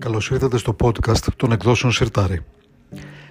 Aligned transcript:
Καλώς 0.00 0.30
ήρθατε 0.30 0.58
στο 0.58 0.76
podcast 0.80 1.32
των 1.36 1.52
εκδόσεων 1.52 1.92
Σιρτάρι. 1.92 2.44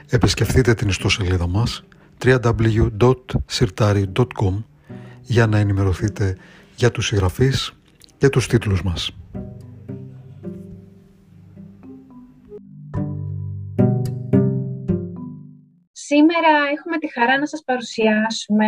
Επισκεφτείτε 0.09 0.73
την 0.73 0.87
ιστοσελίδα 0.87 1.47
μας 1.47 1.83
www.sirtari.com 2.23 4.63
για 5.21 5.47
να 5.47 5.57
ενημερωθείτε 5.57 6.37
για 6.75 6.91
τους 6.91 7.05
συγγραφείς 7.05 7.73
και 8.17 8.29
τους 8.29 8.47
τίτλους 8.47 8.83
μας. 8.83 9.17
Σήμερα 15.91 16.49
έχουμε 16.77 16.97
τη 16.97 17.11
χαρά 17.11 17.39
να 17.39 17.45
σας 17.45 17.63
παρουσιάσουμε 17.63 18.67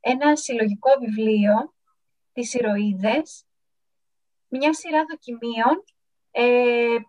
ένα 0.00 0.36
συλλογικό 0.36 0.90
βιβλίο, 1.00 1.74
τις 2.32 2.54
ηρωίδες, 2.54 3.44
μια 4.48 4.74
σειρά 4.74 5.04
δοκιμίων 5.10 5.76
ε, 5.76 5.99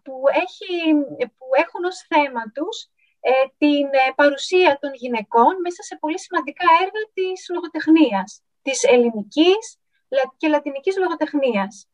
που, 0.03 0.13
έχει, 0.43 0.93
που 1.37 1.47
έχουν 1.63 1.83
ως 1.85 2.05
θέμα 2.09 2.51
τους 2.53 2.89
ε, 3.23 3.31
την 3.57 3.85
ε, 3.85 4.11
παρουσία 4.15 4.77
των 4.81 4.91
γυναικών 4.93 5.53
μέσα 5.63 5.81
σε 5.83 5.97
πολύ 5.99 6.19
σημαντικά 6.19 6.65
έργα 6.81 7.03
της 7.13 7.45
λογοτεχνίας, 7.49 8.43
της 8.61 8.83
ελληνικής 8.83 9.79
και 10.37 10.47
λατινικής 10.47 10.97
λογοτεχνίας. 10.97 11.87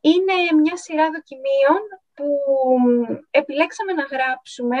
Είναι 0.00 0.60
μια 0.60 0.76
σειρά 0.76 1.10
δοκιμίων 1.10 1.82
που 2.14 2.28
επιλέξαμε 3.30 3.92
να 3.92 4.02
γράψουμε 4.02 4.78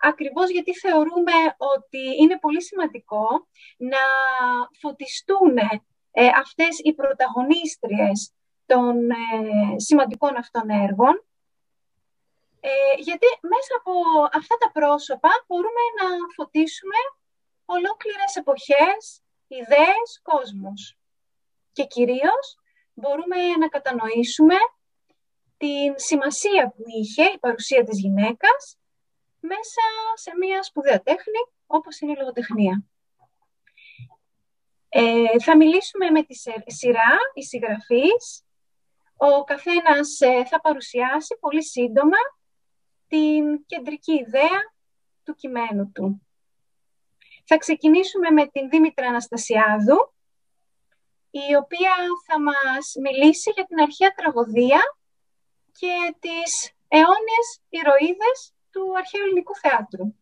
ακριβώς 0.00 0.50
γιατί 0.50 0.74
θεωρούμε 0.74 1.36
ότι 1.56 2.02
είναι 2.22 2.38
πολύ 2.38 2.62
σημαντικό 2.62 3.26
να 3.76 4.04
φωτιστούν 4.80 5.54
αυτές 6.42 6.78
οι 6.82 6.94
πρωταγωνίστριες 6.94 8.32
των 8.66 9.10
ε, 9.10 9.78
σημαντικών 9.78 10.36
αυτών 10.36 10.70
έργων, 10.70 11.24
ε, 12.60 13.00
γιατί 13.00 13.26
μέσα 13.40 13.72
από 13.78 13.92
αυτά 14.32 14.56
τα 14.56 14.70
πρόσωπα 14.72 15.30
μπορούμε 15.46 15.84
να 16.00 16.08
φωτίσουμε 16.34 17.00
ολόκληρες 17.64 18.36
εποχές, 18.36 19.22
ιδέες, 19.46 20.20
κόσμους. 20.22 20.98
Και 21.72 21.84
κυρίως 21.84 22.58
μπορούμε 22.94 23.36
να 23.58 23.68
κατανοήσουμε 23.68 24.54
την 25.56 25.92
σημασία 25.96 26.68
που 26.68 26.82
είχε 26.86 27.24
η 27.24 27.38
παρουσία 27.38 27.84
της 27.84 28.00
γυναίκας 28.00 28.78
μέσα 29.40 29.82
σε 30.14 30.36
μια 30.36 30.62
σπουδαία 30.62 31.02
τέχνη 31.02 31.40
όπως 31.66 32.00
είναι 32.00 32.12
η 32.12 32.16
λογοτεχνία. 32.16 32.84
Ε, 34.88 35.38
θα 35.42 35.56
μιλήσουμε 35.56 36.10
με 36.10 36.22
τη 36.22 36.34
σειρά, 36.66 37.18
η 37.34 37.42
συγγραφής, 37.42 38.45
ο 39.16 39.44
καθένας 39.44 40.20
ε, 40.20 40.44
θα 40.44 40.60
παρουσιάσει 40.60 41.36
πολύ 41.40 41.64
σύντομα 41.64 42.16
την 43.06 43.66
κεντρική 43.66 44.12
ιδέα 44.12 44.74
του 45.24 45.34
κειμένου 45.34 45.92
του. 45.92 46.26
Θα 47.44 47.56
ξεκινήσουμε 47.56 48.30
με 48.30 48.46
την 48.46 48.68
Δήμητρα 48.68 49.08
Αναστασιάδου, 49.08 50.14
η 51.30 51.54
οποία 51.62 51.92
θα 52.26 52.40
μας 52.40 52.94
μιλήσει 53.02 53.50
για 53.50 53.64
την 53.64 53.80
αρχαία 53.80 54.12
τραγωδία 54.12 54.80
και 55.72 56.14
τις 56.18 56.72
αιώνιες 56.88 57.60
ηρωίδες 57.68 58.54
του 58.70 58.96
αρχαίου 58.96 59.22
ελληνικού 59.22 59.54
θεάτρου. 59.54 60.14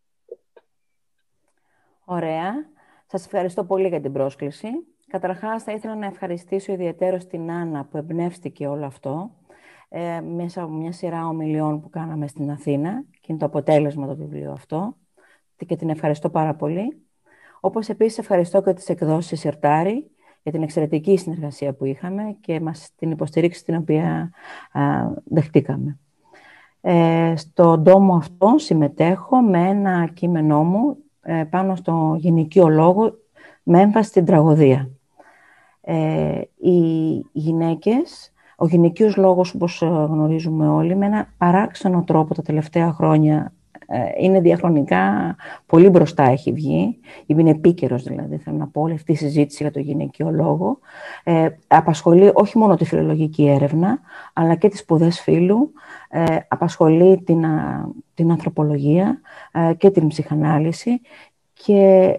Ωραία. 2.04 2.72
Σας 3.06 3.24
ευχαριστώ 3.24 3.64
πολύ 3.64 3.88
για 3.88 4.00
την 4.00 4.12
πρόσκληση. 4.12 4.68
Καταρχάς, 5.14 5.62
θα 5.62 5.72
ήθελα 5.72 5.94
να 5.94 6.06
ευχαριστήσω 6.06 6.72
ιδιαίτερος 6.72 7.26
την 7.26 7.50
Άννα 7.50 7.84
που 7.84 7.96
εμπνεύστηκε 7.96 8.66
όλο 8.66 8.86
αυτό 8.86 9.30
ε, 9.88 10.20
μέσα 10.20 10.62
από 10.62 10.72
μια 10.72 10.92
σειρά 10.92 11.26
ομιλιών 11.26 11.80
που 11.80 11.90
κάναμε 11.90 12.26
στην 12.26 12.50
Αθήνα 12.50 13.04
και 13.10 13.26
είναι 13.26 13.38
το 13.38 13.46
αποτέλεσμα 13.46 14.06
το 14.06 14.16
βιβλίο 14.16 14.52
αυτό 14.52 14.96
και 15.66 15.76
την 15.76 15.88
ευχαριστώ 15.88 16.30
πάρα 16.30 16.54
πολύ. 16.54 17.02
Όπως 17.60 17.88
επίσης 17.88 18.18
ευχαριστώ 18.18 18.62
και 18.62 18.72
τις 18.72 18.88
εκδόσεις 18.88 19.40
Σιρτάρη 19.40 20.10
για 20.42 20.52
την 20.52 20.62
εξαιρετική 20.62 21.16
συνεργασία 21.16 21.72
που 21.74 21.84
είχαμε 21.84 22.36
και 22.40 22.60
μας 22.60 22.90
την 22.96 23.10
υποστηρίξη 23.10 23.64
την 23.64 23.76
οποία 23.76 24.30
α, 24.72 24.82
δεχτήκαμε. 25.24 25.98
Ε, 26.80 27.32
στον 27.36 27.84
τόμο 27.84 28.16
αυτό 28.16 28.54
συμμετέχω 28.56 29.40
με 29.40 29.68
ένα 29.68 30.06
κείμενό 30.14 30.64
μου 30.64 30.96
ε, 31.22 31.44
πάνω 31.50 31.76
στο 31.76 32.16
γυναικείο 32.18 32.68
λόγο 32.68 33.18
με 33.62 33.80
έμφαση 33.80 34.08
στην 34.08 34.24
τραγωδία. 34.24 34.93
Ε, 35.84 36.40
οι 36.56 36.78
γυναίκες, 37.32 38.32
ο 38.56 38.66
γυναικείος 38.66 39.16
λόγος, 39.16 39.54
όπως 39.54 39.82
ε, 39.82 39.86
γνωρίζουμε 39.86 40.68
όλοι, 40.68 40.96
με 40.96 41.06
ένα 41.06 41.28
παράξενο 41.38 42.04
τρόπο 42.06 42.34
τα 42.34 42.42
τελευταία 42.42 42.92
χρόνια 42.92 43.52
ε, 43.86 43.98
είναι 44.18 44.40
διαχρονικά 44.40 45.36
πολύ 45.66 45.88
μπροστά 45.88 46.22
έχει 46.22 46.52
βγει, 46.52 46.98
είναι 47.26 47.50
επίκαιρος 47.50 48.02
δηλαδή, 48.02 48.36
θέλω 48.36 48.56
να 48.56 48.66
πω, 48.66 48.80
όλη 48.80 48.94
αυτή 48.94 49.12
η 49.12 49.16
συζήτηση 49.16 49.62
για 49.62 49.72
το 49.72 49.80
γυναικείο 49.80 50.30
λόγο. 50.30 50.78
Ε, 51.24 51.48
απασχολεί 51.66 52.30
όχι 52.34 52.58
μόνο 52.58 52.76
τη 52.76 52.84
φιλολογική 52.84 53.46
έρευνα, 53.48 53.98
αλλά 54.32 54.54
και 54.54 54.68
τις 54.68 54.78
σπουδές 54.78 55.20
φύλου, 55.20 55.72
ε, 56.08 56.36
απασχολεί 56.48 57.22
την, 57.22 57.44
την 58.14 58.30
ανθρωπολογία 58.30 59.20
και 59.76 59.90
την 59.90 60.08
ψυχανάλυση. 60.08 61.00
Και 61.52 62.10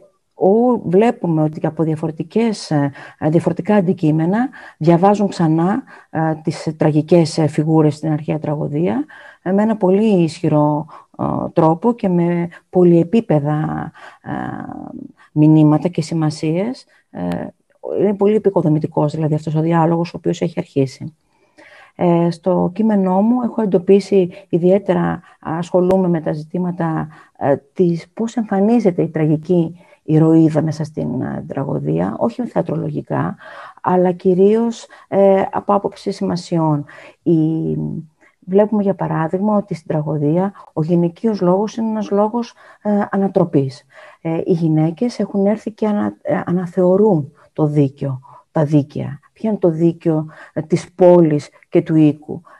βλέπουμε 0.85 1.41
ότι 1.41 1.68
από 1.68 1.84
διαφορετικές, 1.84 2.72
ε, 2.72 2.91
διαφορετικά 3.19 3.75
αντικείμενα 3.75 4.50
διαβάζουν 4.78 5.28
ξανά 5.28 5.84
ε, 6.09 6.34
τις 6.44 6.75
τραγικές 6.78 7.38
ε, 7.38 7.47
φιγούρες 7.47 7.96
στην 7.96 8.12
αρχαία 8.12 8.40
τραγωδία 8.40 9.06
με 9.44 9.62
ένα 9.62 9.78
πολύ 9.78 10.23
ισχυρό 10.23 10.85
τρόπο 11.53 11.94
και 11.94 12.09
με 12.09 12.47
πολυεπίπεδα 12.69 13.91
μηνύματα 15.31 15.88
και 15.88 16.01
σημασίες. 16.01 16.85
Είναι 18.00 18.13
πολύ 18.13 18.35
επικοδομητικός 18.35 19.13
δηλαδή 19.13 19.34
αυτός 19.34 19.56
ο 19.56 19.62
διάλογος 19.62 20.13
ο 20.13 20.17
οποίος 20.17 20.41
έχει 20.41 20.53
αρχίσει. 20.57 21.16
στο 22.29 22.72
κείμενό 22.73 23.22
μου 23.22 23.41
έχω 23.41 23.62
εντοπίσει 23.62 24.29
ιδιαίτερα 24.50 25.22
ασχολούμαι 25.40 26.07
με 26.07 26.22
τα 26.22 26.34
ζητήματα 26.34 27.07
της 27.73 28.07
πώς 28.13 28.35
εμφανίζεται 28.35 29.02
η 29.02 29.09
τραγική 29.09 29.79
ηρωίδα 30.06 30.62
μέσα 30.62 30.84
στην 30.84 31.22
ε, 31.22 31.46
τραγωδία, 31.48 32.16
όχι 32.18 32.46
θεατρολογικά, 32.46 33.36
αλλά 33.82 34.12
κυρίως 34.12 34.88
ε, 35.08 35.42
από 35.52 35.74
άποψη 35.74 36.12
σημασιών. 36.12 36.86
Η... 37.24 37.34
Βλέπουμε 38.48 38.84
για 38.84 38.96
παράδειγμα 38.96 39.58
ότι 39.58 39.74
στην 39.74 39.88
τραγωδία 39.88 40.54
ο 40.74 40.84
γυναικείος 40.84 41.42
λόγος 41.42 41.76
είναι 41.76 41.90
ένας 41.90 42.12
λόγος 42.12 42.54
ε, 42.82 43.02
ανατροπής. 43.12 43.86
Ε, 44.22 44.42
οι 44.46 44.52
γυναίκες 44.52 45.20
έχουν 45.20 45.46
έρθει 45.46 45.72
και 45.72 45.88
αναθεωρούν 46.46 47.32
το 47.54 47.66
δίκαιο, 47.66 48.20
τα 48.52 48.66
δίκαια. 48.66 49.20
Ποιο 49.34 49.50
είναι 49.50 49.58
το 49.58 49.70
δίκαιο 49.70 50.26
της 50.68 50.92
πόλης 50.94 51.50
και 51.70 51.82
του 51.82 51.96
οίκου; 51.96 52.42
με, 52.42 52.55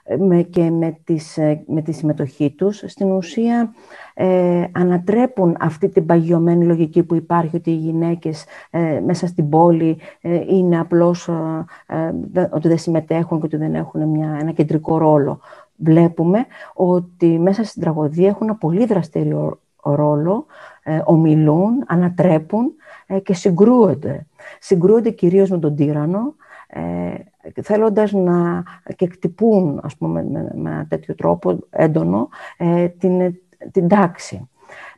και 0.50 0.70
με, 0.72 0.98
τις, 1.04 1.40
με 1.68 1.82
τη 1.82 1.92
συμμετοχή 1.92 2.52
τους. 2.52 2.84
Στην 2.86 3.12
ουσία 3.12 3.74
ε, 4.14 4.64
ανατρέπουν 4.72 5.56
αυτή 5.60 5.90
την 5.90 6.06
παγιωμένη 6.06 6.66
λογική 6.66 7.04
που 7.04 7.16
υπάρχει 7.16 7.56
ότι 7.56 7.72
οι 7.72 7.76
γυναίκες 7.76 8.46
ε, 8.70 9.00
μέσα 9.06 9.28
στην 9.28 9.50
πόλη 9.50 9.98
ε, 10.22 10.42
είναι 10.48 10.80
απλώς 10.80 11.28
ε, 11.28 12.48
ότι 12.52 12.68
δεν 12.68 12.78
συμμετέχουν 12.78 13.40
και 13.40 13.46
ότι 13.46 13.58
δεν 13.58 13.76
έχουν 13.76 14.10
μια, 14.10 14.38
ένα 14.42 14.52
κεντρικό 14.52 14.98
ρόλο. 14.98 15.40
Βλέπουμε 15.76 16.46
ότι 16.74 17.40
μέσα 17.40 17.64
στην 17.64 17.82
τραγωδία 17.82 18.28
έχουν 18.28 18.48
ένα 18.48 18.56
πολύ 18.56 18.86
δραστηριό 18.86 19.60
ρόλο, 19.82 20.46
ομιλούν, 21.04 21.84
ανατρέπουν 21.88 22.74
και 23.24 23.34
συγκρούονται. 23.34 24.26
Συγκρούονται 24.60 25.10
κυρίως 25.10 25.50
με 25.50 25.60
τον 25.60 25.76
τύρανο, 25.76 26.36
θέλοντας 27.62 28.12
να 28.12 28.64
και 28.96 29.08
κτυπούν 29.08 29.80
ας 29.84 29.98
πούμε, 29.98 30.24
με, 30.24 30.52
με 30.56 30.70
ένα 30.70 30.86
τέτοιο 30.88 31.16
τρόπο 31.16 31.60
έντονο 31.70 32.30
την, 32.98 33.36
την 33.72 33.88
τάξη. 33.88 34.50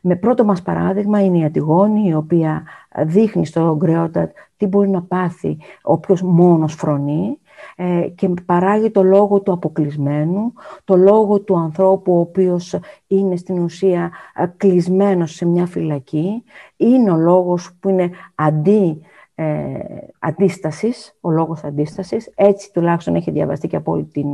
Με 0.02 0.16
πρώτο 0.16 0.44
μας 0.44 0.62
παράδειγμα 0.62 1.24
είναι 1.24 1.38
η 1.38 1.44
Ατιγόνη, 1.44 2.08
η 2.08 2.14
οποία 2.14 2.62
δείχνει 3.04 3.46
στο 3.46 3.76
Γκρέοντα 3.76 4.30
τι 4.56 4.66
μπορεί 4.66 4.88
να 4.88 5.02
πάθει 5.02 5.58
όποιος 5.82 6.22
μόνος 6.22 6.74
φρονεί 6.74 7.38
ε, 7.76 8.08
και 8.14 8.28
παράγει 8.46 8.90
το 8.90 9.02
λόγο 9.02 9.40
του 9.40 9.52
αποκλεισμένου, 9.52 10.52
το 10.84 10.96
λόγο 10.96 11.40
του 11.40 11.58
ανθρώπου 11.58 12.16
ο 12.16 12.20
οποίος 12.20 12.78
είναι 13.06 13.36
στην 13.36 13.58
ουσία 13.58 14.10
ε, 14.34 14.46
κλεισμένος 14.56 15.34
σε 15.34 15.46
μια 15.46 15.66
φυλακή. 15.66 16.42
Είναι 16.76 17.10
ο 17.10 17.16
λόγος 17.16 17.70
που 17.80 17.88
είναι 17.88 18.10
αντί 18.34 19.00
ε, 19.40 19.78
αντίστασης, 20.18 21.16
ο 21.20 21.30
λόγος 21.30 21.64
αντίστασης. 21.64 22.32
Έτσι 22.34 22.72
τουλάχιστον 22.72 23.14
έχει 23.14 23.30
διαβαστεί 23.30 23.68
και 23.68 23.76
από 23.76 23.92
όλη 23.92 24.04
την 24.04 24.26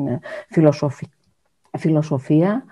φιλοσοφία. 1.79 2.65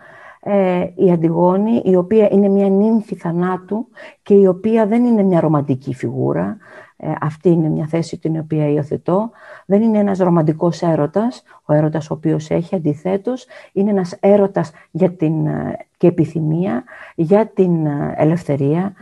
Ε, 0.44 0.86
η 0.94 1.10
Αντιγόνη, 1.10 1.82
η 1.84 1.96
οποία 1.96 2.28
είναι 2.30 2.48
μια 2.48 2.68
νύμφη 2.68 3.14
θανάτου 3.14 3.86
και 4.22 4.34
η 4.34 4.46
οποία 4.46 4.86
δεν 4.86 5.04
είναι 5.04 5.22
μια 5.22 5.40
ρομαντική 5.40 5.94
φιγούρα. 5.94 6.56
Ε, 6.96 7.12
αυτή 7.20 7.48
είναι 7.48 7.68
μια 7.68 7.86
θέση 7.86 8.18
την 8.18 8.38
οποία 8.38 8.68
υιοθετώ. 8.68 9.30
Δεν 9.66 9.82
είναι 9.82 9.98
ένας 9.98 10.18
ρομαντικός 10.18 10.82
έρωτας, 10.82 11.42
ο 11.64 11.72
έρωτας 11.72 12.10
ο 12.10 12.14
οποίος 12.14 12.50
έχει 12.50 12.74
αντιθέτως. 12.74 13.46
Είναι 13.72 13.90
ένας 13.90 14.16
έρωτας 14.20 14.72
για 14.90 15.12
την, 15.12 15.46
ε, 15.46 15.76
και 15.96 16.06
επιθυμία 16.06 16.84
για 17.14 17.46
την 17.46 17.86
ελευθερία 18.16 18.92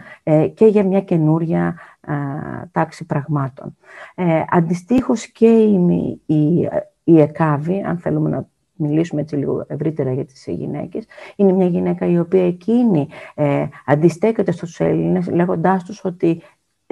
και 0.54 0.66
για 0.66 0.84
μια 0.84 1.00
καινούρια 1.00 1.75
τάξη 2.72 3.06
πραγμάτων. 3.06 3.76
Ε, 4.14 4.42
αντιστοίχως 4.50 5.26
και 5.26 5.46
η, 5.46 6.20
η, 6.26 6.69
η 7.04 7.20
ΕΚΑΒΗ, 7.20 7.82
αν 7.82 7.98
θέλουμε 7.98 8.31
να 8.31 8.48
μιλήσουμε 8.82 9.21
έτσι 9.21 9.37
λίγο 9.37 9.65
ευρύτερα 9.69 10.12
για 10.12 10.25
τις 10.25 10.44
γυναίκες, 10.47 11.05
είναι 11.37 11.53
μια 11.53 11.67
γυναίκα 11.67 12.06
η 12.06 12.19
οποία 12.19 12.47
εκείνη 12.47 13.09
ε, 13.35 13.67
αντιστέκεται 13.87 14.53
στους 14.53 14.81
Έλληνες 14.81 15.29
λέγοντάς 15.29 15.85
τους 15.85 16.05
ότι 16.05 16.43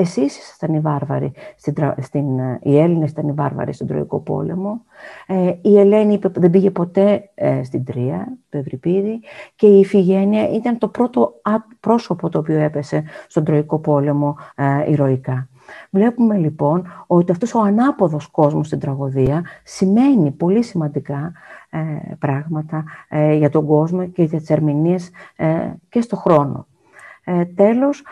εσείς 0.01 0.39
ήσασταν 0.39 0.75
οι 0.75 0.81
βάρβαροι, 0.81 1.33
στην, 1.57 1.75
στην, 2.01 2.25
οι 2.61 2.79
Έλληνες 2.79 3.11
ήταν 3.11 3.29
οι 3.29 3.33
βάρβαροι 3.33 3.73
στον 3.73 3.87
Τροϊκό 3.87 4.21
Πόλεμο. 4.21 4.83
Ε, 5.27 5.53
η 5.63 5.79
Ελένη 5.79 6.19
δεν 6.33 6.51
πήγε 6.51 6.71
ποτέ 6.71 7.31
ε, 7.35 7.65
στην 7.65 7.85
Τρία, 7.85 8.39
το 8.49 8.59
Ευρυπίδη, 8.59 9.21
και 9.55 9.67
η 9.67 9.79
Ιφηγένεια 9.79 10.51
ήταν 10.51 10.79
το 10.79 10.89
πρώτο 10.89 11.33
πρόσωπο 11.81 12.29
το 12.29 12.39
οποίο 12.39 12.59
έπεσε 12.59 13.05
στον 13.27 13.45
Τροϊκό 13.45 13.79
Πόλεμο 13.79 14.37
ε, 14.55 14.91
ηρωικά. 14.91 15.49
Βλέπουμε 15.91 16.37
λοιπόν 16.37 16.87
ότι 17.07 17.33
αυτός 17.33 17.55
ο 17.55 17.61
ανάποδος 17.61 18.27
κόσμος 18.27 18.67
στην 18.67 18.79
τραγωδία 18.79 19.45
σημαίνει 19.65 20.31
πολύ 20.31 20.63
σημαντικά 20.63 21.33
ε, 21.58 21.58
πράγματα 22.19 22.85
ε, 23.09 23.35
για 23.35 23.51
τον 23.51 23.67
κόσμο 23.67 24.07
και 24.07 24.23
για 24.23 24.39
τις 24.39 24.51
ερμηνείες 24.51 25.11
ε, 25.37 25.73
και 25.89 26.01
στο 26.01 26.17
χρόνο. 26.17 26.67
τέλος, 27.55 28.05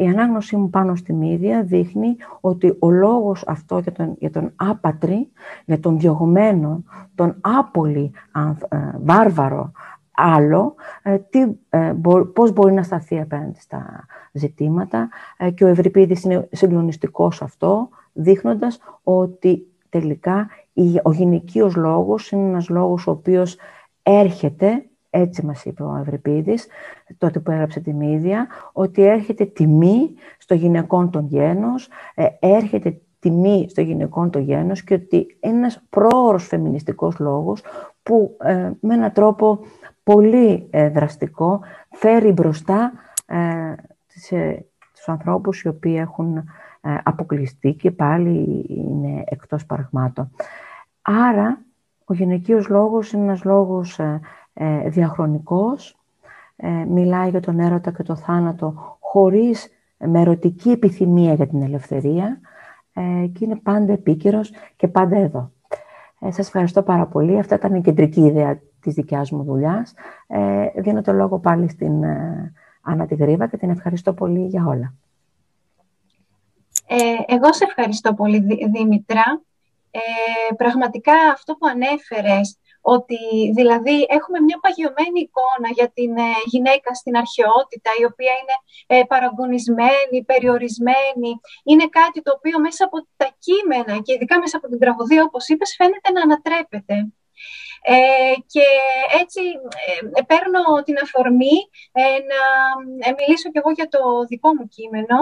η 0.00 0.06
ανάγνωσή 0.06 0.56
μου 0.56 0.70
πάνω 0.70 0.94
στη 0.94 1.12
μύδια 1.12 1.62
δείχνει 1.62 2.16
ότι 2.40 2.76
ο 2.78 2.90
λόγος 2.90 3.44
αυτό 3.46 3.78
για 3.78 3.92
τον, 3.92 4.14
για 4.18 4.30
τον 4.30 4.52
άπατρη, 4.56 5.30
για 5.64 5.80
τον 5.80 5.98
διωγμένο, 5.98 6.84
τον 7.14 7.36
άπολη 7.40 8.10
βάρβαρο 9.02 9.72
άλλο, 10.14 10.74
ε, 11.02 11.18
τι, 11.18 11.40
ε, 11.68 11.94
πώς 12.32 12.52
μπορεί 12.52 12.72
να 12.72 12.82
σταθεί 12.82 13.20
απέναντι 13.20 13.60
στα 13.60 14.06
ζητήματα 14.32 15.08
ε, 15.36 15.50
και 15.50 15.64
ο 15.64 15.66
Ευρυπίδης 15.66 16.22
είναι 16.22 16.48
συγκλονιστικός 16.52 17.42
αυτό, 17.42 17.88
δείχνοντας 18.12 18.78
ότι 19.02 19.66
τελικά 19.88 20.48
ο 21.02 21.12
γυναικείος 21.12 21.76
λόγος 21.76 22.30
είναι 22.30 22.48
ένας 22.48 22.68
λόγος 22.68 23.06
ο 23.06 23.10
οποίος 23.10 23.56
έρχεται, 24.02 24.84
έτσι 25.10 25.44
μας 25.44 25.64
είπε 25.64 25.82
ο 25.82 25.96
Ευρυπίδης, 26.00 26.66
τότε 27.18 27.40
που 27.40 27.50
έγραψε 27.50 27.80
τη 27.80 27.92
Μύδια, 27.92 28.46
ότι 28.72 29.02
έρχεται 29.02 29.44
τιμή 29.44 30.14
στο 30.38 30.54
γυναικών 30.54 31.10
των 31.10 31.26
γένος, 31.26 31.88
έρχεται 32.40 33.00
τιμή 33.18 33.66
στο 33.68 33.80
γυναικών 33.80 34.30
το 34.30 34.38
γένος 34.38 34.82
και 34.82 34.94
ότι 34.94 35.16
είναι 35.40 35.56
ένας 35.56 35.82
πρόωρος 35.90 36.46
φεμινιστικός 36.46 37.18
λόγος 37.18 37.62
που 38.02 38.36
με 38.80 38.94
έναν 38.94 39.12
τρόπο 39.12 39.58
πολύ 40.02 40.66
ε, 40.70 40.88
δραστικό, 40.88 41.60
φέρει 41.90 42.32
μπροστά 42.32 42.92
ε, 43.26 43.74
τις, 44.06 44.32
ε, 44.32 44.66
τους 44.94 45.08
ανθρώπους 45.08 45.62
οι 45.62 45.68
οποίοι 45.68 45.96
έχουν 45.98 46.36
ε, 46.36 46.44
αποκλειστεί 47.02 47.72
και 47.72 47.90
πάλι 47.90 48.64
είναι 48.68 49.24
εκτός 49.26 49.66
παραγμάτων. 49.66 50.30
Άρα, 51.02 51.58
ο 52.04 52.14
γυναικείος 52.14 52.68
λόγος 52.68 53.12
είναι 53.12 53.22
ένας 53.22 53.44
λόγος 53.44 53.98
ε, 54.52 54.88
διαχρονικός, 54.88 55.98
μιλάει 56.88 57.30
για 57.30 57.40
τον 57.40 57.58
έρωτα 57.58 57.90
και 57.90 58.02
το 58.02 58.16
θάνατο 58.16 58.96
χωρίς 59.00 59.68
με 59.98 60.20
ερωτική 60.20 60.70
επιθυμία 60.70 61.34
για 61.34 61.46
την 61.46 61.62
ελευθερία 61.62 62.40
και 63.32 63.44
είναι 63.44 63.56
πάντα 63.62 63.92
επίκαιρος 63.92 64.52
και 64.76 64.88
πάντα 64.88 65.16
εδώ. 65.16 65.50
Σας 66.20 66.38
ευχαριστώ 66.46 66.82
πάρα 66.82 67.06
πολύ. 67.06 67.38
Αυτά 67.38 67.54
ήταν 67.54 67.74
η 67.74 67.80
κεντρική 67.80 68.20
ιδέα 68.20 68.58
της 68.80 68.94
δικιάς 68.94 69.30
μου 69.30 69.44
δουλειάς. 69.44 69.94
Ε, 70.26 70.66
δίνω 70.80 71.02
το 71.02 71.12
λόγο 71.12 71.38
πάλι 71.38 71.68
στην 71.68 72.02
ε, 72.02 72.52
Άννα 72.82 73.06
τη 73.06 73.14
Γρήβα 73.14 73.46
και 73.46 73.56
την 73.56 73.70
ευχαριστώ 73.70 74.12
πολύ 74.12 74.46
για 74.46 74.66
όλα. 74.66 74.94
Ε, 76.86 76.96
εγώ 77.26 77.52
σε 77.52 77.64
ευχαριστώ 77.64 78.14
πολύ, 78.14 78.46
Δήμητρα. 78.72 79.42
Ε, 79.90 80.54
πραγματικά 80.54 81.12
αυτό 81.32 81.54
που 81.54 81.66
ανέφερες, 81.66 82.58
ότι 82.80 83.20
δηλαδή 83.58 83.96
έχουμε 84.16 84.38
μια 84.40 84.58
παγιωμένη 84.64 85.20
εικόνα 85.26 85.68
για 85.78 85.88
την 85.96 86.16
ε, 86.16 86.30
γυναίκα 86.44 86.94
στην 86.94 87.16
αρχαιότητα, 87.16 87.90
η 88.00 88.04
οποία 88.10 88.32
είναι 88.40 88.56
ε, 88.86 89.04
παραγωνισμένη, 89.12 90.16
περιορισμένη. 90.26 91.30
Είναι 91.64 91.86
κάτι 91.98 92.18
το 92.22 92.32
οποίο 92.36 92.56
μέσα 92.60 92.84
από 92.84 92.96
τα 93.20 93.28
κείμενα 93.44 93.94
και 94.04 94.12
ειδικά 94.12 94.38
μέσα 94.38 94.56
από 94.56 94.66
την 94.68 94.78
τραγωδία, 94.78 95.22
όπως 95.22 95.48
είπες, 95.48 95.74
φαίνεται 95.78 96.10
να 96.12 96.20
ανατρέπεται. 96.20 96.96
Ε, 97.86 98.34
και 98.52 98.66
έτσι 99.22 99.40
ε, 100.14 100.22
παίρνω 100.30 100.62
την 100.84 100.96
αφορμή 101.02 101.56
ε, 101.92 102.02
να 102.30 102.40
μιλήσω 103.18 103.50
κι 103.50 103.58
εγώ 103.58 103.70
για 103.78 103.88
το 103.88 104.00
δικό 104.30 104.54
μου 104.54 104.68
κείμενο, 104.68 105.18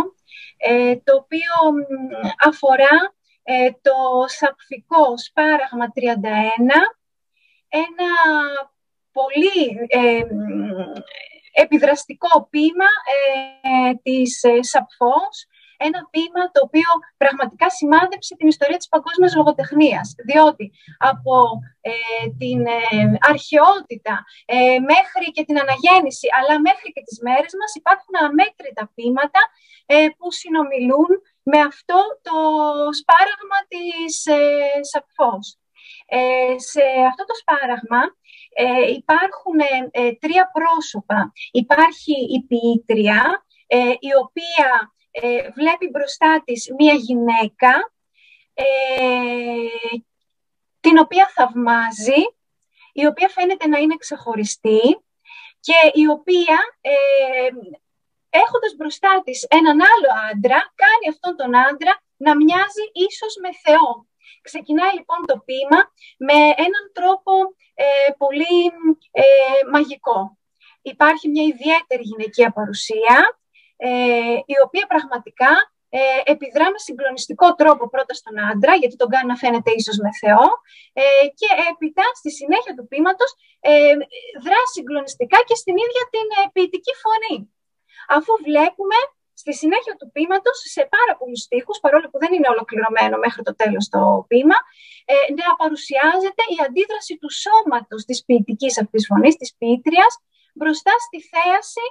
το 1.05 1.15
οποίο 1.15 1.53
αφορά 2.45 3.15
το 3.83 3.93
σαπφικό 4.27 5.19
σπάραγμα 5.19 5.93
31, 5.95 6.01
ένα 7.69 8.13
πολύ 9.13 9.89
επιδραστικό 11.53 12.47
ποίημα 12.51 12.87
της 14.03 14.41
Σαπφός, 14.61 15.47
ένα 15.89 16.01
ποίημα 16.11 16.43
το 16.55 16.61
οποίο 16.67 16.91
πραγματικά 17.23 17.67
σημάδεψε 17.71 18.33
την 18.39 18.49
ιστορία 18.55 18.77
της 18.77 18.89
παγκόσμιας 18.89 19.35
λογοτεχνίας. 19.35 20.15
Διότι 20.29 20.65
από 20.99 21.35
ε, 21.81 21.93
την 22.39 22.67
ε, 22.67 23.19
αρχαιότητα 23.33 24.25
ε, 24.45 24.79
μέχρι 24.93 25.27
και 25.35 25.45
την 25.45 25.57
αναγέννηση, 25.65 26.27
αλλά 26.39 26.61
μέχρι 26.61 26.89
και 26.95 27.03
τις 27.07 27.19
μέρες 27.27 27.53
μας 27.61 27.73
υπάρχουν 27.81 28.15
αμέτρητα 28.27 28.85
ποίηματα 28.95 29.41
που 30.17 30.33
συνομιλούν 30.33 31.11
με 31.43 31.59
αυτό 31.71 31.99
το 32.27 32.37
σπάραγμα 33.01 33.59
της 33.73 34.15
Σαπφός. 34.91 35.47
σε 36.71 36.85
αυτό 37.11 37.23
το 37.31 37.35
σπάραγμα 37.41 38.03
υπάρχουν 38.99 39.59
τρία 40.23 40.45
πρόσωπα. 40.57 41.33
Υπάρχει 41.63 42.15
η 42.37 42.39
ποιήτρια, 42.49 43.47
η 44.09 44.11
οποία 44.25 44.93
ε, 45.13 45.51
βλέπει 45.51 45.89
μπροστά 45.91 46.43
της 46.45 46.75
μία 46.79 46.95
γυναίκα 46.95 47.93
ε, 48.55 48.65
την 50.81 50.99
οποία 50.99 51.31
θαυμάζει, 51.35 52.23
η 52.93 53.07
οποία 53.07 53.29
φαίνεται 53.29 53.67
να 53.67 53.79
είναι 53.79 53.97
ξεχωριστή 53.97 54.81
και 55.61 55.91
η 55.93 56.07
οποία 56.09 56.59
ε, 56.81 57.49
έχοντας 58.31 58.75
μπροστά 58.77 59.23
της 59.25 59.47
έναν 59.51 59.79
άλλο 59.81 60.11
άντρα, 60.31 60.73
κάνει 60.83 61.07
αυτόν 61.09 61.37
τον 61.37 61.57
άντρα 61.57 62.03
να 62.17 62.37
μοιάζει 62.37 62.85
ίσως 62.93 63.35
με 63.43 63.51
Θεό. 63.65 64.07
Ξεκινάει 64.43 64.95
λοιπόν 64.95 65.21
το 65.27 65.37
ποίημα 65.47 65.81
με 66.17 66.39
έναν 66.67 66.85
τρόπο 66.93 67.33
ε, 67.75 68.11
πολύ 68.19 68.61
ε, 69.11 69.23
μαγικό. 69.73 70.39
Υπάρχει 70.83 71.29
μια 71.29 71.43
ιδιαίτερη 71.43 72.03
γυναικεία 72.03 72.53
παρουσία, 72.53 73.17
ε, 73.27 73.42
η 74.53 74.55
οποία 74.65 74.87
πραγματικά 74.87 75.53
ε, 75.99 76.33
επιδρά 76.35 76.67
με 76.75 76.79
συγκλονιστικό 76.87 77.47
τρόπο 77.61 77.85
πρώτα 77.95 78.15
στον 78.21 78.35
άντρα, 78.51 78.73
γιατί 78.81 78.97
τον 78.97 79.09
κάνει 79.15 79.29
να 79.33 79.37
φαίνεται 79.43 79.71
ίσως 79.81 79.97
με 80.05 80.11
Θεό, 80.23 80.47
ε, 81.03 81.27
και 81.41 81.49
έπειτα 81.71 82.05
στη 82.21 82.31
συνέχεια 82.39 82.73
του 82.77 82.85
πείματος 82.91 83.31
ε, 83.61 83.95
δρά 84.45 84.61
συγκλονιστικά 84.75 85.39
και 85.49 85.57
στην 85.63 85.75
ίδια 85.85 86.05
την 86.15 86.27
ε, 86.39 86.43
ποιητική 86.55 86.95
φωνή. 87.03 87.37
Αφού 88.17 88.33
βλέπουμε 88.49 88.99
στη 89.43 89.53
συνέχεια 89.61 89.95
του 89.99 90.11
ποίηματος, 90.15 90.57
σε 90.77 90.83
πάρα 90.97 91.13
πολλούς 91.19 91.41
στίχους, 91.47 91.79
παρόλο 91.85 92.07
που 92.11 92.19
δεν 92.23 92.33
είναι 92.35 92.49
ολοκληρωμένο 92.55 93.17
μέχρι 93.25 93.43
το 93.49 93.53
τέλος 93.61 93.85
το 93.95 94.01
ποίημα, 94.29 94.59
ε, 95.13 95.15
να 95.39 95.47
παρουσιάζεται 95.61 96.43
η 96.55 96.57
αντίδραση 96.67 97.15
του 97.21 97.31
σώματος 97.45 98.01
της 98.09 98.19
ποιητικής 98.27 98.75
αυτής 98.83 99.03
φωνής, 99.11 99.35
της 99.41 99.51
ποιήτριας, 99.59 100.13
μπροστά 100.59 100.95
στη 101.07 101.19
θέαση 101.33 101.85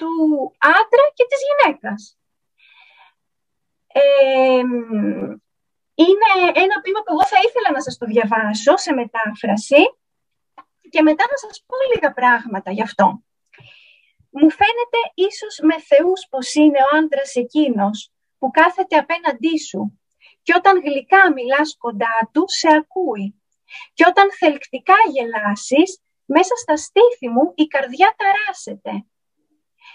του 0.00 0.12
άντρα 0.58 1.04
και 1.16 1.24
της 1.30 1.40
γυναίκας. 1.46 2.18
είναι 6.04 6.30
ένα 6.64 6.76
ποίημα 6.82 7.00
που 7.02 7.12
εγώ 7.14 7.24
θα 7.32 7.38
ήθελα 7.46 7.70
να 7.76 7.80
σας 7.86 7.96
το 7.98 8.06
διαβάσω 8.06 8.76
σε 8.76 8.92
μετάφραση 8.92 9.82
και 10.92 11.02
μετά 11.02 11.24
να 11.30 11.36
σας 11.44 11.64
πω 11.66 11.74
λίγα 11.92 12.12
πράγματα 12.12 12.70
γι' 12.70 12.86
αυτό. 12.88 13.06
Μου 14.30 14.50
φαίνεται 14.60 15.00
ίσως 15.14 15.54
με 15.68 15.76
θεούς 15.88 16.20
πως 16.30 16.54
είναι 16.54 16.80
ο 16.86 16.96
άντρας 16.96 17.34
εκείνος 17.34 18.12
που 18.38 18.50
κάθεται 18.50 18.96
απέναντί 18.96 19.58
σου 19.68 20.00
και 20.42 20.52
όταν 20.56 20.80
γλυκά 20.80 21.32
μιλάς 21.32 21.76
κοντά 21.78 22.30
του, 22.32 22.44
σε 22.46 22.68
ακούει. 22.80 23.42
Και 23.94 24.04
όταν 24.08 24.32
θελκτικά 24.38 24.94
γελάσεις, 25.12 26.00
μέσα 26.24 26.54
στα 26.56 26.76
στήθη 26.76 27.28
μου 27.28 27.52
η 27.54 27.66
καρδιά 27.66 28.14
ταράσεται. 28.16 29.04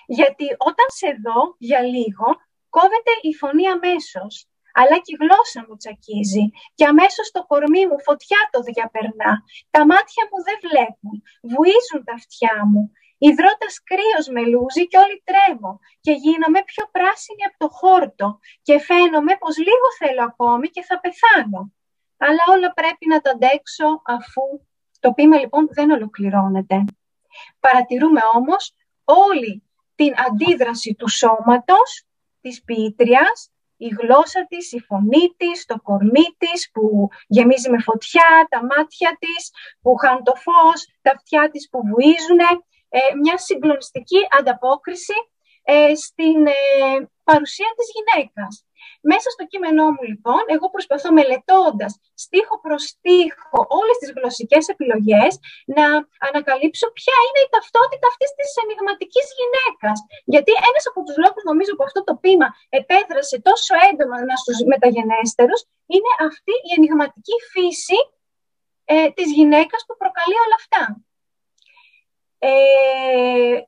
Γιατί 0.07 0.47
όταν 0.69 0.87
σε 0.99 1.09
δω 1.23 1.55
για 1.57 1.81
λίγο, 1.81 2.27
κόβεται 2.69 3.13
η 3.21 3.31
φωνή 3.35 3.67
αμέσως 3.67 4.33
αλλά 4.79 4.95
και 5.03 5.11
η 5.15 5.19
γλώσσα 5.21 5.59
μου 5.65 5.75
τσακίζει 5.79 6.45
και 6.77 6.85
αμέσως 6.91 7.27
το 7.35 7.41
κορμί 7.51 7.83
μου 7.89 7.99
φωτιά 8.07 8.41
το 8.53 8.59
διαπερνά. 8.69 9.31
Τα 9.75 9.81
μάτια 9.91 10.23
μου 10.29 10.39
δεν 10.47 10.57
βλέπουν, 10.65 11.15
βουίζουν 11.51 12.01
τα 12.07 12.13
αυτιά 12.19 12.55
μου. 12.71 12.83
Υδρότας 13.27 13.75
κρύος 13.89 14.25
με 14.35 14.41
λούζει 14.51 14.83
και 14.91 14.97
όλοι 15.03 15.17
τρέμω 15.27 15.73
και 16.05 16.13
γίνομαι 16.23 16.59
πιο 16.69 16.83
πράσινη 16.95 17.43
από 17.49 17.57
το 17.63 17.69
χόρτο 17.77 18.27
και 18.65 18.75
φαίνομαι 18.87 19.33
πως 19.41 19.55
λίγο 19.67 19.87
θέλω 19.99 20.23
ακόμη 20.31 20.67
και 20.75 20.83
θα 20.89 20.95
πεθάνω. 21.03 21.61
Αλλά 22.25 22.43
όλα 22.53 22.69
πρέπει 22.79 23.05
να 23.13 23.19
τα 23.23 23.31
αντέξω 23.35 23.87
αφού 24.17 24.43
το 25.03 25.09
πείμα 25.15 25.37
λοιπόν 25.39 25.63
δεν 25.77 25.87
ολοκληρώνεται. 25.97 26.77
Παρατηρούμε 27.59 28.21
όμως 28.37 28.63
όλη 29.03 29.64
την 29.95 30.13
αντίδραση 30.27 30.93
του 30.93 31.09
σώματος 31.09 32.03
της 32.41 32.63
ποιήτριας 32.63 33.49
η 33.77 33.87
γλώσσα 33.87 34.45
της, 34.47 34.71
η 34.71 34.79
φωνή 34.79 35.35
της, 35.37 35.65
το 35.65 35.81
κορμί 35.81 36.35
της 36.37 36.71
που 36.71 37.09
γεμίζει 37.27 37.69
με 37.69 37.79
φωτιά, 37.81 38.47
τα 38.49 38.65
μάτια 38.65 39.17
της 39.19 39.51
που 39.81 39.95
χάνουν 39.95 40.23
το 40.23 40.33
φως, 40.35 40.87
τα 41.01 41.11
αυτιά 41.11 41.49
της 41.49 41.69
που 41.69 41.81
βουίζουν, 41.87 42.39
ε, 42.89 42.99
μια 43.21 43.37
συγκλονιστική 43.37 44.19
ανταπόκριση 44.39 45.13
ε, 45.63 45.95
στην 45.95 46.47
ε, 46.47 46.53
παρουσία 47.23 47.71
της 47.77 47.87
γυναίκας. 47.95 48.64
Μέσα 49.11 49.27
στο 49.35 49.43
κείμενό 49.51 49.85
μου, 49.93 50.03
λοιπόν, 50.11 50.41
εγώ 50.55 50.67
προσπαθώ 50.75 51.09
μελετώντας 51.19 51.91
στίχο 52.23 52.55
προς 52.65 52.83
στίχο 52.91 53.59
όλες 53.79 53.95
τις 54.01 54.09
γλωσσικές 54.15 54.63
επιλογές 54.73 55.31
να 55.77 55.85
ανακαλύψω 56.27 56.85
ποια 56.99 57.15
είναι 57.25 57.41
η 57.45 57.49
ταυτότητα 57.55 58.05
αυτής 58.11 58.31
της 58.37 58.49
ενηγματικής 58.63 59.27
γυναίκας. 59.37 59.97
Γιατί 60.33 60.51
ένας 60.69 60.83
από 60.89 60.99
τους 61.05 61.17
λόγους, 61.23 61.43
νομίζω, 61.49 61.71
που 61.75 61.85
αυτό 61.89 61.99
το 62.07 62.13
πείμα 62.23 62.47
επέδρασε 62.79 63.35
τόσο 63.47 63.73
έντονα 63.89 64.35
στους 64.41 64.57
μεταγενέστερους 64.71 65.61
είναι 65.93 66.11
αυτή 66.29 66.53
η 66.67 66.69
ενηγματική 66.77 67.37
φύση 67.51 67.99
ε, 68.85 69.09
της 69.17 69.27
γυναίκας 69.37 69.81
που 69.85 69.95
προκαλεί 70.01 70.37
όλα 70.45 70.57
αυτά. 70.61 70.83
Ε, 72.39 73.61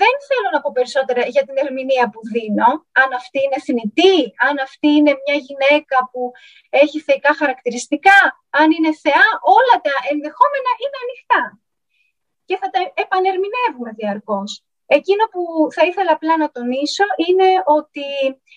δεν 0.00 0.14
θέλω 0.28 0.48
να 0.54 0.60
πω 0.60 0.70
περισσότερα 0.78 1.22
για 1.34 1.44
την 1.46 1.56
ερμηνεία 1.64 2.06
που 2.12 2.20
δίνω, 2.34 2.68
αν 3.02 3.08
αυτή 3.20 3.38
είναι 3.44 3.58
θνητή, 3.66 4.18
αν 4.46 4.54
αυτή 4.66 4.88
είναι 4.98 5.12
μια 5.24 5.36
γυναίκα 5.46 5.96
που 6.10 6.22
έχει 6.82 6.98
θεϊκά 7.06 7.32
χαρακτηριστικά, 7.40 8.18
αν 8.60 8.68
είναι 8.74 8.92
θεά, 9.04 9.26
όλα 9.56 9.76
τα 9.86 9.94
ενδεχόμενα 10.12 10.70
είναι 10.82 10.98
ανοιχτά. 11.04 11.42
Και 12.48 12.56
θα 12.60 12.68
τα 12.74 12.80
επανερμηνεύουμε 13.04 13.90
διαρκώς. 14.00 14.50
Εκείνο 14.86 15.24
που 15.32 15.42
θα 15.74 15.82
ήθελα 15.86 16.12
απλά 16.12 16.36
να 16.36 16.50
τονίσω 16.50 17.04
είναι 17.26 17.48
ότι 17.78 18.06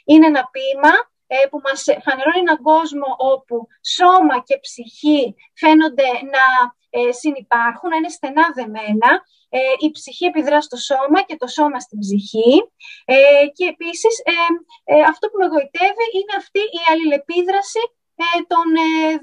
είναι 0.05 0.25
ένα 0.25 0.43
ποίημα 0.53 0.93
ε, 0.99 1.10
που 1.49 1.59
μας 1.65 1.83
φανερώνει 2.05 2.43
έναν 2.45 2.61
κόσμο 2.61 3.07
όπου 3.33 3.67
σώμα 3.97 4.35
και 4.47 4.57
ψυχή 4.65 5.35
φαίνονται 5.61 6.09
να 6.35 6.45
ε, 6.89 7.11
συνυπάρχουν, 7.11 7.89
να 7.89 7.95
είναι 7.95 8.15
στενά 8.17 8.45
δεμένα. 8.57 9.11
Ε, 9.49 9.59
η 9.85 9.91
ψυχή 9.91 10.25
επιδρά 10.25 10.61
στο 10.61 10.77
σώμα 10.77 11.19
και 11.27 11.35
το 11.41 11.47
σώμα 11.47 11.79
στην 11.79 11.99
ψυχή. 11.99 12.53
Και 13.55 13.65
επίσης 13.73 14.13
αυτό 15.11 15.23
που 15.29 15.37
με 15.41 15.47
γοητεύει 15.53 16.07
είναι 16.17 16.35
αυτή 16.41 16.59
η 16.59 16.81
αλληλεπίδραση 16.91 17.83
των 18.51 18.65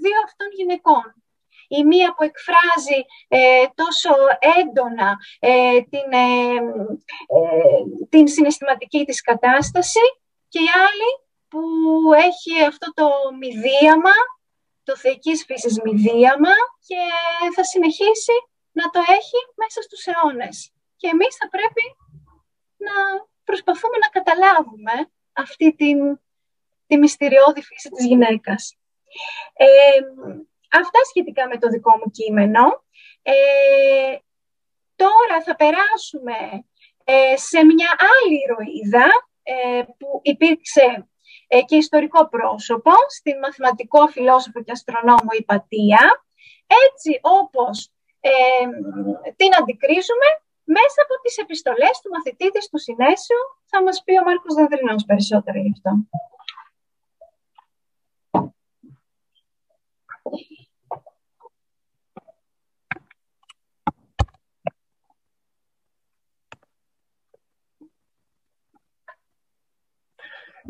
δύο 0.03 0.19
αυτών 0.27 0.49
γυναικών. 0.59 1.07
Η 1.69 1.85
μία 1.85 2.15
που 2.15 2.23
εκφράζει 2.31 3.01
τόσο 3.75 4.11
έντονα 4.59 5.11
την, 5.93 6.09
την 8.09 8.29
συναισθηματική 8.29 9.05
της 9.05 9.21
κατάσταση 9.21 10.05
και 10.49 10.59
η 10.59 10.69
άλλη 10.87 11.11
που 11.49 11.63
έχει 12.13 12.63
αυτό 12.65 12.93
το 12.95 13.09
μηδίαμα, 13.39 14.17
το 14.83 14.97
θεϊκής 14.97 15.45
φύσης 15.45 15.81
μηδίαμα 15.85 16.55
και 16.87 17.01
θα 17.55 17.65
συνεχίσει 17.65 18.33
να 18.73 18.91
το 18.91 18.99
έχει 18.99 19.39
μέσα 19.55 19.83
στους 19.83 20.07
αιώνες. 20.07 20.73
Και 20.97 21.09
εμείς 21.09 21.37
θα 21.37 21.49
πρέπει 21.49 21.85
να 22.77 22.93
προσπαθούμε 23.45 23.97
να 23.99 24.09
καταλάβουμε 24.09 25.11
αυτή 25.33 25.75
την, 25.75 26.21
τη 26.87 26.97
μυστηριώδη 26.99 27.63
φύση 27.63 27.89
της 27.91 28.07
γυναίκας. 28.07 28.77
Ε, 29.53 29.67
αυτά 30.81 31.05
σχετικά 31.09 31.49
με 31.49 31.59
το 31.59 31.69
δικό 31.69 31.97
μου 31.97 32.11
κείμενο. 32.11 32.85
Ε, 33.23 34.17
τώρα 34.97 35.43
θα 35.45 35.57
περάσουμε 35.57 36.65
ε, 37.05 37.37
σε 37.37 37.65
μια 37.65 37.91
άλλη 37.99 38.39
ηρωίδα 38.43 39.07
που 39.99 40.21
υπήρξε 40.23 40.83
ε, 40.83 41.08
και 41.67 41.77
ιστορικό 41.77 42.29
πρόσωπο, 42.29 42.93
στην 43.09 43.39
μαθηματικό 43.39 44.07
φιλόσοφο 44.07 44.63
και 44.63 44.73
αστρονόμο 44.73 45.31
Υπατία, 45.39 46.25
έτσι 46.87 47.21
όπως 47.23 47.91
ε, 48.21 48.33
την 49.37 49.51
αντικρίζουμε 49.61 50.29
μέσα 50.65 50.99
από 51.05 51.15
τις 51.23 51.37
επιστολές 51.39 52.01
του 52.03 52.11
μαθητή 52.15 52.51
της 52.51 52.69
του 52.69 52.79
Συνέσιου, 52.79 53.43
θα 53.67 53.83
μας 53.83 54.03
πει 54.05 54.13
ο 54.19 54.25
Μάρκος 54.25 54.55
Δανδρινός 54.55 55.05
περισσότερο 55.05 55.59
γι' 55.59 55.73
αυτό. 55.77 55.91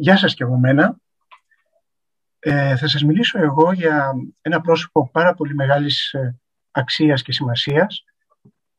Γεια 0.01 0.17
σας 0.17 0.35
και 0.35 0.43
από 0.43 0.59
μένα. 0.59 0.97
Ε, 2.39 2.77
θα 2.77 2.89
σας 2.89 3.03
μιλήσω 3.03 3.39
εγώ 3.39 3.73
για 3.73 4.13
ένα 4.41 4.61
πρόσωπο 4.61 5.11
πάρα 5.11 5.35
πολύ 5.35 5.55
μεγάλης 5.55 6.13
ε, 6.13 6.39
αξίας 6.71 7.23
και 7.23 7.33
σημασίας. 7.33 8.05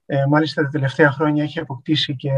Ε, 0.06 0.26
μάλιστα 0.26 0.62
τα 0.64 0.70
τελευταία 0.70 1.12
χρόνια 1.12 1.44
έχει 1.44 1.60
αποκτήσει 1.60 2.16
και 2.16 2.32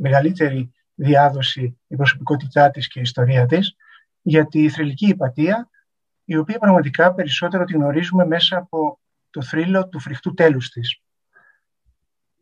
μεγαλύτερη 0.00 0.72
διάδοση 0.94 1.78
η 1.86 1.96
προσωπικότητά 1.96 2.70
της 2.70 2.88
και 2.88 2.98
η 2.98 3.02
ιστορία 3.02 3.46
της 3.46 3.76
για 4.22 4.46
τη 4.46 4.68
θρηλυκή 4.68 5.08
υπατία, 5.08 5.70
η 6.24 6.36
οποία 6.36 6.58
πραγματικά 6.58 7.14
περισσότερο 7.14 7.64
την 7.64 7.76
γνωρίζουμε 7.76 8.26
μέσα 8.26 8.56
από 8.56 9.00
το 9.30 9.42
θρύλο 9.42 9.88
του 9.88 10.00
φρικτού 10.00 10.34
τέλους 10.34 10.68
της. 10.68 11.00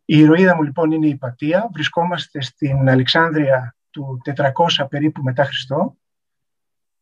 Η 0.04 0.18
ηρωίδα 0.18 0.56
μου 0.56 0.62
λοιπόν 0.62 0.90
είναι 0.90 1.06
η 1.06 1.10
Υπατία. 1.10 1.68
Βρισκόμαστε 1.72 2.40
στην 2.40 2.88
Αλεξάνδρεια 2.88 3.76
του 3.92 4.20
400 4.36 4.86
περίπου 4.88 5.22
μετά 5.22 5.44
Χριστό, 5.44 5.96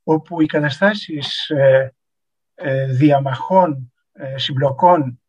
όπου 0.02 0.40
οι 0.40 0.46
καταστάσεις 0.46 1.48
ε, 1.48 1.94
ε, 2.54 2.86
διαμαχών, 2.86 3.92
ε, 4.12 4.38
συμπλοκών, 4.38 5.20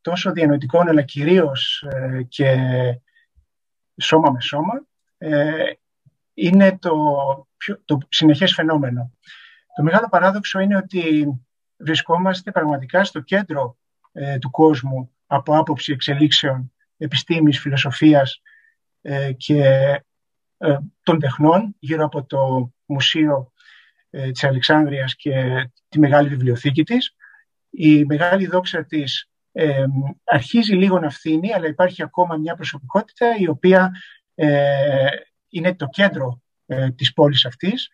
τόσο 0.00 0.32
διανοητικών 0.32 0.88
αλλά 0.88 1.02
κυρίως 1.02 1.84
και 2.28 2.56
σώμα 4.00 4.30
με 4.30 4.40
σώμα, 4.40 4.86
είναι 6.34 6.78
το, 6.78 6.94
το 7.84 7.98
συνεχές 8.08 8.54
φαινόμενο. 8.54 9.12
Το 9.76 9.82
μεγάλο 9.82 10.08
παράδοξο 10.08 10.60
είναι 10.60 10.76
ότι 10.76 11.26
βρισκόμαστε 11.76 12.50
πραγματικά 12.50 13.04
στο 13.04 13.20
κέντρο 13.20 13.78
του 14.40 14.50
κόσμου 14.50 15.10
από 15.26 15.58
άποψη 15.58 15.92
εξελίξεων 15.92 16.72
επιστήμης, 16.96 17.60
φιλοσοφίας 17.60 18.42
και 19.36 19.64
ε, 19.64 19.98
των 21.02 21.18
τεχνών 21.18 21.76
γύρω 21.78 22.04
από 22.04 22.24
το 22.24 22.72
Μουσείο 22.86 23.52
ε, 24.10 24.30
της 24.30 24.44
Αλεξάνδρειας 24.44 25.16
και 25.16 25.68
τη 25.88 25.98
Μεγάλη 25.98 26.28
Βιβλιοθήκη 26.28 26.82
της. 26.82 27.14
Η 27.70 28.04
μεγάλη 28.04 28.46
δόξα 28.46 28.84
της 28.84 29.30
ε, 29.52 29.84
αρχίζει 30.24 30.74
λίγο 30.74 30.98
να 30.98 31.10
φθήνει, 31.10 31.52
αλλά 31.52 31.66
υπάρχει 31.66 32.02
ακόμα 32.02 32.36
μια 32.36 32.54
προσωπικότητα 32.54 33.36
η 33.38 33.48
οποία 33.48 33.90
είναι 35.48 35.74
το 35.74 35.86
κέντρο 35.86 36.42
της 36.94 37.12
πόλης 37.12 37.44
αυτής 37.44 37.88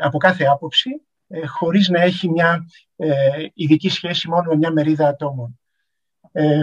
από 0.00 0.18
κάθε 0.18 0.44
άποψη, 0.44 0.90
χωρίς 1.46 1.88
να 1.88 2.00
έχει 2.00 2.30
μια 2.30 2.64
ειδική 3.54 3.88
σχέση 3.88 4.28
μόνο 4.28 4.50
με 4.50 4.56
μια 4.56 4.70
μερίδα 4.70 5.08
ατόμων. 5.08 5.60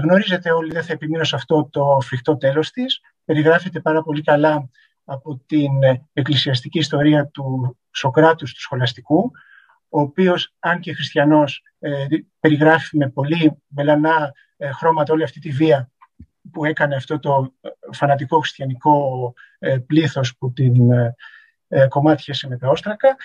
γνωρίζετε 0.04 0.52
όλοι, 0.52 0.72
δεν 0.72 0.84
θα 0.84 0.94
επιμείνω 0.94 1.24
σε 1.24 1.36
αυτό 1.36 1.70
το 1.72 1.98
φρικτό 2.02 2.38
τέλος 2.38 2.72
της. 2.72 3.00
Περιγράφεται 3.26 3.80
πάρα 3.80 4.02
πολύ 4.02 4.22
καλά 4.22 4.70
από 5.06 5.42
την 5.46 5.72
εκκλησιαστική 6.14 6.80
ιστορία 6.80 7.28
του 7.28 7.78
Σοκράτους 7.92 8.54
του 8.54 8.62
σχολαστικού, 8.62 9.32
ο 9.90 10.02
οποίος, 10.02 10.54
αν 10.60 10.80
και 10.80 10.94
χριστιανός, 10.94 11.64
ε, 11.80 12.06
περιγράφει 12.40 12.98
με 12.98 13.10
πολύ 13.10 13.64
μελανά 13.68 14.34
ε, 14.58 14.72
χρώματα 14.72 15.14
όλη 15.14 15.24
αυτή 15.24 15.40
τη 15.40 15.50
βία 15.50 15.92
που 16.52 16.66
έκανε 16.66 16.96
αυτό 16.96 17.20
το 17.20 17.54
ε, 17.62 17.70
φανατικό 17.92 18.40
χριστιανικό 18.40 19.34
πλήθος 19.86 20.38
που 20.38 20.54
την 20.54 20.76
κομμάτιασε 21.90 22.48
με 22.48 22.58
τα 22.58 22.70
όστρακα. 22.70 23.16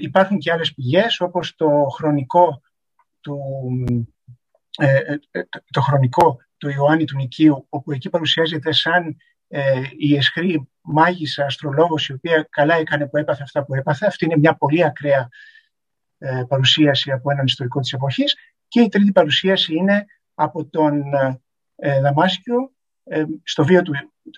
Υπάρχουν 0.00 0.38
και 0.38 0.52
άλλες 0.52 0.74
πηγές, 0.74 1.20
όπως 1.20 1.54
το 1.56 1.68
χρονικό 1.90 2.60
του 3.20 3.40
το 5.70 5.80
χρονικό 5.80 6.36
του 6.56 6.68
Ιωάννη 6.68 7.04
του 7.04 7.16
Νικίου, 7.16 7.66
όπου 7.68 7.92
εκεί 7.92 8.10
παρουσιάζεται 8.10 8.72
σαν 8.72 9.16
ε, 9.48 9.82
η 9.96 10.16
εσχρή 10.16 10.68
μάγισσα 10.80 11.44
αστρολόγος, 11.44 12.08
η 12.08 12.12
οποία 12.12 12.46
καλά 12.50 12.74
έκανε 12.74 13.08
που 13.08 13.16
έπαθε 13.16 13.42
αυτά 13.42 13.64
που 13.64 13.74
έπαθε. 13.74 14.06
Αυτή 14.06 14.24
είναι 14.24 14.36
μια 14.36 14.54
πολύ 14.54 14.84
ακραία 14.84 15.28
ε, 16.18 16.42
παρουσίαση 16.48 17.10
από 17.10 17.30
έναν 17.30 17.44
ιστορικό 17.44 17.80
της 17.80 17.92
εποχής. 17.92 18.36
Και 18.68 18.80
η 18.80 18.88
τρίτη 18.88 19.12
παρουσίαση 19.12 19.74
είναι 19.74 20.04
από 20.34 20.66
τον 20.66 21.02
ε, 21.76 22.00
Δαμάσκιο 22.00 22.72
ε, 23.04 23.24
στο, 23.42 23.64
βίο 23.64 23.82
του, 23.82 23.92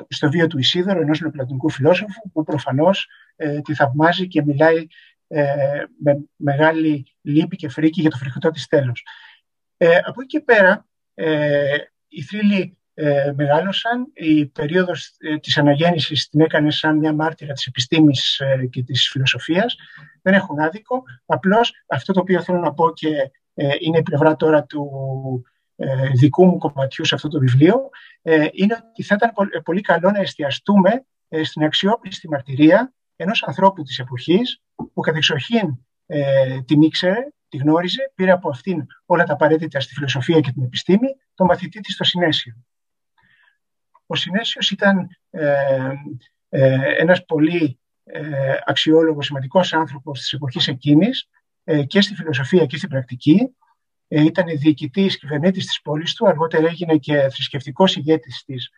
στο 0.09 0.31
βίο 0.31 0.47
του 0.47 0.59
Ισίδωρο, 0.59 1.01
ενός 1.01 1.21
νεοπλατωνικού 1.21 1.71
φιλόσοφου, 1.71 2.31
που 2.33 2.45
προφανώς 2.45 3.09
ε, 3.37 3.61
τη 3.61 3.75
θαυμάζει 3.75 4.29
και 4.29 4.43
μιλάει 4.43 4.87
με 6.03 6.19
μεγάλη 6.37 7.17
λύπη 7.21 7.57
και 7.57 7.69
φρίκη 7.69 8.01
για 8.01 8.11
το 8.11 8.17
φρικτό 8.17 8.51
της 8.51 8.67
τέλος. 8.67 9.07
από 10.05 10.21
εκεί 10.21 10.27
και 10.27 10.41
πέρα, 10.41 10.87
οι 12.09 12.23
θρύλοι 12.99 13.35
μεγάλωσαν, 13.35 14.11
η 14.13 14.47
περίοδος 14.47 15.17
της 15.41 15.59
αναγέννησης 15.59 16.29
την 16.29 16.41
έκανε 16.41 16.71
σαν 16.71 16.97
μια 16.97 17.13
μάρτυρα 17.13 17.53
της 17.53 17.67
επιστήμης 17.67 18.43
και 18.71 18.83
της 18.83 19.09
φιλοσοφίας. 19.09 19.77
Δεν 20.23 20.35
έχουν 20.35 20.59
άδικο. 20.59 21.03
Απλώς 21.27 21.73
αυτό 21.89 22.13
το 22.13 22.21
οποίο 22.21 22.43
θέλω 22.43 22.59
να 22.59 22.75
πω 22.75 22.93
και 22.93 23.09
είναι 23.81 23.99
η 23.99 24.03
πλευρά 24.03 24.37
τώρα 24.37 24.65
του 24.65 24.91
ε, 25.81 26.09
δικού 26.09 26.45
μου 26.45 26.59
κομματιού 26.59 27.05
σε 27.05 27.15
αυτό 27.15 27.29
το 27.29 27.39
βιβλίο 27.39 27.89
ε, 28.23 28.47
είναι 28.53 28.79
ότι 28.91 29.03
θα 29.03 29.15
ήταν 29.15 29.33
πολύ 29.65 29.81
καλό 29.81 30.11
να 30.11 30.19
εστιαστούμε 30.19 31.07
ε, 31.29 31.45
στην 31.45 31.65
αξιόπιστη 31.65 32.29
μαρτυρία 32.29 32.93
ενός 33.17 33.43
ανθρώπου 33.43 33.83
της 33.83 33.99
εποχής 33.99 34.63
που 34.93 35.01
κατεξοχήν 35.01 35.79
την 36.65 36.83
ήξερε, 36.83 37.29
τη 37.49 37.57
γνώριζε, 37.57 38.13
πήρε 38.15 38.31
από 38.31 38.49
αυτήν 38.49 38.87
όλα 39.07 39.25
τα 39.25 39.33
απαραίτητα 39.33 39.81
στη 39.81 39.95
φιλοσοφία 39.95 40.41
και 40.41 40.53
την 40.53 40.63
επιστήμη, 40.63 41.09
το 41.35 41.45
μαθητή 41.45 41.81
της 41.81 41.95
στο 41.95 42.05
Συνέσιο. 42.05 42.55
Ο 44.11 44.17
Συνέσιος 44.17 44.71
ήταν 44.71 45.09
ένας 46.99 47.25
πολύ 47.25 47.79
αξιόλογος, 48.65 49.27
σημαντικός 49.27 49.73
άνθρωπος 49.73 50.19
της 50.21 50.33
εποχής 50.33 50.69
εκείνης 50.69 51.29
και 51.87 52.01
στη 52.01 52.15
φιλοσοφία 52.15 52.67
και 52.67 52.77
στην 52.77 52.89
πρακτική 52.89 53.57
ε, 54.09 54.25
ήταν 54.25 54.47
διοικητής 54.59 55.19
κυβερνήτης 55.19 55.67
της 55.67 55.81
πόλης 55.83 56.15
του, 56.15 56.29
αργότερα 56.29 56.67
έγινε 56.67 56.97
και 56.97 57.21
θρησκευτικός 57.21 57.97
ηγέτης 57.97 58.43
της, 58.47 58.71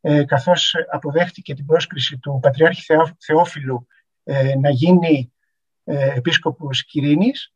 ε, 0.00 0.24
καθώς 0.24 0.74
αποδέχτηκε 0.90 1.54
την 1.54 1.66
πρόσκληση 1.66 2.18
του 2.18 2.38
Πατριάρχη 2.42 2.82
Θεόφιλου 3.18 3.86
ε, 4.24 4.54
να 4.56 4.70
γίνει 4.70 5.32
επίσκοπος 5.88 6.84
Κυρίνης. 6.84 7.54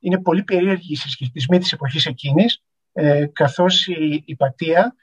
Είναι 0.00 0.20
πολύ 0.22 0.42
περίεργοι 0.42 0.92
οι 0.92 0.96
συσχετισμοί 0.96 1.58
της 1.58 1.72
εποχής 1.72 2.06
εκείνης, 2.06 2.62
καθώς 3.32 3.86
η, 3.86 4.22
η 4.26 4.36
Πατία 4.36 4.94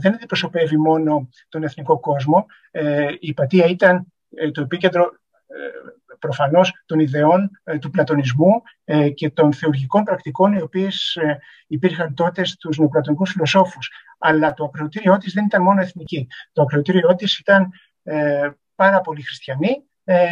δεν 0.00 0.14
αντιπροσωπεύει 0.14 0.76
μόνο 0.76 1.28
τον 1.48 1.62
εθνικό 1.62 2.00
κόσμο. 2.00 2.46
Η 3.20 3.34
Πατία 3.34 3.66
ήταν 3.66 4.12
το 4.52 4.60
επίκεντρο 4.60 5.10
προφανώς 6.22 6.82
των 6.86 6.98
ιδεών 6.98 7.50
ε, 7.64 7.78
του 7.78 7.90
πλατωνισμού 7.90 8.62
ε, 8.84 9.10
και 9.10 9.30
των 9.30 9.52
θεουργικών 9.52 10.02
πρακτικών 10.04 10.52
οι 10.52 10.60
οποίες 10.60 11.16
ε, 11.16 11.38
υπήρχαν 11.66 12.14
τότε 12.14 12.44
στους 12.44 12.78
νεοπλατωνικούς 12.78 13.30
φιλοσόφους. 13.30 13.90
Αλλά 14.18 14.54
το 14.54 14.64
ακροτήριό 14.64 15.18
της 15.18 15.32
δεν 15.32 15.44
ήταν 15.44 15.62
μόνο 15.62 15.80
εθνική. 15.80 16.26
Το 16.52 16.62
ακροτήριό 16.62 17.14
της 17.14 17.38
ήταν 17.38 17.70
πάρα 18.74 19.00
πολύ 19.00 19.22
χριστιανοί 19.22 19.82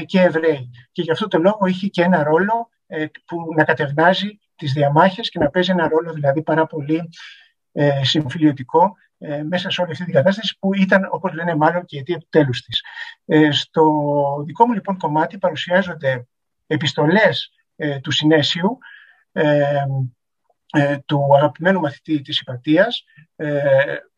και 0.06 0.20
Εβραίοι. 0.20 0.70
Και 0.92 1.02
γι' 1.02 1.10
αυτό 1.10 1.28
το 1.28 1.38
λόγο 1.38 1.66
είχε 1.66 1.86
και 1.86 2.02
ένα 2.02 2.22
ρόλο 2.22 2.68
που 3.24 3.36
να 3.56 3.64
κατευνάζει 3.64 4.38
τις 4.56 4.72
διαμάχες 4.72 5.30
και 5.30 5.38
να 5.38 5.50
παίζει 5.50 5.70
ένα 5.70 5.88
ρόλο 5.88 6.12
δηλαδή 6.12 6.42
πάρα 6.42 6.66
πολύ 6.66 7.08
συμφιλιωτικό 8.02 8.96
ε, 9.22 9.42
μέσα 9.42 9.70
σε 9.70 9.80
όλη 9.80 9.90
αυτή 9.90 10.04
την 10.04 10.14
κατάσταση 10.14 10.56
που 10.58 10.74
ήταν, 10.74 11.08
όπως 11.10 11.32
λένε 11.32 11.54
μάλλον, 11.54 11.84
και 11.84 11.96
η 11.96 11.98
αιτία 11.98 12.18
του 12.18 12.26
τέλους 12.30 12.62
της. 12.62 12.82
Ε, 13.24 13.50
στο 13.50 13.84
δικό 14.46 14.66
μου 14.66 14.72
λοιπόν 14.72 14.96
κομμάτι 14.96 15.38
παρουσιάζονται 15.38 16.26
επιστολές 16.66 17.52
ε, 17.76 17.98
του 17.98 18.10
Συνέσιου, 18.10 18.78
του 21.04 21.34
αγαπημένου 21.36 21.80
μαθητή 21.80 22.20
της 22.20 22.40
Υπατίας, 22.40 23.04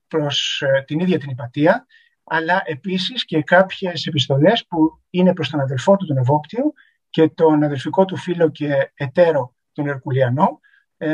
προς 0.09 0.63
την 0.87 1.01
ίδια 1.01 1.19
την 1.19 1.31
Υπατία, 1.31 1.87
αλλά 2.25 2.63
επίσης 2.65 3.25
και 3.25 3.43
κάποιες 3.43 4.07
επιστολές 4.07 4.67
που 4.67 5.01
είναι 5.11 5.33
προς 5.33 5.51
τον 5.51 5.61
αδελφό 5.61 5.97
του 5.97 6.07
τον 6.07 6.17
Ευόπτιο 6.17 6.73
και 7.11 7.29
τον 7.29 7.63
αδελφικό 7.63 8.05
του 8.05 8.17
φίλο 8.17 8.51
και 8.51 8.93
εταίρο 8.95 9.55
τον 9.73 9.89
Ερκουλιανό, 9.89 10.61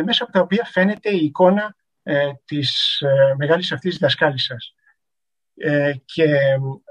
μέσα 0.04 0.24
από 0.24 0.32
τα 0.32 0.40
οποία 0.40 0.64
φαίνεται 0.64 1.10
η 1.10 1.24
εικόνα 1.24 1.76
ε, 2.08 2.30
της 2.44 3.00
ε, 3.00 3.34
μεγάλης 3.36 3.72
αυτής 3.72 3.98
δασκάλισσας. 3.98 4.74
Ε, 5.54 5.92
και 6.04 6.24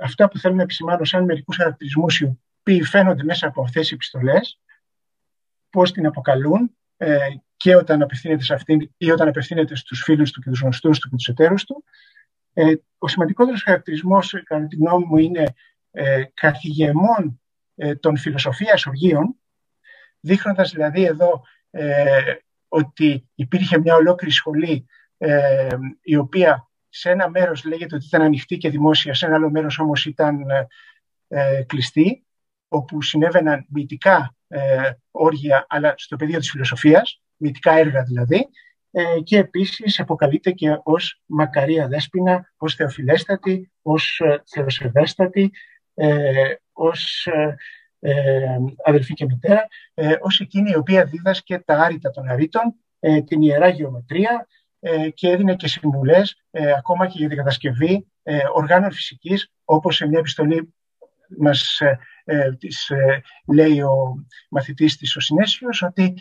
αυτά 0.01 0.27
που 0.27 0.38
θέλω 0.38 0.56
να 0.56 0.62
επισημάνω 0.62 1.03
σαν 1.03 1.23
μερικούς 1.23 1.56
χαρακτηρισμούς 1.56 2.19
οι 2.19 2.38
οποίοι 2.60 2.84
φαίνονται 2.84 3.23
μέσα 3.23 3.47
από 3.47 3.62
αυτές 3.62 3.91
οι 3.91 3.93
επιστολές, 3.93 4.60
πώς 5.69 5.91
την 5.91 6.06
αποκαλούν 6.06 6.77
ε, 6.97 7.17
και 7.58 7.75
όταν 7.75 8.01
απευθύνεται 8.01 8.43
σε 8.43 8.53
αυτήν 8.53 8.91
ή 8.97 9.12
όταν 9.12 9.27
απευθύνεται 9.27 9.75
στους 9.75 10.01
φίλους 10.03 10.32
του 10.32 10.41
και 10.41 10.49
τους 10.49 10.62
γνωστούς 10.62 10.99
του 10.99 11.10
και 11.10 11.15
τους 11.15 11.27
εταίρους 11.27 11.63
του. 11.63 11.84
Ε, 12.53 12.73
ο 12.97 13.08
σημαντικότερος 13.08 13.63
χαρακτηρισμός, 13.63 14.41
κατά 14.43 14.67
τη 14.67 14.75
γνώμη 14.75 15.06
μου, 15.06 15.17
είναι 15.17 15.53
ε, 15.91 16.23
καθηγεμών 16.34 17.41
ε, 17.75 17.95
των 17.95 18.17
φιλοσοφίας 18.17 18.86
οργείων, 18.86 19.36
δείχνοντας 20.19 20.71
δηλαδή 20.71 21.03
εδώ 21.03 21.41
ε, 21.69 22.34
ότι 22.67 23.30
υπήρχε 23.36 23.80
μια 23.80 23.95
ολόκληρη 23.95 24.34
σχολή 24.34 24.86
ε, 25.17 25.67
η 26.01 26.15
οποία 26.15 26.69
σε 26.89 27.10
ένα 27.10 27.30
μέρος 27.30 27.63
λέγεται 27.63 27.95
ότι 27.95 28.06
ήταν 28.06 28.21
ανοιχτή 28.21 28.58
και 28.58 28.69
δημόσια, 28.69 29.13
σε 29.13 29.25
ένα 29.25 29.36
άλλο 29.36 29.49
μέρος 29.49 29.80
όμως 29.80 30.06
ήταν 30.06 30.39
ε, 31.27 31.63
κλειστή, 31.63 32.25
όπου 32.67 33.01
συνέβαιναν 33.01 33.65
μυητικά 33.69 34.36
ε, 34.47 34.91
όργια, 35.12 35.65
αλλά 35.69 35.93
στο 35.97 36.15
πεδίο 36.15 36.39
της 36.39 36.49
φιλοσοφίας, 36.51 37.21
μυητικά 37.36 37.71
έργα 37.71 38.03
δηλαδή, 38.03 38.47
ε, 38.91 39.19
και 39.23 39.38
επίσης 39.38 39.99
αποκαλείται 39.99 40.51
και 40.51 40.80
ως 40.84 41.21
Μακαρία 41.25 41.88
Δέσποινα, 41.88 42.53
ως 42.58 42.75
Θεοφιλέστατη, 42.75 43.71
ως 43.82 44.19
ε, 44.19 44.43
Θεοσεβέστατη, 44.45 45.51
ε, 45.93 46.53
ως 46.71 47.27
ε, 47.99 48.58
αδελφή 48.84 49.13
και 49.13 49.25
μητέρα, 49.25 49.67
ως 50.19 50.39
εκείνη 50.39 50.69
η 50.69 50.75
οποία 50.75 51.06
δίδασκε 51.06 51.60
τα 51.60 51.80
άρρητα 51.80 52.10
των 52.10 52.30
αρρήτων, 52.30 52.75
την 53.25 53.41
Ιερά 53.41 53.67
Γεωμετρία, 53.67 54.32
ε, 54.32 54.57
και 55.13 55.29
έδινε 55.29 55.55
και 55.55 55.67
συμβουλές 55.67 56.41
ε, 56.51 56.71
ακόμα 56.77 57.07
και 57.07 57.17
για 57.17 57.27
την 57.27 57.37
κατασκευή 57.37 58.07
ε, 58.23 58.39
οργάνων 58.53 58.91
φυσικής 58.91 59.51
όπως 59.65 59.95
σε 59.95 60.07
μια 60.07 60.19
επιστολή 60.19 60.73
μας 61.39 61.81
της, 62.57 62.91
λέει 63.47 63.81
ο 63.81 64.25
μαθητής 64.49 64.97
της 64.97 65.15
ο 65.15 65.19
Συνέσιος 65.19 65.81
ότι 65.81 66.13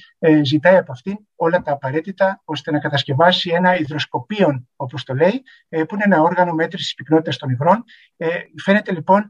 ζητάει 0.43 0.77
από 0.77 0.93
αυτήν 0.93 1.17
όλα 1.37 1.63
τα 1.63 1.73
απαραίτητα 1.73 2.43
ώστε 2.45 2.71
να 2.71 2.79
κατασκευάσει 2.79 3.51
ένα 3.51 3.79
υδροσκοπίον 3.79 4.69
όπως 4.77 5.05
το 5.05 5.15
λέει 5.15 5.43
που 5.69 5.95
είναι 5.95 6.05
ένα 6.05 6.21
όργανο 6.21 6.53
μέτρησης 6.53 6.95
πυκνότητας 6.95 7.37
των 7.37 7.51
υγρών. 7.51 7.85
Φαίνεται 8.63 8.93
λοιπόν 8.93 9.29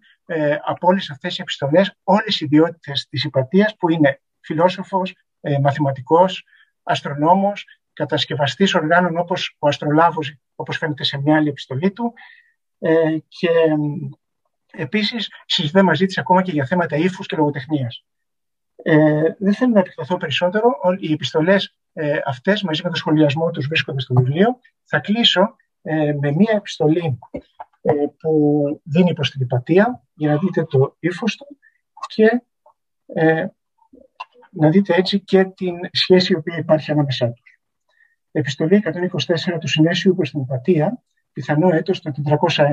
από 0.64 0.86
όλες 0.86 1.10
αυτές 1.10 1.38
οι 1.38 1.40
επιστολές 1.40 1.96
όλες 2.02 2.40
οι 2.40 2.44
ιδιότητες 2.44 3.06
της 3.08 3.24
υπατίας 3.24 3.76
που 3.76 3.90
είναι 3.90 4.20
φιλόσοφος, 4.40 5.14
μαθηματικός, 5.60 6.44
αστρονόμος, 6.82 7.64
κατασκευαστής 7.96 8.74
οργάνων 8.74 9.18
όπως 9.18 9.56
ο 9.58 9.68
Αστρολάβος, 9.68 10.36
όπως 10.54 10.76
φαίνεται 10.78 11.04
σε 11.04 11.20
μια 11.20 11.36
άλλη 11.36 11.48
επιστολή 11.48 11.90
του. 11.90 12.12
Ε, 12.78 13.16
και 13.28 13.50
επίσης 14.72 15.28
συζητάμε 15.46 15.84
μαζί 15.84 16.06
της 16.06 16.18
ακόμα 16.18 16.42
και 16.42 16.52
για 16.52 16.64
θέματα 16.64 16.96
ύφους 16.96 17.26
και 17.26 17.36
λογοτεχνίας. 17.36 18.04
Ε, 18.82 19.22
δεν 19.38 19.54
θέλω 19.54 19.72
να 19.72 19.80
επεκταθώ 19.80 20.16
περισσότερο. 20.16 20.68
Οι 20.98 21.12
επιστολές 21.12 21.76
ε, 21.92 22.18
αυτές 22.24 22.62
μαζί 22.62 22.80
με 22.84 22.90
το 22.90 22.96
σχολιασμό 22.96 23.50
τους 23.50 23.66
βρίσκονται 23.66 24.00
στο 24.00 24.14
βιβλίο. 24.14 24.58
Θα 24.84 24.98
κλείσω 24.98 25.56
ε, 25.82 26.12
με 26.20 26.30
μία 26.32 26.52
επιστολή 26.56 27.18
ε, 27.80 27.92
που 28.18 28.80
δίνει 28.84 29.12
προς 29.12 29.30
την 29.30 29.40
υπατία 29.40 30.04
για 30.14 30.30
να 30.30 30.38
δείτε 30.38 30.64
το 30.64 30.96
ύφος 30.98 31.36
του 31.36 31.58
και 32.06 32.42
ε, 33.06 33.46
να 34.50 34.70
δείτε 34.70 34.94
έτσι 34.94 35.20
και 35.20 35.44
την 35.44 35.74
σχέση 35.92 36.32
η 36.32 36.36
οποία 36.36 36.56
υπάρχει 36.58 36.90
ανάμεσά 36.90 37.26
του. 37.26 37.42
Επιστολή 38.36 38.82
124 38.84 39.58
του 39.60 39.68
Συνέσιου 39.68 40.14
προς 40.14 40.30
την 40.30 40.40
Υπατία, 40.40 41.02
πιθανό 41.32 41.68
έτος 41.68 42.00
το 42.00 42.12
401. 42.56 42.66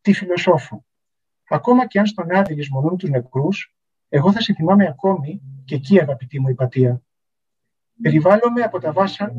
Τι 0.00 0.12
φιλοσόφου. 0.12 0.84
Ακόμα 1.48 1.86
και 1.86 1.98
αν 1.98 2.06
στον 2.06 2.34
Άδη 2.34 2.54
λησμονούν 2.54 2.96
τους 2.96 3.10
νεκρούς, 3.10 3.76
εγώ 4.08 4.32
θα 4.32 4.40
σε 4.40 4.54
θυμάμαι 4.54 4.86
ακόμη 4.88 5.40
και 5.64 5.74
εκεί 5.74 6.00
αγαπητή 6.00 6.40
μου 6.40 6.48
Υπατία. 6.48 7.02
Περιβάλλομαι 8.02 8.62
από 8.62 8.78
τα 8.78 8.92
βάσανα, 8.92 9.32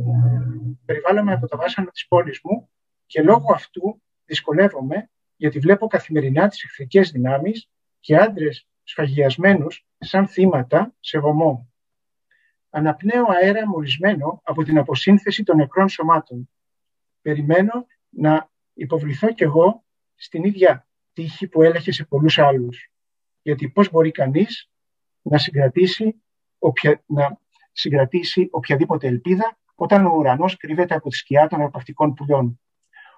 περιβάλλομαι 0.86 1.34
από 1.34 1.48
τα 1.48 1.58
βάσανα 1.58 1.92
της 1.92 2.08
πόλης 2.08 2.40
μου 2.44 2.70
και 3.06 3.22
λόγω 3.22 3.54
αυτού 3.54 4.02
δυσκολεύομαι 4.26 5.10
γιατί 5.36 5.60
βλέπω 5.60 5.88
καθημερινά 5.88 6.48
τις 6.48 6.64
εχθρικές 6.64 7.12
δυνάμεις 7.12 7.70
και 8.00 8.18
άντρες 8.18 8.68
σφαγιασμένους 8.84 9.86
σαν 9.98 10.28
θύματα 10.28 10.94
σε 11.00 11.20
βωμό 11.20 11.73
αναπνέω 12.76 13.26
αέρα 13.30 13.68
μολυσμένο 13.68 14.42
από 14.44 14.64
την 14.64 14.78
αποσύνθεση 14.78 15.44
των 15.44 15.58
νεκρών 15.58 15.90
σωμάτων. 15.90 16.50
περιμένω 17.22 17.86
να 18.10 18.50
υποβληθώ 18.74 19.34
κι 19.34 19.44
εγώ 19.44 19.84
στην 20.16 20.44
ίδια 20.44 20.88
τύχη 21.14 21.48
που 21.48 21.62
έλεγε 21.62 21.92
σε 21.92 22.04
πολλούς 22.04 22.38
άλλους. 22.38 22.92
Γιατί 23.42 23.70
πώς 23.70 23.90
μπορεί 23.92 24.12
κανείς 24.12 24.70
να 25.22 25.38
συγκρατήσει, 25.38 26.22
οποια, 26.60 27.04
να 27.06 27.40
συγκρατήσει 27.72 28.48
οποιαδήποτε 28.52 29.08
ελπίδα 29.08 29.58
όταν 29.76 30.06
ο 30.06 30.16
ουρανός 30.16 30.58
κρύβεται 30.58 30.96
από 30.96 31.10
τη 31.10 31.16
σκιά 31.16 31.48
των 31.48 31.62
αρπακτικών 31.62 32.14
πουλιών. 32.14 32.60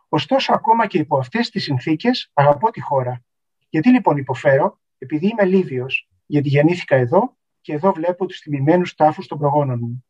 Ωστόσο, 0.10 0.54
ακόμα 0.54 0.88
και 0.88 0.98
υπό 0.98 1.18
αυτές 1.18 1.50
τις 1.50 1.64
συνθήκες 1.64 2.32
αγαπώ 2.34 2.72
τη 2.72 2.82
χώρα. 2.82 3.24
Γιατί 3.70 3.90
λοιπόν 3.90 4.18
υποφέρω, 4.18 4.80
επειδή 4.98 5.28
είμαι 5.28 5.46
Λίβιος, 5.46 6.10
γιατί 6.26 6.50
γεννήθηκα 6.50 6.96
εδώ 6.96 7.36
και 7.66 7.74
εδώ 7.74 7.92
βλέπω 7.92 8.26
τους 8.26 8.40
τιμημένους 8.40 8.96
τάφους 8.96 9.28
των 9.28 9.38
προγόνων 9.38 9.80
μου. 9.80 10.06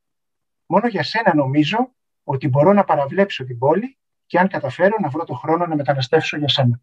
Μόνο 0.65 0.87
για 0.87 1.03
σένα 1.03 1.35
νομίζω 1.35 1.95
ότι 2.23 2.47
μπορώ 2.47 2.73
να 2.73 2.83
παραβλέψω 2.83 3.43
την 3.43 3.57
πόλη 3.57 3.97
και 4.25 4.39
αν 4.39 4.47
καταφέρω 4.47 4.97
να 5.01 5.09
βρω 5.09 5.23
το 5.23 5.33
χρόνο 5.33 5.65
να 5.65 5.75
μεταναστεύσω 5.75 6.37
για 6.37 6.47
σένα. 6.47 6.81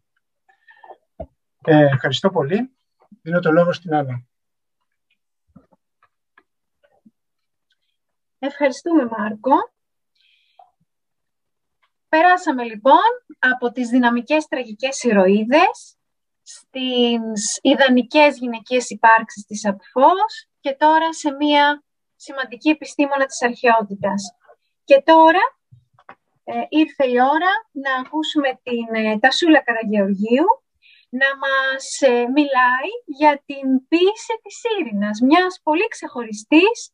Ε, 1.65 1.85
ευχαριστώ 1.85 2.29
πολύ. 2.29 2.75
Δίνω 3.21 3.39
το 3.39 3.51
λόγο 3.51 3.73
στην 3.73 3.95
Άννα. 3.95 4.25
Ευχαριστούμε 8.39 9.05
Μάρκο. 9.17 9.55
Περάσαμε 12.09 12.63
λοιπόν 12.63 13.11
από 13.39 13.71
τις 13.71 13.89
δυναμικές 13.89 14.45
τραγικές 14.45 15.03
ηρωίδες 15.03 15.97
στις 16.41 17.59
ιδανικές 17.61 18.37
γυναικείες 18.37 18.89
υπάρξεις 18.89 19.45
της 19.45 19.65
Απφός 19.65 20.47
και 20.63 20.75
τώρα 20.79 21.13
σε 21.13 21.31
μία 21.31 21.83
σημαντική 22.15 22.69
επιστήμονα 22.69 23.25
της 23.25 23.41
αρχαιότητας. 23.41 24.21
Και 24.83 25.01
τώρα 25.01 25.43
ε, 26.43 26.53
ήρθε 26.69 27.05
η 27.07 27.17
ώρα 27.33 27.51
να 27.71 27.93
ακούσουμε 27.95 28.59
την 28.63 29.05
ε, 29.05 29.19
Τασούλα 29.19 29.63
Καραγεωργίου 29.63 30.45
να 31.09 31.29
μας 31.43 32.01
ε, 32.01 32.27
μιλάει 32.27 32.91
για 33.05 33.43
την 33.45 33.87
ποίηση 33.87 34.35
της 34.43 34.61
Ήρηνας, 34.79 35.19
μιας 35.21 35.59
πολύ 35.63 35.87
ξεχωριστής 35.87 36.91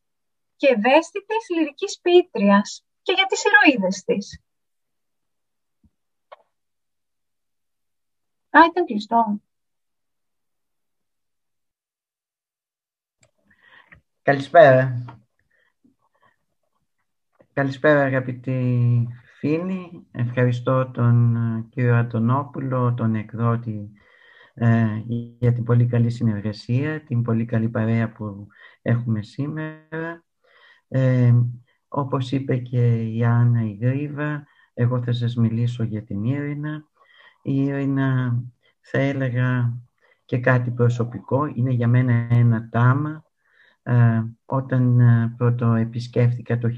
και 0.56 0.66
ευαίσθητης 0.66 1.44
λυρικής 1.56 2.00
ποιήτριας 2.02 2.84
και 3.02 3.12
για 3.12 3.26
τις 3.26 3.44
ηρωίδες 3.44 4.04
της. 4.04 4.40
Α, 8.50 8.64
ήταν 8.70 8.84
κλειστό. 8.84 9.40
Καλησπέρα. 14.30 15.04
Καλησπέρα 17.52 18.02
αγαπητοί 18.02 19.08
φίλοι. 19.38 20.06
Ευχαριστώ 20.12 20.90
τον 20.90 21.36
ε, 21.36 21.66
κύριο 21.70 21.96
Ατονόπουλο, 21.96 22.94
τον 22.94 23.14
εκδότη, 23.14 23.90
ε, 24.54 24.86
για 25.38 25.52
την 25.52 25.64
πολύ 25.64 25.86
καλή 25.86 26.10
συνεργασία, 26.10 27.00
την 27.02 27.22
πολύ 27.22 27.44
καλή 27.44 27.68
παρέα 27.68 28.12
που 28.12 28.46
έχουμε 28.82 29.22
σήμερα. 29.22 30.24
Ε, 30.88 31.34
όπως 31.88 32.32
είπε 32.32 32.56
και 32.56 33.02
η 33.02 33.24
Άννα 33.24 33.64
η 33.64 33.78
Γρήβα, 33.80 34.46
εγώ 34.74 35.02
θα 35.02 35.12
σας 35.12 35.34
μιλήσω 35.34 35.82
για 35.82 36.02
την 36.02 36.24
Ήρυνα. 36.24 36.84
Η 37.42 37.64
Ήρυνα 37.64 38.42
θα 38.80 38.98
έλεγα 38.98 39.78
και 40.24 40.38
κάτι 40.38 40.70
προσωπικό, 40.70 41.46
είναι 41.46 41.70
για 41.70 41.88
μένα 41.88 42.12
ένα 42.30 42.68
τάμα. 42.68 43.24
Ε, 43.82 44.22
όταν 44.44 45.00
ε, 45.00 45.34
πρώτο 45.36 45.74
επισκέφθηκα 45.74 46.58
το 46.58 46.68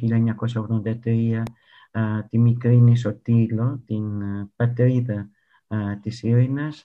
1983 0.80 1.42
ε, 1.90 2.22
τη 2.28 2.38
μικρή 2.38 2.80
Νησοτήλο, 2.80 3.82
την 3.86 4.04
πατρίδα 4.56 5.30
της 6.02 6.22
Ήρυνας, 6.22 6.84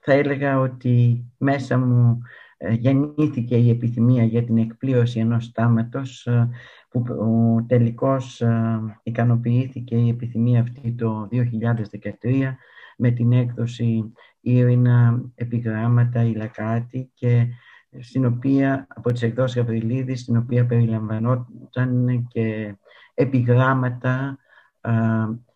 θα 0.00 0.12
έλεγα 0.12 0.58
ότι 0.58 1.24
μέσα 1.38 1.78
μου 1.78 2.18
γεννήθηκε 2.70 3.56
η 3.56 3.70
επιθυμία 3.70 4.24
για 4.24 4.44
την 4.44 4.58
εκπλήρωση 4.58 5.20
ενός 5.20 5.52
τάματος 5.52 6.28
που 6.88 7.04
τελικώς 7.68 8.42
ικανοποιήθηκε 9.02 9.96
η 9.96 10.08
επιθυμία 10.08 10.60
αυτή 10.60 10.92
το 10.92 11.28
2013 11.30 12.54
με 12.96 13.10
την 13.10 13.32
έκδοση 13.32 14.12
Ήρυνα 14.40 15.22
επιγράμματα, 15.34 16.22
ηλακάτη 16.22 17.10
και 17.14 17.46
στην 18.00 18.24
οποία, 18.24 18.86
από 18.88 19.12
τις 19.12 19.22
εκδόσεις 19.22 19.56
Γαβριλίδης, 19.56 20.20
στην 20.20 20.36
οποία 20.36 20.66
περιλαμβανόταν 20.66 22.26
και 22.28 22.76
επιγράμματα 23.14 24.38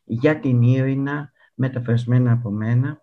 για 0.05 0.40
την 0.40 0.62
Ήρυνα 0.62 1.33
μεταφρασμένα 1.55 2.33
από 2.33 2.51
μένα. 2.51 3.01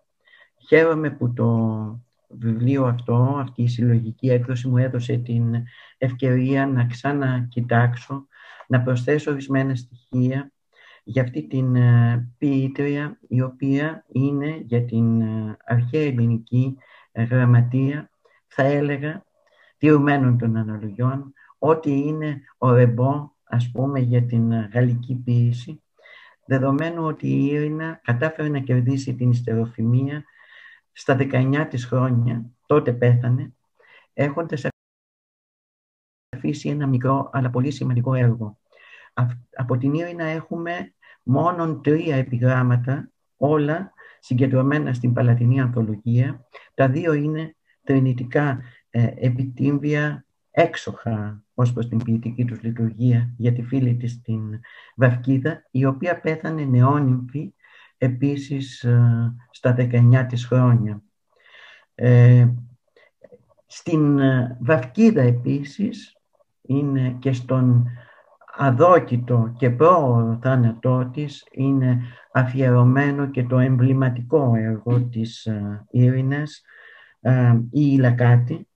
Χαίρομαι 0.68 1.10
που 1.10 1.32
το 1.32 2.00
βιβλίο 2.28 2.84
αυτό, 2.84 3.36
αυτή 3.40 3.62
η 3.62 3.68
συλλογική 3.68 4.30
έκδοση 4.30 4.68
μου 4.68 4.76
έδωσε 4.76 5.16
την 5.16 5.54
ευκαιρία 5.98 6.66
να 6.66 6.86
ξανακοιτάξω, 6.86 8.26
να 8.66 8.82
προσθέσω 8.82 9.30
ορισμένα 9.30 9.74
στοιχεία 9.74 10.52
για 11.04 11.22
αυτή 11.22 11.46
την 11.46 11.76
ε, 11.76 12.28
ποιήτρια 12.38 13.18
η 13.28 13.40
οποία 13.40 14.04
είναι 14.12 14.62
για 14.64 14.84
την 14.84 15.20
ε, 15.20 15.56
αρχαία 15.64 16.02
ελληνική 16.02 16.76
ε, 17.12 17.22
γραμματεία 17.22 18.10
θα 18.46 18.62
έλεγα 18.62 19.23
τηρουμένων 19.84 20.38
των 20.38 20.56
αναλογιών 20.56 21.32
ότι 21.58 21.90
είναι 21.90 22.42
ο 22.58 22.72
ρεμπό 22.72 23.30
ας 23.44 23.70
πούμε 23.72 24.00
για 24.00 24.22
την 24.22 24.52
γαλλική 24.52 25.14
ποιήση 25.24 25.82
δεδομένου 26.46 27.04
ότι 27.04 27.28
η 27.28 27.46
Ήρυνα 27.46 28.00
κατάφερε 28.04 28.48
να 28.48 28.58
κερδίσει 28.58 29.14
την 29.14 29.30
ιστεροφημία 29.30 30.24
στα 30.92 31.16
19 31.20 31.66
της 31.70 31.84
χρόνια, 31.86 32.50
τότε 32.66 32.92
πέθανε, 32.92 33.54
έχοντας 34.12 34.66
αφήσει 36.36 36.68
ένα 36.68 36.86
μικρό 36.86 37.30
αλλά 37.32 37.50
πολύ 37.50 37.70
σημαντικό 37.70 38.14
έργο. 38.14 38.58
Από 39.56 39.76
την 39.76 39.94
Ήρυνα 39.94 40.24
έχουμε 40.24 40.94
μόνο 41.22 41.80
τρία 41.80 42.16
επιγράμματα, 42.16 43.10
όλα 43.36 43.92
συγκεντρωμένα 44.18 44.92
στην 44.92 45.12
Παλατινή 45.12 45.60
Ανθολογία. 45.60 46.46
Τα 46.74 46.88
δύο 46.88 47.12
είναι 47.12 47.56
τρινητικά 47.82 48.50
ε, 48.50 48.58
επιτύμβια 49.14 50.24
έξοχα 50.50 51.44
ως 51.54 51.72
προς 51.72 51.88
την 51.88 52.02
ποιητική 52.02 52.44
τους 52.44 52.62
λειτουργία 52.62 53.34
για 53.36 53.52
τη 53.52 53.62
φίλη 53.62 53.96
της 53.96 54.20
την 54.22 54.60
Βαρκίδα, 54.96 55.66
η 55.70 55.84
οποία 55.84 56.20
πέθανε 56.20 56.64
νεόνυμφη 56.64 57.54
επίσης 57.98 58.82
ε, 58.82 59.34
στα 59.50 59.76
19 59.78 60.26
της 60.28 60.46
χρόνια. 60.46 61.02
Ε, 61.94 62.48
στην 63.66 64.18
ε, 64.18 64.58
Βαρκίδα 64.60 65.22
επίσης 65.22 66.16
είναι 66.62 67.16
και 67.18 67.32
στον 67.32 67.86
αδόκητο 68.56 69.54
και 69.56 69.70
πρόωρο 69.70 70.38
θάνατό 70.42 71.10
της 71.12 71.46
είναι 71.50 72.02
αφιερωμένο 72.32 73.30
και 73.30 73.44
το 73.44 73.58
εμβληματικό 73.58 74.54
έργο 74.56 75.02
της 75.02 75.48
Ήρηνας 75.90 76.62
η 77.70 77.92
Ιλακάτη 77.96 78.68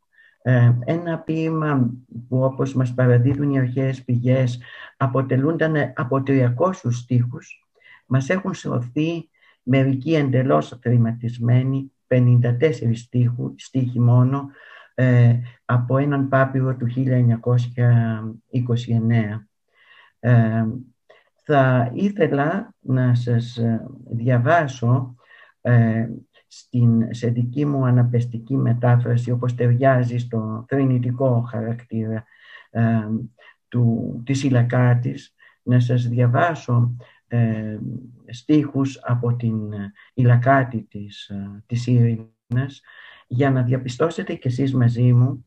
ένα 0.84 1.18
ποίημα 1.18 1.90
που 2.28 2.44
όπως 2.44 2.74
μας 2.74 2.94
παραδίδουν 2.94 3.50
οι 3.50 3.58
αρχαίες 3.58 4.04
πηγές 4.04 4.60
αποτελούνταν 4.96 5.74
από 5.94 6.22
300 6.26 6.72
στίχους 6.90 7.68
μας 8.08 8.28
έχουν 8.28 8.54
σωθεί 8.54 9.28
μερικοί 9.62 10.14
εντελώς 10.14 10.78
θρηματισμένοι 10.82 11.92
54 12.08 12.94
στίχου, 12.94 13.54
στίχοι 13.56 14.00
μόνο 14.00 14.50
ε, 14.94 15.38
από 15.64 15.96
έναν 15.96 16.28
πάπυρο 16.28 16.76
του 16.76 16.86
1929. 16.86 16.96
Ε, 20.20 20.64
θα 21.44 21.90
ήθελα 21.94 22.74
να 22.80 23.14
σας 23.14 23.56
ε, 23.56 23.86
διαβάσω 24.10 25.14
ε, 25.60 26.08
στην, 26.48 27.14
σε 27.14 27.28
δική 27.28 27.66
μου 27.66 27.84
αναπεστική 27.84 28.56
μετάφραση 28.56 29.30
όπως 29.30 29.54
ταιριάζει 29.54 30.18
στο 30.18 30.64
θρηνητικό 30.68 31.40
χαρακτήρα 31.50 32.24
ε, 32.70 33.08
του, 33.68 34.22
της 34.24 34.42
Ιλακάτης 34.44 35.34
να 35.62 35.80
σας 35.80 36.08
διαβάσω 36.08 36.96
ε, 37.26 37.78
στίχους 38.26 38.98
από 39.02 39.36
την 39.36 39.54
Ιλακάτη 40.14 40.82
της, 40.82 41.32
της 41.66 41.86
Ειρήνας 41.86 42.80
για 43.26 43.50
να 43.50 43.62
διαπιστώσετε 43.62 44.34
κι 44.34 44.46
εσείς 44.46 44.74
μαζί 44.74 45.12
μου 45.12 45.46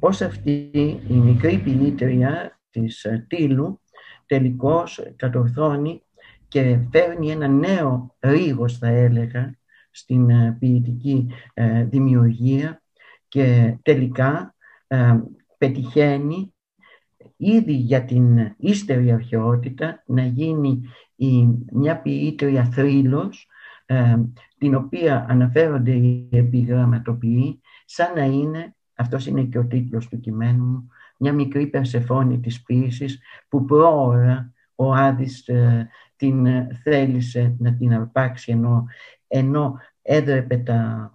πώς 0.00 0.20
αυτή 0.20 0.70
η 1.08 1.14
μικρή 1.14 1.58
ποιήτρια 1.58 2.60
της 2.70 3.06
Τίλου 3.26 3.80
τελικώς 4.26 5.02
κατορθώνει 5.16 6.02
και 6.48 6.78
φέρνει 6.90 7.30
ένα 7.30 7.48
νέο 7.48 8.16
ρίγος 8.20 8.78
θα 8.78 8.88
έλεγα 8.88 9.58
στην 9.92 10.30
ε, 10.30 10.56
ποιητική 10.58 11.28
ε, 11.54 11.84
δημιουργία 11.84 12.82
και 13.28 13.76
τελικά 13.82 14.54
ε, 14.86 15.20
πετυχαίνει 15.58 16.54
ήδη 17.36 17.72
για 17.72 18.04
την 18.04 18.54
ύστερη 18.56 19.12
αρχαιότητα 19.12 20.02
να 20.06 20.22
γίνει 20.22 20.80
η, 21.16 21.48
μια 21.72 22.00
ποιήτρια 22.00 22.64
θρύλος, 22.64 23.48
ε, 23.86 24.16
την 24.58 24.74
οποία 24.74 25.26
αναφέρονται 25.28 25.92
οι 25.92 26.28
επιγραμματοποιοί, 26.32 27.60
σαν 27.84 28.14
να 28.14 28.24
είναι, 28.24 28.74
αυτός 28.94 29.26
είναι 29.26 29.42
και 29.42 29.58
ο 29.58 29.66
τίτλος 29.66 30.08
του 30.08 30.20
κειμένου 30.20 30.64
μου, 30.64 30.88
μια 31.18 31.32
μικρή 31.32 31.66
περσεφόνη 31.66 32.40
της 32.40 32.62
ποίησης 32.62 33.20
που 33.48 33.64
πρόωρα 33.64 34.52
ο 34.74 34.94
Άδης 34.94 35.48
ε, 35.48 35.88
την 36.16 36.46
θέλησε 36.82 37.56
να 37.58 37.74
την 37.74 37.94
αρπάξει 37.94 38.52
ενώ, 38.52 38.86
ενώ 39.32 39.78
έδρεπε 40.02 40.56
τα 40.56 41.12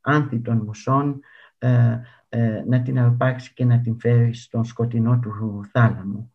άνθη 0.00 0.40
των 0.40 0.56
μουσών 0.56 1.20
ε, 1.58 2.00
ε, 2.28 2.62
να 2.66 2.82
την 2.82 2.98
αρπάξει 2.98 3.52
και 3.54 3.64
να 3.64 3.80
την 3.80 4.00
φέρει 4.00 4.34
στον 4.34 4.64
σκοτεινό 4.64 5.18
του 5.18 5.60
θάλαμο. 5.72 6.32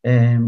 Ε, 0.00 0.40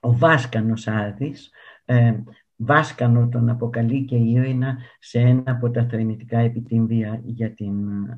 ο 0.00 0.16
Βάσκανος 0.16 0.86
Άδης, 0.86 1.50
ε, 1.84 2.14
Βάσκανο 2.56 3.28
τον 3.28 3.48
αποκαλεί 3.48 4.04
και 4.04 4.16
η 4.16 4.32
Ήρυνα 4.32 4.78
σε 4.98 5.18
ένα 5.18 5.42
από 5.46 5.70
τα 5.70 5.86
θρηνητικά 5.90 6.38
επιτύμβια 6.38 7.20
για 7.24 7.54
την 7.54 7.74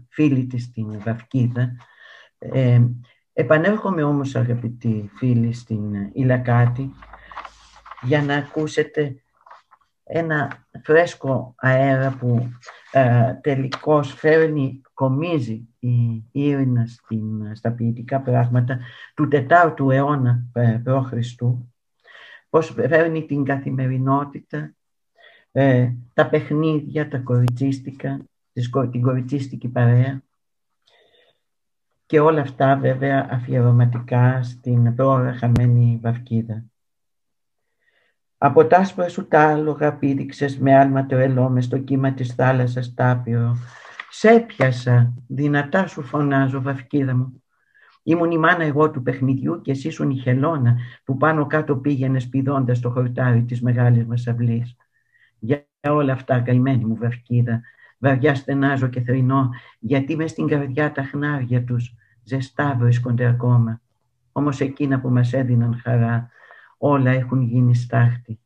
φίλη 0.08 0.46
της, 0.46 0.70
την 0.70 1.00
Βαυκίδα. 1.00 1.76
Ε, 2.38 2.82
επανέρχομαι 3.32 4.02
όμως 4.02 4.36
αγαπητοί 4.36 5.10
φίλοι 5.16 5.52
στην 5.52 5.94
Ιλακάτη 6.12 6.90
για 8.02 8.22
να 8.22 8.34
ακούσετε 8.34 9.23
ένα 10.04 10.66
φρέσκο 10.82 11.54
αέρα 11.56 12.16
που 12.18 12.48
ε, 12.92 13.34
τελικώς 13.40 14.12
φέρνει, 14.12 14.80
κομίζει 14.94 15.68
η 15.78 16.24
ήρυνα 16.32 16.86
στην, 16.86 17.56
στα 17.56 17.72
ποιητικά 17.72 18.20
πράγματα 18.20 18.78
του 19.14 19.28
τετάρτου 19.28 19.90
αιώνα 19.90 20.44
ε, 20.52 20.80
π.Χ. 20.84 21.12
Πώς 22.50 22.70
φέρνει 22.70 23.26
την 23.26 23.44
καθημερινότητα, 23.44 24.74
ε, 25.52 25.92
τα 26.14 26.28
παιχνίδια, 26.28 27.08
τα 27.08 27.18
κοριτσίστικα, 27.18 28.24
την 28.90 29.02
κοριτσίστικη 29.02 29.68
παρέα 29.68 30.22
και 32.06 32.20
όλα 32.20 32.40
αυτά 32.40 32.76
βέβαια 32.76 33.28
αφιερωματικά 33.30 34.42
στην 34.42 34.94
πρόωρα 34.94 35.32
χαμένη 35.32 35.98
Βαυκίδα. 36.02 36.64
Από 38.46 38.66
τ' 38.66 38.72
άσπρα 38.72 39.08
σου 39.08 39.28
τα 39.28 39.48
άλογα 39.48 39.94
πήδηξες 39.94 40.58
με 40.58 40.78
άλμα 40.78 41.06
το 41.06 41.48
μες 41.50 41.64
στο 41.64 41.78
κύμα 41.78 42.12
της 42.12 42.34
θάλασσας 42.34 42.94
τάπιο. 42.94 43.56
Σε 44.10 44.40
πιάσα, 44.40 45.12
δυνατά 45.26 45.86
σου 45.86 46.02
φωνάζω 46.02 46.62
βαφκίδα 46.62 47.16
μου. 47.16 47.42
Ήμουν 48.02 48.30
η 48.30 48.38
μάνα 48.38 48.64
εγώ 48.64 48.90
του 48.90 49.02
παιχνιδιού 49.02 49.60
και 49.60 49.70
εσύ 49.70 49.88
ήσουν 49.88 50.10
η 50.10 50.16
χελώνα 50.16 50.76
που 51.04 51.16
πάνω 51.16 51.46
κάτω 51.46 51.76
πήγαινε 51.76 52.20
πηδώντας 52.30 52.80
το 52.80 52.90
χορτάρι 52.90 53.42
της 53.44 53.62
μεγάλης 53.62 54.06
μας 54.06 54.26
αυλής. 54.26 54.76
Για 55.38 55.66
όλα 55.88 56.12
αυτά 56.12 56.40
καημένη 56.40 56.84
μου 56.84 56.96
βαφκίδα, 56.96 57.60
βαριά 57.98 58.34
στενάζω 58.34 58.86
και 58.86 59.00
θρυνώ, 59.00 59.50
γιατί 59.78 60.16
μες 60.16 60.30
στην 60.30 60.46
καρδιά 60.46 60.92
τα 60.92 61.02
χνάρια 61.02 61.64
τους 61.64 61.94
ζεστά 62.24 62.76
βρίσκονται 62.78 63.26
ακόμα. 63.26 63.80
Όμως 64.32 64.60
εκείνα 64.60 65.00
που 65.00 65.08
μας 65.08 65.32
έδιναν 65.32 65.80
χαρά, 65.82 66.32
όλα 66.78 67.10
έχουν 67.10 67.42
γίνει 67.42 67.74
στάχτη. 67.74 68.38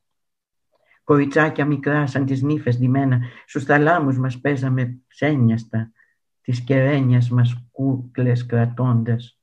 Κοριτσάκια 1.04 1.64
μικρά 1.64 2.06
σαν 2.06 2.24
τις 2.24 2.42
νύφες 2.42 2.78
ντυμένα, 2.78 3.20
στους 3.46 3.64
θαλάμους 3.64 4.18
μας 4.18 4.40
παίζαμε 4.40 4.98
ψένιαστα, 5.08 5.92
τις 6.40 6.60
κερένιας 6.60 7.30
μας 7.30 7.68
κούκλες 7.72 8.46
κρατώντας. 8.46 9.38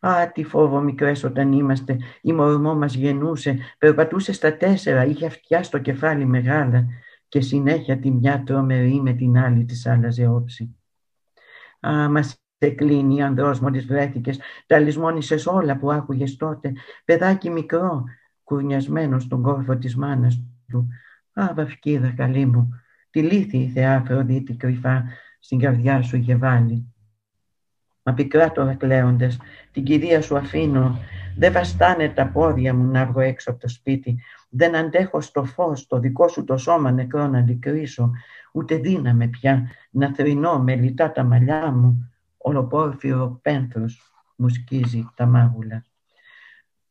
Α, 0.00 0.30
τι 0.32 0.44
φόβο 0.44 0.80
μικρές 0.80 1.24
όταν 1.24 1.52
είμαστε, 1.52 1.96
η 2.20 2.32
μορμό 2.32 2.74
μας 2.74 2.94
γεννούσε, 2.94 3.58
περπατούσε 3.78 4.32
στα 4.32 4.56
τέσσερα, 4.56 5.04
είχε 5.04 5.26
αυτιά 5.26 5.62
στο 5.62 5.78
κεφάλι 5.78 6.24
μεγάλα 6.24 6.86
και 7.28 7.40
συνέχεια 7.40 7.98
τη 7.98 8.10
μια 8.10 8.42
τρομερή 8.42 9.00
με 9.00 9.12
την 9.12 9.38
άλλη 9.38 9.64
της 9.64 9.86
άλλαζε 9.86 10.26
όψη. 10.28 10.76
Α, 11.80 12.08
μας 12.08 12.40
σε 12.66 12.74
κλείνει, 12.74 13.22
ανδρός 13.22 13.60
μόλις 13.60 13.86
βρέθηκες, 13.86 14.40
τα 14.66 14.78
λησμόνησες 14.78 15.46
όλα 15.46 15.76
που 15.76 15.92
άκουγες 15.92 16.36
τότε, 16.36 16.72
παιδάκι 17.04 17.50
μικρό, 17.50 18.04
κουρνιασμένο 18.44 19.18
στον 19.18 19.42
κόρφο 19.42 19.76
της 19.76 19.96
μάνας 19.96 20.42
του. 20.68 20.88
Α, 21.32 21.52
βαφκίδα 21.54 22.12
καλή 22.16 22.46
μου, 22.46 22.80
τη 23.10 23.22
λύθη 23.22 23.58
η 23.58 23.68
θεά 23.68 23.96
Αφροδίτη 23.96 24.54
κρυφά 24.54 25.04
στην 25.38 25.58
καρδιά 25.58 26.02
σου 26.02 26.16
είχε 26.16 26.36
βάλει. 26.36 26.94
Μα 28.02 28.12
πικρά 28.14 28.52
τώρα 28.52 28.74
κλαίοντες, 28.74 29.40
την 29.72 29.84
κυρία 29.84 30.22
σου 30.22 30.36
αφήνω, 30.36 30.98
δεν 31.36 31.52
βαστάνε 31.52 32.08
τα 32.08 32.26
πόδια 32.26 32.74
μου 32.74 32.90
να 32.90 33.06
βγω 33.06 33.20
έξω 33.20 33.50
από 33.50 33.60
το 33.60 33.68
σπίτι, 33.68 34.22
δεν 34.48 34.76
αντέχω 34.76 35.20
στο 35.20 35.44
φως 35.44 35.86
το 35.86 35.98
δικό 35.98 36.28
σου 36.28 36.44
το 36.44 36.56
σώμα 36.56 36.90
νεκρό 36.90 37.26
να 37.26 37.38
αντικρίσω, 37.38 38.10
ούτε 38.52 38.76
δύναμαι 38.76 39.26
πια 39.26 39.70
να 39.90 40.14
θρυνώ 40.14 40.58
με 40.58 40.74
λιτά 40.74 41.12
τα 41.12 41.24
μαλλιά 41.24 41.70
μου, 41.70 42.10
ολοπόρφυρο 42.46 43.38
πένθος 43.42 44.12
μου 44.36 44.48
σκίζει 44.48 45.08
τα 45.14 45.26
μάγουλα. 45.26 45.84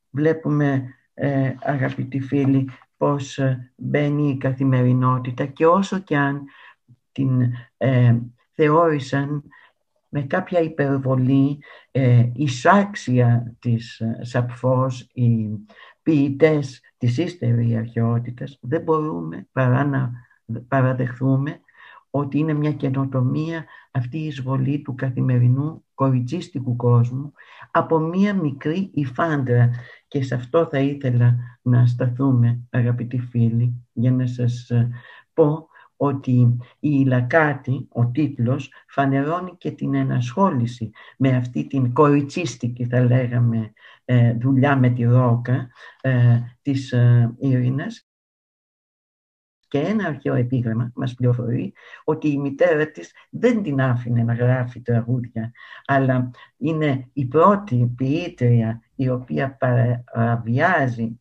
Βλέπουμε, 0.09 0.93
ε, 1.13 1.53
αγαπητοί 1.61 2.19
φίλοι, 2.19 2.69
πώς 2.97 3.37
ε, 3.37 3.71
μπαίνει 3.75 4.29
η 4.29 4.37
καθημερινότητα 4.37 5.45
και 5.45 5.65
όσο 5.65 5.99
και 5.99 6.17
αν 6.17 6.43
την 7.11 7.53
ε, 7.77 8.17
θεώρησαν 8.51 9.43
με 10.09 10.21
κάποια 10.21 10.59
υπερβολή 10.59 11.63
ε, 11.91 12.29
εισάξια 12.33 13.55
της 13.59 13.99
ε, 13.99 14.19
Σαπφός, 14.21 15.09
οι 15.13 15.49
ποιητές 16.03 16.81
της 16.97 17.17
ύστερης 17.17 17.75
αρχαιότητας, 17.75 18.57
δεν 18.61 18.81
μπορούμε 18.81 19.47
παρά 19.51 19.85
να 19.85 20.11
παραδεχθούμε 20.67 21.59
ότι 22.17 22.37
είναι 22.37 22.53
μια 22.53 22.71
καινοτομία 22.71 23.65
αυτή 23.91 24.17
η 24.17 24.25
εισβολή 24.25 24.81
του 24.81 24.95
καθημερινού 24.95 25.83
κοριτσίστικου 25.93 26.75
κόσμου 26.75 27.31
από 27.71 27.99
μια 27.99 28.33
μικρή 28.33 28.89
υφάντρα. 28.93 29.69
Και 30.07 30.23
σε 30.23 30.35
αυτό 30.35 30.67
θα 30.71 30.79
ήθελα 30.79 31.35
να 31.61 31.85
σταθούμε 31.85 32.59
αγαπητοί 32.69 33.19
φίλοι 33.19 33.85
για 33.93 34.11
να 34.11 34.27
σας 34.27 34.69
ε, 34.69 34.89
πω 35.33 35.67
ότι 35.97 36.57
η 36.79 37.05
Λακάτη, 37.05 37.87
ο 37.89 38.07
τίτλος, 38.07 38.71
φανερώνει 38.87 39.55
και 39.57 39.71
την 39.71 39.93
ενασχόληση 39.95 40.91
με 41.17 41.35
αυτή 41.35 41.67
την 41.67 41.93
κοριτσίστικη, 41.93 42.85
θα 42.85 43.03
λέγαμε, 43.03 43.73
ε, 44.05 44.33
δουλειά 44.33 44.77
με 44.77 44.89
τη 44.89 45.03
ρόκα 45.03 45.69
ε, 46.01 46.39
της 46.61 46.93
Ειρήνας 47.37 48.07
και 49.75 49.81
ένα 49.81 50.07
αρχαίο 50.07 50.33
επίγραμμα 50.33 50.91
μας 50.95 51.13
πληροφορεί 51.13 51.73
ότι 52.03 52.29
η 52.29 52.37
μητέρα 52.37 52.91
της 52.91 53.11
δεν 53.29 53.63
την 53.63 53.81
άφηνε 53.81 54.23
να 54.23 54.33
γράφει 54.33 54.81
τραγούδια, 54.81 55.51
αλλά 55.85 56.31
είναι 56.57 57.09
η 57.13 57.25
πρώτη 57.25 57.93
ποιήτρια 57.95 58.81
η 58.95 59.09
οποία 59.09 59.57
παραβιάζει 59.57 61.19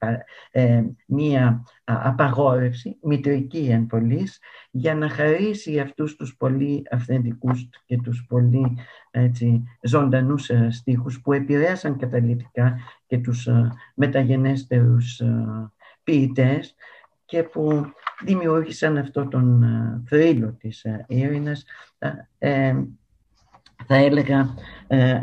ε, 0.50 0.82
μία 1.06 1.62
απαγόρευση, 1.84 2.98
μητρική 3.02 3.68
εν 3.70 3.86
πολλής, 3.86 4.38
για 4.70 4.94
να 4.94 5.08
χαρίσει 5.08 5.78
αυτούς 5.78 6.16
τους 6.16 6.36
πολύ 6.36 6.82
αυθεντικούς 6.90 7.68
και 7.86 7.96
τους 7.96 8.24
πολύ 8.28 8.76
έτσι, 9.10 9.62
ζωντανούς 9.82 10.48
ε, 10.48 10.68
στίχους 10.70 11.20
που 11.20 11.32
επηρέασαν 11.32 11.98
καταλητικά 11.98 12.78
και 13.06 13.18
τους 13.18 13.46
ε, 13.46 13.72
μεταγενέστερους 13.94 15.22
ποιητές 16.04 16.74
και 17.34 17.42
που 17.42 17.84
δημιούργησαν 18.24 18.98
αυτό 18.98 19.28
τον 19.28 19.62
ε, 19.62 20.02
θρύλο 20.06 20.56
της 20.58 20.86
Ήρηνας. 21.06 21.64
Ε, 21.98 22.08
ε, 22.38 22.76
θα 23.86 23.94
έλεγα, 23.94 24.54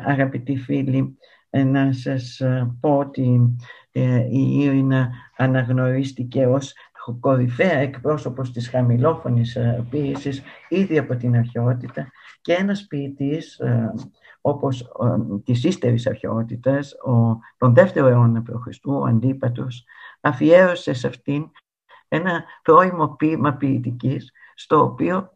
αγαπητοί 0.06 0.58
φίλοι, 0.58 1.18
να 1.50 1.94
σας 1.94 2.42
πω 2.80 2.98
ότι 2.98 3.56
η 4.30 4.60
Ήρυνα 4.60 5.12
αναγνωρίστηκε 5.38 6.48
ως 6.48 6.74
κορυφαία 7.20 7.78
εκπρόσωπος 7.78 8.52
της 8.52 8.70
χαμηλόφωνης 8.70 9.58
ποίησης 9.90 10.42
ήδη 10.70 10.98
από 10.98 11.16
την 11.16 11.36
αρχαιότητα 11.36 12.12
και 12.42 12.54
ένας 12.54 12.86
ποιητής 12.88 13.60
όπως 14.42 14.92
της 15.44 15.64
ύστερης 15.64 16.08
αρχαιότητας, 16.08 16.94
ο, 16.94 17.38
τον 17.58 17.74
δεύτερο 17.74 18.08
αιώνα 18.08 18.42
π.Χ., 18.42 18.86
ο 18.86 19.06
Αντίπατος, 19.06 19.86
αφιέρωσε 20.22 20.94
σε 20.94 21.08
αυτήν 21.08 21.52
ένα 22.14 22.44
πρώιμο 22.62 23.08
ποίημα 23.08 23.54
ποιητικής, 23.54 24.32
στο 24.56 24.82
οποίο 24.84 25.34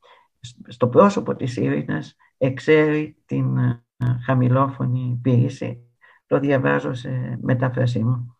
στο 0.67 0.87
πρόσωπο 0.87 1.35
της 1.35 1.57
Ήρηνας 1.57 2.15
εξέρει 2.37 3.17
την 3.25 3.57
ε, 3.57 3.83
χαμηλόφωνη 4.25 5.19
ποίηση. 5.21 5.89
Το 6.27 6.39
διαβάζω 6.39 6.93
σε 6.93 7.39
μετάφρασή 7.41 8.03
μου. 8.03 8.35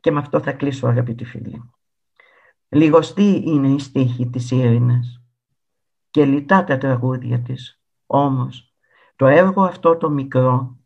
Και 0.00 0.10
με 0.10 0.18
αυτό 0.18 0.40
θα 0.40 0.52
κλείσω 0.52 0.86
αγαπητοί 0.86 1.24
φίλοι. 1.24 1.70
Λιγοστή 2.68 3.42
είναι 3.46 3.68
η 3.68 3.78
στίχη 3.78 4.30
της 4.30 4.50
Ήρηνας 4.50 5.22
και 6.10 6.24
λιτά 6.24 6.64
τα 6.64 6.78
τραγούδια 6.78 7.40
της. 7.40 7.80
Όμως 8.06 8.74
το 9.16 9.26
έργο 9.26 9.62
αυτό 9.62 9.96
το 9.96 10.10
μικρό, 10.10 10.76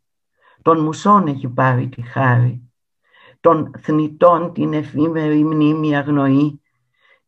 Τον 0.62 0.80
μουσών 0.80 1.26
έχει 1.26 1.48
πάρει 1.48 1.88
τη 1.88 2.02
χάρη, 2.02 2.71
των 3.42 3.72
θνητών 3.78 4.52
την 4.52 4.72
εφήμερη 4.72 5.44
μνήμη 5.44 5.96
αγνοεί 5.96 6.60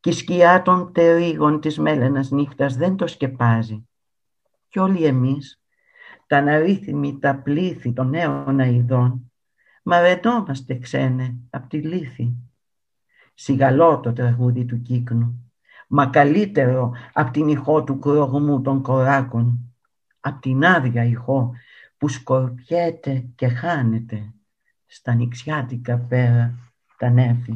και 0.00 0.10
η 0.10 0.12
σκιά 0.12 0.62
των 0.62 0.92
τερίγων 0.92 1.60
της 1.60 1.78
μέλενας 1.78 2.30
νύχτας 2.30 2.76
δεν 2.76 2.96
το 2.96 3.06
σκεπάζει. 3.06 3.88
Κι 4.68 4.78
όλοι 4.78 5.04
εμείς, 5.04 5.62
τα 6.26 6.36
αναρρύθμι, 6.36 7.18
τα 7.18 7.36
πλήθη 7.36 7.92
των 7.92 8.08
νέων 8.08 8.60
αειδών, 8.60 9.32
μαρετόμαστε 9.82 10.78
ξένε 10.78 11.36
απ' 11.50 11.68
τη 11.68 11.78
λύθη. 11.78 12.34
Σιγαλό 13.34 14.00
το 14.00 14.12
τραγούδι 14.12 14.64
του 14.64 14.82
κύκνου, 14.82 15.52
μα 15.88 16.06
καλύτερο 16.06 16.92
απ' 17.12 17.30
την 17.30 17.48
ηχό 17.48 17.84
του 17.84 17.98
κρογμού 17.98 18.62
των 18.62 18.82
κοράκων, 18.82 19.74
απ' 20.20 20.40
την 20.40 20.64
άδεια 20.64 21.04
ηχό 21.04 21.52
που 21.98 22.08
σκορπιέται 22.08 23.28
και 23.34 23.48
χάνεται 23.48 24.33
στα 24.86 25.14
νηξιάτικα 25.14 25.98
πέρα 25.98 26.54
τα 26.98 27.08
νέφη. 27.10 27.54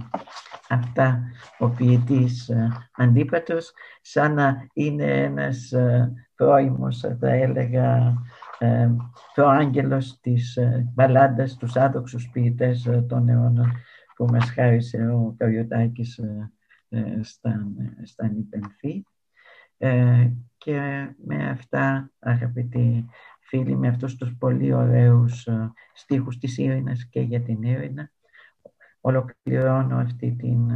Αυτά 0.69 1.21
ο 1.59 1.69
ποιητής 1.69 2.49
ε, 2.49 2.89
Αντίπατος 2.97 3.73
σαν 4.01 4.35
να 4.35 4.67
είναι 4.73 5.23
ένας 5.23 5.73
ε, 5.73 6.13
πρώιμος, 6.35 6.99
θα 7.21 7.31
έλεγα, 7.31 8.15
ε, 8.59 8.91
προάγγελος 9.35 10.21
της 10.21 10.57
ε, 10.57 10.91
μπαλάντας 10.95 11.57
τους 11.57 11.77
άδοξους 11.77 12.29
ποιητές 12.33 12.87
ε, 12.87 13.05
των 13.09 13.29
αιώνων 13.29 13.73
που 14.17 14.25
μας 14.25 14.51
χάρισε 14.51 15.07
ο 15.07 15.35
Καριωτάκης 15.39 16.19
ε, 16.19 16.53
ε, 16.89 17.23
στα, 17.23 17.67
στα 18.03 18.31
και 20.57 21.09
με 21.25 21.49
αυτά 21.51 22.11
αγαπητοί 22.19 23.09
φίλοι, 23.49 23.77
με 23.77 23.89
αυτούς 23.89 24.17
τους 24.17 24.37
πολύ 24.39 24.73
ωραίους 24.73 25.49
στίχους 25.95 26.39
της 26.39 26.59
Ήρηνας 26.59 27.09
και 27.09 27.21
για 27.21 27.43
την 27.43 27.63
Ήρυνα 27.63 28.11
ολοκληρώνω 29.01 29.97
αυτή 29.97 30.33
την 30.33 30.71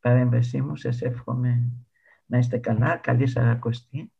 παρέμβασή 0.00 0.60
μου. 0.60 0.76
Σας 0.76 1.02
εύχομαι 1.02 1.70
να 2.26 2.38
είστε 2.38 2.58
καλά, 2.58 2.96
καλή 2.96 3.26
σαρακοστή 3.26 4.12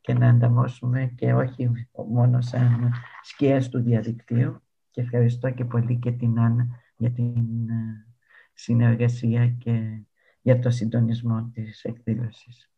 και 0.00 0.14
να 0.14 0.28
ανταμώσουμε 0.28 1.12
και 1.16 1.34
όχι 1.34 1.70
μόνο 2.08 2.40
σαν 2.40 2.92
σκιές 3.22 3.68
του 3.68 3.80
διαδικτύου. 3.80 4.62
Και 4.90 5.00
ευχαριστώ 5.00 5.50
και 5.50 5.64
πολύ 5.64 5.98
και 5.98 6.12
την 6.12 6.40
Άννα 6.40 6.66
για 6.96 7.10
την 7.10 7.68
ε, 7.68 8.06
συνεργασία 8.52 9.48
και 9.48 10.02
για 10.40 10.58
το 10.58 10.70
συντονισμό 10.70 11.50
της 11.52 11.84
εκδήλωσης. 11.84 12.73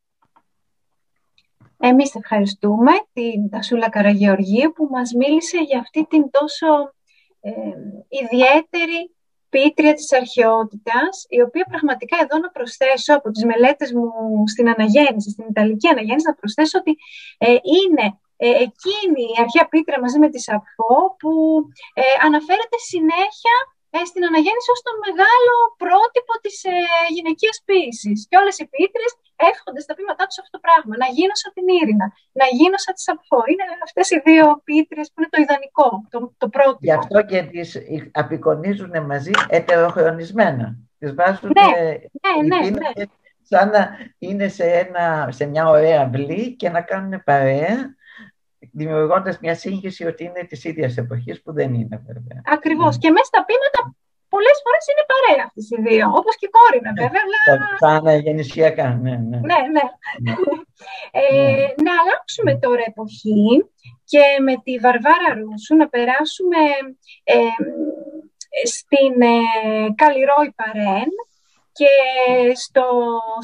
Εμείς 1.78 2.14
ευχαριστούμε 2.14 2.92
την 3.12 3.50
Τασούλα 3.50 3.88
Καραγεωργίου 3.88 4.72
που 4.74 4.88
μας 4.90 5.12
μίλησε 5.12 5.58
για 5.58 5.78
αυτή 5.78 6.06
την 6.06 6.30
τόσο 6.30 6.66
ε, 7.40 7.50
ιδιαίτερη 8.08 9.14
ποιήτρια 9.48 9.94
της 9.94 10.12
αρχαιότητας, 10.12 11.26
η 11.28 11.40
οποία 11.40 11.64
πραγματικά 11.64 12.16
εδώ 12.22 12.38
να 12.38 12.50
προσθέσω 12.50 13.14
από 13.14 13.30
τις 13.30 13.44
μελέτες 13.44 13.92
μου 13.92 14.08
στην 14.46 14.68
αναγέννηση, 14.68 15.30
στην 15.30 15.44
Ιταλική 15.48 15.88
αναγέννηση, 15.88 16.26
να 16.28 16.34
προσθέσω 16.34 16.78
ότι 16.78 16.96
ε, 17.38 17.50
είναι 17.50 18.06
ε, 18.36 18.48
εκείνη 18.48 19.22
η 19.34 19.36
αρχαία 19.44 19.68
ποιήτρια 19.68 20.00
μαζί 20.00 20.18
με 20.18 20.28
τη 20.28 20.40
Σαφώ 20.40 21.16
που 21.18 21.32
ε, 21.94 22.02
αναφέρεται 22.26 22.78
συνέχεια 22.92 23.56
ε, 23.64 23.75
στην 24.10 24.22
αναγέννηση 24.28 24.68
ως 24.74 24.80
τον 24.86 24.96
μεγάλο 25.06 25.54
πρότυπο 25.82 26.32
της 26.44 26.56
ε, 26.72 26.76
γυναικείας 27.16 27.56
ποίησης. 27.66 28.18
Και 28.28 28.36
όλες 28.40 28.54
οι 28.60 28.64
ποιήτρες 28.72 29.10
εύχονται 29.50 29.82
στα 29.86 29.92
πείματά 29.96 30.24
τους 30.26 30.38
αυτό 30.42 30.52
το 30.56 30.62
πράγμα. 30.66 30.94
Να 31.02 31.08
γίνω 31.16 31.34
σαν 31.40 31.52
την 31.56 31.66
Ήρυνα, 31.80 32.06
να 32.40 32.46
γίνω 32.58 32.78
σαν 32.84 32.94
τη 32.96 33.02
Σαπφό. 33.06 33.40
Είναι 33.50 33.64
αυτές 33.88 34.06
οι 34.14 34.18
δύο 34.28 34.44
ποιήτρες 34.66 35.06
που 35.10 35.18
είναι 35.18 35.32
το 35.34 35.38
ιδανικό, 35.44 35.88
το, 36.12 36.18
το 36.42 36.46
πρότυπο. 36.54 36.86
Γι' 36.88 36.96
αυτό 37.00 37.18
και 37.30 37.40
τις 37.52 37.68
απεικονίζουν 38.22 38.94
μαζί 39.10 39.34
ετεροχρονισμένα. 39.58 40.66
Τις 40.98 41.10
βάζουν 41.18 41.50
ναι, 41.58 41.70
ναι, 42.24 42.32
ναι, 42.50 42.70
ναι. 42.70 43.04
σαν 43.42 43.66
να 43.70 43.82
είναι 44.18 44.48
σε, 44.48 44.64
ένα, 44.64 45.28
σε 45.30 45.44
μια 45.46 45.68
ωραία 45.68 46.00
αυλή 46.02 46.56
και 46.60 46.68
να 46.70 46.80
κάνουν 46.80 47.22
παρέα 47.24 47.94
δημιουργώντας 48.80 49.38
μια 49.38 49.54
σύγχυση 49.54 50.02
ότι 50.06 50.24
είναι 50.24 50.42
της 50.48 50.64
ίδιας 50.64 50.96
εποχής 50.96 51.42
που 51.42 51.52
δεν 51.52 51.74
είναι 51.74 51.96
βέβαια. 52.06 52.40
Ακριβώς. 52.56 52.98
Και 52.98 53.10
μέσα 53.10 53.24
στα 53.24 53.44
πείματα 53.48 53.80
πολλές 54.34 54.58
φορές 54.64 54.84
είναι 54.90 55.04
παρέα 55.12 55.42
αυτές 55.48 55.66
οι 55.72 55.78
δύο. 55.86 56.06
Όπως 56.20 56.34
και 56.38 56.48
η 56.50 56.52
κόρη 56.56 56.80
με 56.84 56.92
βέβαια. 57.02 57.22
Αλλά... 57.80 58.16
γεννησιακά, 58.26 58.88
ναι. 59.02 59.10
Ναι, 59.10 59.38
ναι. 59.40 59.60
ναι. 59.74 59.84
ναι. 60.24 60.34
ε, 61.10 61.68
να 61.84 61.92
αλλάξουμε 62.00 62.52
τώρα 62.64 62.84
εποχή 62.92 63.48
και 64.12 64.24
με 64.46 64.54
τη 64.64 64.72
Βαρβάρα 64.84 65.30
Ρούσου 65.38 65.74
να 65.82 65.86
περάσουμε 65.94 66.60
ε, 67.34 67.34
στην 68.74 69.14
ε, 69.34 69.38
Καλλιρόη 70.00 70.50
Παρέν 70.60 71.10
και 71.78 71.92
στο 72.64 72.84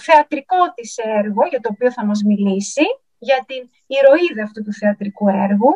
θεατρικό 0.07 0.63
της 0.75 0.91
έργο 1.21 1.43
για 1.51 1.61
το 1.61 1.69
οποίο 1.73 1.91
θα 1.93 2.05
μας 2.09 2.21
μιλήσει 2.29 2.87
για 3.29 3.39
την 3.49 3.63
ηρωίδα 3.97 4.43
αυτού 4.49 4.61
του 4.67 4.75
θεατρικού 4.81 5.27
έργου. 5.47 5.73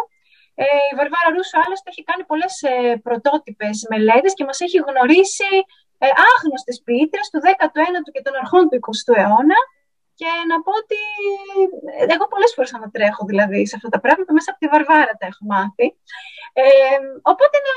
Ε, 0.62 0.64
η 0.90 0.92
Βαρβάρα 0.98 1.30
Ρούσο 1.34 1.56
άλλωστε 1.64 1.88
έχει 1.92 2.02
κάνει 2.10 2.22
πολλές 2.30 2.54
ε, 2.70 2.72
πρωτότυπες 3.06 3.76
μελέτες 3.90 4.32
και 4.36 4.44
μας 4.48 4.58
έχει 4.66 4.78
γνωρίσει 4.88 5.52
ε, 6.04 6.06
άγνωστες 6.30 6.76
ποιήτρες 6.84 7.26
του 7.30 7.38
19ου 7.46 8.08
και 8.14 8.22
των 8.26 8.34
αρχών 8.42 8.62
του 8.68 8.76
20ου 8.84 9.12
αιώνα 9.20 9.60
και 10.18 10.30
να 10.50 10.56
πω 10.64 10.72
ότι 10.82 11.00
ε, 11.98 12.04
εγώ 12.14 12.24
πολλές 12.32 12.52
φορές 12.54 12.72
ανατρέχω 12.78 13.22
δηλαδή 13.30 13.60
σε 13.66 13.76
αυτά 13.78 13.88
τα 13.94 14.00
πράγματα, 14.04 14.30
μέσα 14.32 14.50
από 14.50 14.60
τη 14.62 14.66
Βαρβάρα 14.72 15.14
τα 15.20 15.26
έχω 15.30 15.42
μάθει. 15.52 15.86
Ε, 16.52 16.98
οπότε 17.32 17.56
να 17.68 17.74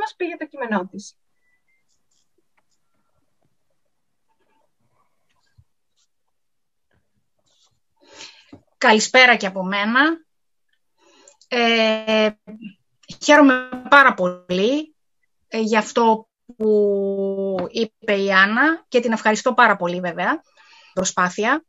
μας 0.00 0.10
πει 0.16 0.24
για 0.30 0.38
το 0.40 0.46
κείμενό 0.50 0.80
της. 0.90 1.04
Καλησπέρα 8.82 9.36
και 9.36 9.46
από 9.46 9.62
μένα. 9.64 10.00
Ε, 11.48 12.30
χαίρομαι 13.24 13.68
πάρα 13.88 14.14
πολύ 14.14 14.94
ε, 15.48 15.58
για 15.58 15.78
αυτό 15.78 16.28
που 16.56 17.68
είπε 17.70 18.14
η 18.14 18.32
Άννα 18.32 18.84
και 18.88 19.00
την 19.00 19.12
ευχαριστώ 19.12 19.54
πάρα 19.54 19.76
πολύ 19.76 20.00
βέβαια, 20.00 20.42
προσπάθεια. 20.92 21.64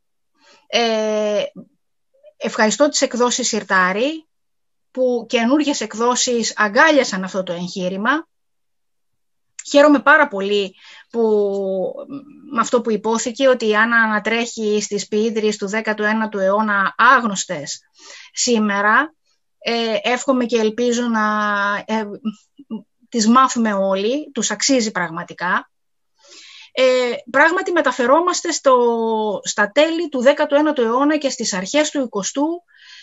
Ε, 0.67 1.43
ευχαριστώ 2.37 2.89
τις 2.89 3.01
εκδόσεις 3.01 3.47
Σιρτάρη 3.47 4.27
που 4.91 5.25
καινούργιες 5.29 5.81
εκδόσεις 5.81 6.53
αγκάλιασαν 6.57 7.23
αυτό 7.23 7.43
το 7.43 7.53
εγχείρημα. 7.53 8.27
Χαίρομαι 9.69 9.99
πάρα 9.99 10.27
πολύ 10.27 10.75
που, 11.13 11.93
με 12.51 12.59
αυτό 12.59 12.81
που 12.81 12.91
υπόθηκε 12.91 13.47
ότι 13.47 13.67
η 13.67 13.75
Άννα 13.75 13.97
ανατρέχει 13.97 14.81
στις 14.81 15.07
ποιήτριες 15.07 15.57
του 15.57 15.69
19ου 15.69 16.39
αιώνα 16.39 16.93
άγνωστες 16.97 17.81
σήμερα. 18.33 19.13
Ε, 19.59 19.95
εύχομαι 20.01 20.45
και 20.45 20.59
ελπίζω 20.59 21.07
να 21.07 21.23
ε, 21.85 22.03
τις 23.09 23.27
μάθουμε 23.27 23.73
όλοι, 23.73 24.31
τους 24.33 24.51
αξίζει 24.51 24.91
πραγματικά. 24.91 25.71
Ε, 26.71 26.83
πράγματι 27.31 27.71
μεταφερόμαστε 27.71 28.51
στο, 28.51 28.75
στα 29.43 29.71
τέλη 29.71 30.09
του 30.09 30.23
19ου 30.23 30.77
αιώνα 30.77 31.17
και 31.17 31.29
στις 31.29 31.53
αρχές 31.53 31.89
του 31.89 32.09
20ου 32.11 32.41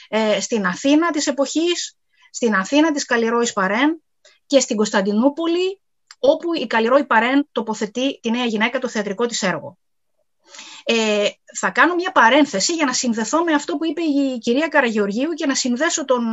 ε, 0.09 0.41
στην 0.41 0.67
Αθήνα 0.67 1.11
της 1.11 1.27
εποχής, 1.27 1.97
στην 2.31 2.55
Αθήνα 2.55 2.93
της 2.93 3.05
Καλλιρόης 3.05 3.53
Παρέν 3.53 4.03
και 4.47 4.61
στην 4.61 4.77
Κωνσταντινούπολη 4.77 5.81
όπου 6.21 6.55
η 6.55 6.67
Καλλιρόη 6.67 7.05
Παρέν 7.05 7.49
τοποθετεί 7.53 8.21
τη 8.21 8.31
νέα 8.31 8.45
γυναίκα 8.45 8.79
το 8.79 8.89
θεατρικό 8.89 9.27
της 9.27 9.43
έργο. 9.43 9.79
Ε, 10.85 11.29
θα 11.59 11.71
κάνω 11.71 11.95
μια 11.95 12.13
παρένθεση 12.13 12.73
για 12.75 12.85
να 12.85 12.93
συνδεθώ 12.93 13.45
με 13.45 13.53
αυτό 13.53 13.77
που 13.77 13.85
είπε 13.87 14.03
η 14.03 14.39
κυρία 14.39 14.69
Καραγεωργίου 14.69 15.31
και 15.31 15.47
να 15.47 15.55
συνδέσω 15.55 16.05
τον 16.05 16.25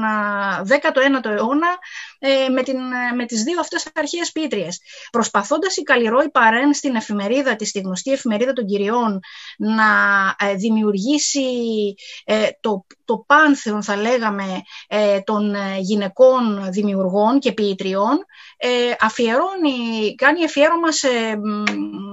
19ο 0.68 1.26
αιώνα 1.26 1.78
ε, 2.20 2.50
με, 2.50 2.64
την, 2.64 2.78
με 3.16 3.26
τις 3.26 3.44
δύο 3.44 3.60
αυτές 3.60 3.88
αρχαίες 3.96 4.32
πίτριες. 4.32 4.82
Προσπαθώντας 5.12 5.78
η 5.78 5.84
Καλλιρόη 5.84 6.30
Παρέν 6.30 6.74
στην 6.74 6.96
εφημερίδα 6.96 7.56
της, 7.56 7.70
στη 7.70 7.80
γνωστή 7.80 8.12
εφημερίδα 8.12 8.54
των 8.54 8.66
κυριών, 8.66 9.20
να 9.58 9.86
ε, 10.40 10.54
δημιουργήσει 10.54 11.46
ε, 12.26 12.48
το, 12.60 12.86
το 13.06 13.24
πάνθεον, 13.28 13.84
θα 13.84 13.96
λέγαμε, 13.96 14.62
ε, 14.88 15.20
των 15.20 15.56
γυναικών 15.80 16.72
δημιουργών 16.72 17.40
και 17.40 17.52
ποιητριών, 17.52 18.26
αφιερώνει, 19.00 20.15
κάνει 20.15 20.44
αφιέρωμα 20.44 20.92
σε 20.92 21.08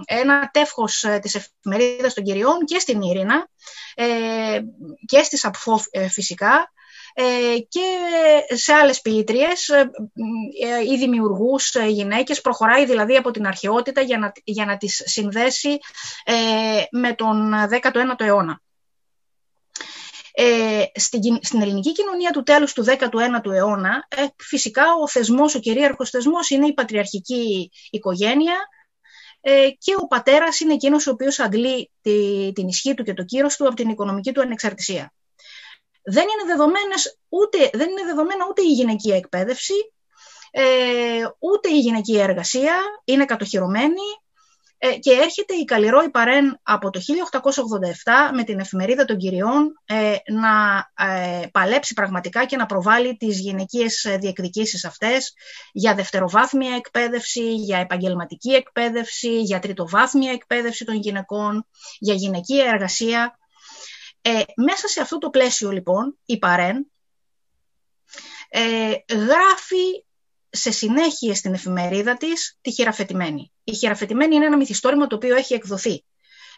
ένα 0.05 0.51
τεύχος 0.53 1.05
της 1.21 1.35
εφημερίδας 1.35 2.15
των 2.15 2.25
κυριών 2.25 2.65
και 2.65 2.79
στην 2.95 3.11
Ήρυνα 3.11 3.49
και 5.07 5.23
στη 5.23 5.37
Σαπφό 5.37 5.81
φυσικά, 6.11 6.73
ε, 7.17 7.59
και 7.69 7.81
σε 8.55 8.73
άλλες 8.73 9.01
ποιήτριες 9.01 9.69
ε, 9.69 9.91
ε, 10.63 10.93
ή 10.93 10.97
δημιουργούς 10.99 11.75
γυναίκες, 11.89 12.41
προχωράει 12.41 12.87
δηλαδή 12.87 13.17
από 13.17 13.31
την 13.31 13.47
αρχαιότητα 13.47 14.01
για 14.01 14.19
να, 14.19 14.33
για 14.45 14.65
να 14.65 14.77
τις 14.77 15.03
συνδέσει 15.05 15.79
με 16.91 17.13
τον 17.13 17.53
19ο 17.71 18.21
αιώνα. 18.21 18.63
Ε, 20.37 20.85
στην, 20.95 21.39
στην 21.43 21.63
ελληνική 21.63 21.93
κοινωνία 21.93 22.31
του 22.31 22.43
τέλους 22.43 22.73
του 22.73 22.85
19ου 22.87 23.53
αιώνα, 23.53 24.07
ε, 24.09 24.27
φυσικά 24.37 24.83
ο 25.03 25.09
θεσμός, 25.09 25.55
ο 25.55 25.59
κυρίαρχος 25.59 26.11
θεσμός 26.11 26.51
είναι 26.51 26.67
η 26.67 26.75
πατριαρχική 26.75 27.71
οικογένεια 27.91 28.57
ε, 29.47 29.71
και 29.79 29.95
ο 30.01 30.07
πατέρας 30.07 30.61
είναι 30.61 30.73
εκείνος 30.73 31.07
ο 31.07 31.11
οποίος 31.11 31.39
αντλεί 31.39 31.91
τη, 32.01 32.53
την 32.53 32.69
ισχύ 32.69 32.95
του 32.95 33.03
και 33.03 33.15
το 33.15 33.25
κύρος 33.25 33.57
του 33.57 33.67
από 33.67 33.75
την 33.75 33.89
οικονομική 33.89 34.33
του 34.33 34.41
ανεξαρτησία. 34.41 35.13
Δεν 36.03 36.23
είναι, 36.23 36.53
δεδομένες, 36.53 37.19
ούτε, 37.29 37.71
δεν 37.73 37.91
είναι 37.91 38.05
δεδομένα 38.05 38.47
ούτε 38.49 38.63
η 38.63 38.73
γυναική 38.73 39.11
εκπαίδευση, 39.11 39.75
ε, 40.51 40.63
ούτε 41.39 41.69
η 41.69 41.79
γυναική 41.79 42.19
εργασία, 42.19 42.75
είναι 43.05 43.25
κατοχυρωμένη, 43.25 44.07
ε, 44.21 44.24
και 45.01 45.11
έρχεται 45.11 45.55
η 45.55 45.65
Καλλιρόη 45.65 46.11
Παρέν 46.11 46.61
από 46.63 46.91
το 46.91 47.01
1887 47.01 48.35
με 48.35 48.45
την 48.45 48.59
εφημερίδα 48.59 49.05
των 49.05 49.17
κυριών 49.17 49.81
ε, 49.85 50.15
να 50.33 50.85
ε, 51.09 51.47
παλέψει 51.53 51.95
πραγματικά 51.95 52.45
και 52.45 52.57
να 52.57 52.67
προβάλλει 52.67 53.17
τις 53.17 53.41
γυναικείες 53.41 54.17
διεκδικήσεις 54.21 54.85
αυτές 54.85 55.35
για 55.73 55.95
δευτεροβάθμια 55.95 56.75
εκπαίδευση, 56.75 57.55
για 57.55 57.79
επαγγελματική 57.79 58.51
εκπαίδευση, 58.51 59.41
για 59.41 59.59
τριτοβάθμια 59.59 60.33
εκπαίδευση 60.33 60.85
των 60.85 60.95
γυναικών, 60.95 61.67
για 61.99 62.15
γυναικεία 62.15 62.65
εργασία. 62.65 63.39
μέσα 64.57 64.89
σε 64.89 65.01
αυτό 65.01 65.19
το 65.19 65.31
πλαίσιο 65.31 65.71
λοιπόν 65.71 66.19
η 66.25 66.39
Παρέν 66.39 66.93
γράφει 69.11 70.05
σε 70.57 70.71
συνέχεια 70.71 71.35
στην 71.35 71.55
εφημερίδα 71.55 72.17
της 72.17 72.59
τη 72.61 72.71
χειραφετημένη. 72.71 73.53
Η 73.65 73.75
χειραφετημένη 73.75 74.35
είναι 74.35 74.47
ένα 74.47 74.57
μυθιστόρημα 74.57 75.07
το 75.07 75.17
οποίο 75.17 75.37
έχει 75.37 75.55
εκδοθεί 75.55 76.05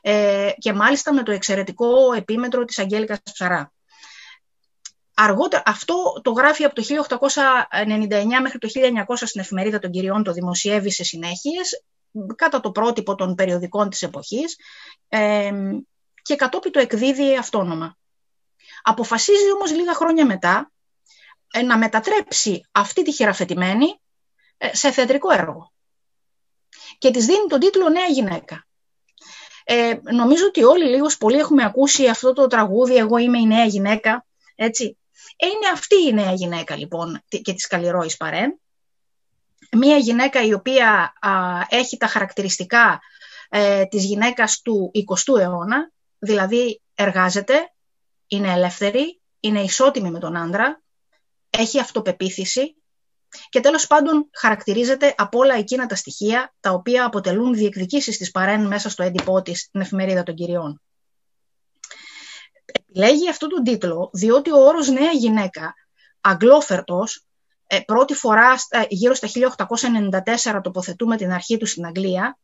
ε, 0.00 0.50
και 0.58 0.72
μάλιστα 0.72 1.14
με 1.14 1.22
το 1.22 1.32
εξαιρετικό 1.32 2.12
επίμετρο 2.12 2.64
της 2.64 2.78
Αγγέλικας 2.78 3.18
Ψαρά. 3.22 3.72
Αργότερα, 5.14 5.62
αυτό 5.66 6.20
το 6.22 6.30
γράφει 6.30 6.64
από 6.64 6.74
το 6.74 6.82
1899 6.82 8.40
μέχρι 8.42 8.58
το 8.58 8.68
1900 9.06 9.14
στην 9.16 9.40
εφημερίδα 9.40 9.78
των 9.78 9.90
κυριών, 9.90 10.22
το 10.22 10.32
δημοσιεύει 10.32 10.90
σε 10.90 11.04
συνέχειες, 11.04 11.84
κατά 12.36 12.60
το 12.60 12.70
πρότυπο 12.70 13.14
των 13.14 13.34
περιοδικών 13.34 13.90
της 13.90 14.02
εποχής 14.02 14.56
ε, 15.08 15.50
και 16.22 16.36
κατόπιν 16.36 16.72
το 16.72 16.78
εκδίδει 16.78 17.36
αυτόνομα. 17.36 17.96
Αποφασίζει 18.82 19.52
όμως 19.54 19.72
λίγα 19.72 19.94
χρόνια 19.94 20.26
μετά 20.26 20.70
ε, 20.75 20.75
να 21.64 21.78
μετατρέψει 21.78 22.68
αυτή 22.72 23.02
τη 23.02 23.12
χειραφετημένη 23.12 24.00
ε, 24.58 24.76
σε 24.76 24.90
θεατρικό 24.90 25.30
έργο. 25.30 25.72
Και 26.98 27.10
της 27.10 27.26
δίνει 27.26 27.46
τον 27.48 27.60
τίτλο 27.60 27.88
«Νέα 27.88 28.06
γυναίκα». 28.06 28.66
Ε, 29.64 29.98
νομίζω 30.12 30.46
ότι 30.46 30.64
όλοι 30.64 30.84
λίγος 30.84 31.16
πολύ 31.16 31.38
έχουμε 31.38 31.64
ακούσει 31.64 32.08
αυτό 32.08 32.32
το 32.32 32.46
τραγούδι 32.46 32.96
«Εγώ 32.96 33.16
είμαι 33.16 33.38
η 33.38 33.46
νέα 33.46 33.64
γυναίκα». 33.64 34.26
Έτσι. 34.54 34.98
Ε, 35.36 35.46
είναι 35.46 35.68
αυτή 35.72 36.06
η 36.08 36.12
νέα 36.12 36.32
γυναίκα 36.32 36.76
λοιπόν 36.76 37.22
και 37.28 37.52
της 37.52 37.66
Καλλιρόης 37.66 38.16
Παρέν. 38.16 38.60
Μία 39.72 39.96
γυναίκα 39.96 40.42
η 40.42 40.52
οποία 40.52 41.12
έχει 41.68 41.96
τα 41.96 42.06
χαρακτηριστικά 42.06 43.00
ε, 43.48 43.84
της 43.84 44.04
γυναίκας 44.04 44.60
του 44.60 44.90
20ου 44.94 45.38
αιώνα, 45.40 45.90
δηλαδή 46.18 46.80
εργάζεται, 46.94 47.72
είναι 48.26 48.52
ελεύθερη, 48.52 49.20
είναι 49.40 49.60
ισότιμη 49.60 50.10
με 50.10 50.18
τον 50.18 50.36
άντρα, 50.36 50.82
έχει 51.50 51.80
αυτοπεποίθηση 51.80 52.76
και 53.48 53.60
τέλος 53.60 53.86
πάντων 53.86 54.30
χαρακτηρίζεται 54.32 55.14
από 55.16 55.38
όλα 55.38 55.54
εκείνα 55.54 55.86
τα 55.86 55.94
στοιχεία 55.94 56.54
τα 56.60 56.70
οποία 56.70 57.04
αποτελούν 57.04 57.54
διεκδικήσεις 57.54 58.16
της 58.16 58.30
παρέν 58.30 58.66
μέσα 58.66 58.88
στο 58.88 59.02
έντυπό 59.02 59.42
της 59.42 59.60
στην 59.60 59.80
εφημερίδα 59.80 60.22
των 60.22 60.34
κυριών. 60.34 60.80
Επιλέγει 62.64 63.28
αυτόν 63.28 63.48
τον 63.48 63.62
τίτλο 63.62 64.10
διότι 64.12 64.50
ο 64.50 64.58
όρος 64.58 64.88
νέα 64.88 65.10
γυναίκα, 65.10 65.74
αγγλόφερτος, 66.20 67.24
ε, 67.66 67.80
πρώτη 67.80 68.14
φορά 68.14 68.54
γύρω 68.88 69.14
στα 69.14 69.28
1894 69.28 70.60
τοποθετούμε 70.62 71.16
την 71.16 71.32
αρχή 71.32 71.56
του 71.56 71.66
στην 71.66 71.86
Αγγλία, 71.86 72.38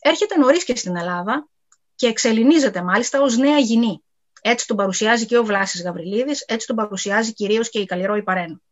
έρχεται 0.00 0.38
νωρίς 0.38 0.64
και 0.64 0.76
στην 0.76 0.96
Ελλάδα 0.96 1.48
και 1.94 2.06
εξελινίζεται 2.06 2.82
μάλιστα 2.82 3.20
ως 3.20 3.36
νέα 3.36 3.58
γυνή. 3.58 4.02
Έτσι 4.44 4.66
τον 4.66 4.76
παρουσιάζει 4.76 5.26
και 5.26 5.38
ο 5.38 5.44
Βλάσης 5.44 5.82
Γαβριλίδης, 5.82 6.40
έτσι 6.40 6.66
τον 6.66 6.76
παρουσιάζει 6.76 7.32
κυρίως 7.32 7.70
και 7.70 7.78
η 7.78 7.84
Καλλιρόη 7.84 8.22
Παρέν. 8.22 8.62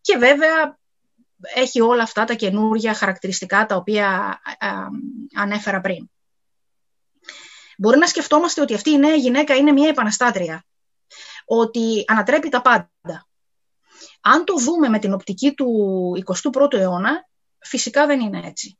Και 0.00 0.16
βέβαια 0.16 0.78
έχει 1.54 1.80
όλα 1.80 2.02
αυτά 2.02 2.24
τα 2.24 2.34
καινούργια 2.34 2.94
χαρακτηριστικά 2.94 3.66
τα 3.66 3.76
οποία 3.76 4.40
ανέφερα 5.34 5.80
πριν. 5.80 6.10
Μπορεί 7.78 7.98
να 7.98 8.06
σκεφτόμαστε 8.06 8.60
ότι 8.60 8.74
αυτή 8.74 8.90
η 8.90 8.98
νέα 8.98 9.14
γυναίκα 9.14 9.56
είναι 9.56 9.72
μια 9.72 9.88
επαναστάτρια, 9.88 10.64
ότι 11.44 12.04
ανατρέπει 12.06 12.48
τα 12.48 12.62
πάντα. 12.62 13.28
Αν 14.20 14.44
το 14.44 14.54
δούμε 14.54 14.88
με 14.88 14.98
την 14.98 15.12
οπτική 15.12 15.54
του 15.54 15.68
21ου 16.24 16.72
αιώνα, 16.72 17.28
φυσικά 17.58 18.06
δεν 18.06 18.20
είναι 18.20 18.40
έτσι 18.44 18.78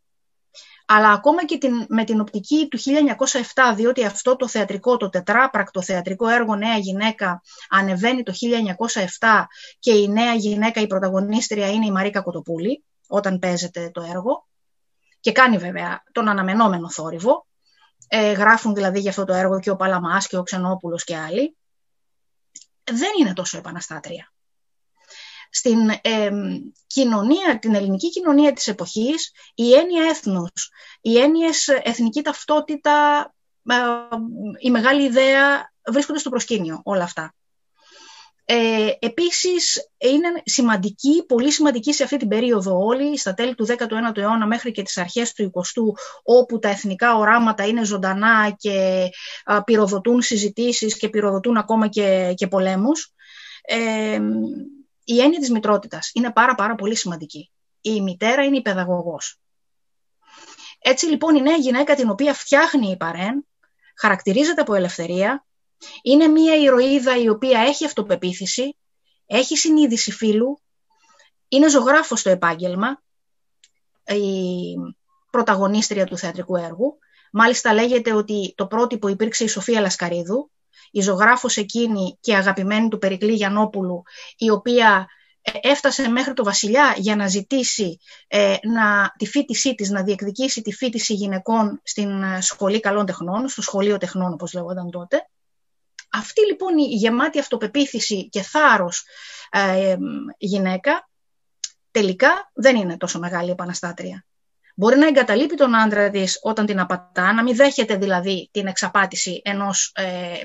αλλά 0.93 1.11
ακόμα 1.11 1.45
και 1.45 1.59
την, 1.59 1.87
με 1.89 2.05
την 2.05 2.21
οπτική 2.21 2.69
του 2.71 2.79
1907, 2.79 3.75
διότι 3.77 4.05
αυτό 4.05 4.37
το 4.37 4.49
θεατρικό, 4.49 4.97
το 4.97 5.09
τετράπρακτο 5.09 5.83
θεατρικό 5.83 6.29
έργο 6.29 6.57
Νέα 6.57 6.77
Γυναίκα 6.77 7.43
ανεβαίνει 7.69 8.23
το 8.23 8.33
1907 9.21 9.45
και 9.79 9.93
η 9.93 10.09
νέα 10.09 10.35
γυναίκα, 10.35 10.81
η 10.81 10.87
πρωταγωνίστρια 10.87 11.71
είναι 11.71 11.87
η 11.87 11.91
Μαρίκα 11.91 12.21
Κοτοπούλη, 12.21 12.85
όταν 13.09 13.39
παίζεται 13.39 13.91
το 13.91 14.03
έργο 14.03 14.47
και 15.21 15.33
κάνει 15.33 15.57
βέβαια 15.57 16.03
τον 16.13 16.29
αναμενόμενο 16.29 16.91
θόρυβο. 16.91 17.47
Ε, 18.09 18.33
γράφουν 18.33 18.75
δηλαδή 18.75 19.01
για 19.01 19.11
αυτό 19.11 19.25
το 19.25 19.33
έργο 19.33 19.61
και 19.61 19.71
ο 19.71 19.77
Παλαμάς 19.77 20.27
και 20.27 20.37
ο 20.37 20.43
Ξενόπουλος 20.43 21.05
και 21.05 21.17
άλλοι. 21.17 21.57
Δεν 22.85 23.11
είναι 23.21 23.33
τόσο 23.33 23.59
επαναστάτρια 23.59 24.33
στην 25.51 25.79
κοινωνία, 26.87 27.59
την 27.61 27.75
ελληνική 27.75 28.11
κοινωνία 28.11 28.53
της 28.53 28.67
εποχής, 28.67 29.33
η 29.55 29.75
έννοια 29.75 30.03
έθνους, 30.05 30.71
οι 31.01 31.19
έννοιες 31.19 31.69
εθνική 31.69 32.23
ταυτότητα, 32.23 33.25
ε, 33.69 33.77
η 34.59 34.71
μεγάλη 34.71 35.03
ιδέα 35.03 35.73
βρίσκονται 35.91 36.19
στο 36.19 36.31
προσκήνιο 36.31 36.81
όλα 36.85 37.05
αυτά. 37.05 37.35
Ε, 38.45 38.91
επίσης, 38.99 39.91
είναι 39.99 40.29
σημαντική, 40.45 41.25
πολύ 41.27 41.51
σημαντική 41.51 41.93
σε 41.93 42.03
αυτή 42.03 42.17
την 42.17 42.29
περίοδο 42.29 42.85
όλοι, 42.85 43.19
στα 43.19 43.35
τέλη 43.35 43.55
του 43.55 43.67
19ου 43.67 44.17
αιώνα 44.17 44.47
μέχρι 44.47 44.71
και 44.71 44.83
τις 44.83 44.99
αρχές 44.99 45.33
του 45.33 45.51
20ου, 45.55 45.83
όπου 46.23 46.59
τα 46.59 46.69
εθνικά 46.69 47.17
οράματα 47.17 47.67
είναι 47.67 47.85
ζωντανά 47.85 48.55
και 48.59 49.09
πυροδοτούν 49.65 50.23
συζητήσεις 50.23 50.97
και 50.97 51.09
πυροδοτούν 51.09 51.57
ακόμα 51.57 51.89
και, 51.89 52.33
και 52.37 52.47
πολέμους. 52.47 53.13
Ε, 53.63 54.21
η 55.05 55.21
έννοια 55.21 55.39
της 55.39 55.51
μητρότητας 55.51 56.11
είναι 56.15 56.33
πάρα 56.33 56.55
πάρα 56.55 56.75
πολύ 56.75 56.97
σημαντική. 56.97 57.51
Η 57.81 58.01
μητέρα 58.01 58.45
είναι 58.45 58.57
η 58.57 58.63
παιδαγωγός. 58.63 59.41
Έτσι 60.79 61.07
λοιπόν 61.07 61.37
η 61.37 61.43
νέα 61.43 61.57
γυναίκα 61.57 61.95
την 61.95 62.11
οποία 62.11 62.35
φτιάχνει 62.35 62.91
η 62.91 62.97
Παρέν 62.97 63.47
χαρακτηρίζεται 64.01 64.61
από 64.61 64.75
ελευθερία, 64.75 65.47
είναι 66.03 66.27
μια 66.27 66.57
ηρωίδα 66.57 67.17
η 67.17 67.29
οποία 67.29 67.61
έχει 67.61 67.85
αυτοπεποίθηση, 67.85 68.77
έχει 69.27 69.57
συνείδηση 69.57 70.13
φίλου, 70.13 70.61
είναι 71.49 71.69
ζωγράφος 71.69 72.21
στο 72.21 72.31
επάγγελμα, 72.31 73.03
η 74.05 74.75
πρωταγωνίστρια 75.31 76.07
του 76.07 76.17
θεατρικού 76.17 76.57
έργου. 76.57 76.99
Μάλιστα 77.33 77.75
λέγεται 77.75 78.13
ότι 78.13 78.55
το 78.57 78.67
πρότυπο 78.67 79.09
υπήρξε 79.09 79.45
η 79.45 79.49
Σοφία 79.49 79.81
Λασκαρίδου, 79.81 80.51
η 80.91 81.01
ζωγράφος 81.01 81.57
εκείνη 81.57 82.19
και 82.21 82.37
αγαπημένη 82.37 82.89
του 82.89 82.99
Περικλή 82.99 83.33
Γιαννόπουλου, 83.33 84.03
η 84.37 84.51
οποία 84.51 85.07
ε, 85.43 85.53
έφτασε 85.63 86.09
μέχρι 86.09 86.33
το 86.33 86.45
βασιλιά 86.45 86.95
για 86.97 87.17
να 87.17 87.29
ζητήσει 87.29 87.99
ε, 88.29 88.57
να, 88.63 89.13
τη 89.19 89.27
φίτησή 89.27 89.75
της, 89.75 89.91
να 89.91 90.03
διεκδικήσει 90.03 90.63
τη 90.63 90.73
φίτηση 90.73 91.15
γυναικών 91.15 91.81
στην 91.83 92.23
ε, 92.23 92.41
Σχολή 92.41 92.81
Καλών 92.81 93.07
Τεχνών, 93.07 93.49
στο 93.49 93.63
Σχολείο 93.63 93.99
Τεχνών 93.99 94.33
όπως 94.33 94.53
λέγονταν 94.53 94.91
τότε. 94.91 95.29
Αυτή 96.13 96.47
λοιπόν 96.47 96.79
η 96.79 96.85
γεμάτη 96.85 97.39
αυτοπεποίθηση 97.39 98.29
και 98.29 98.43
θάρρος 98.43 99.05
ε, 99.51 99.97
γυναίκα 100.39 101.09
τελικά 101.91 102.51
δεν 102.55 102.77
είναι 102.77 102.97
τόσο 102.97 103.19
μεγάλη 103.19 103.51
επαναστάτρια. 103.51 104.25
Μπορεί 104.81 104.99
να 104.99 105.07
εγκαταλείπει 105.07 105.57
τον 105.57 105.75
άντρα 105.75 106.11
της 106.11 106.39
όταν 106.43 106.67
την 106.67 106.81
απατά, 106.81 107.33
να 107.33 107.43
μην 107.43 107.57
δέχεται 107.57 107.97
δηλαδή 107.97 108.49
την 108.53 108.67
εξαπάτηση 108.67 109.41
ενός 109.45 109.93
ε, 109.95 110.41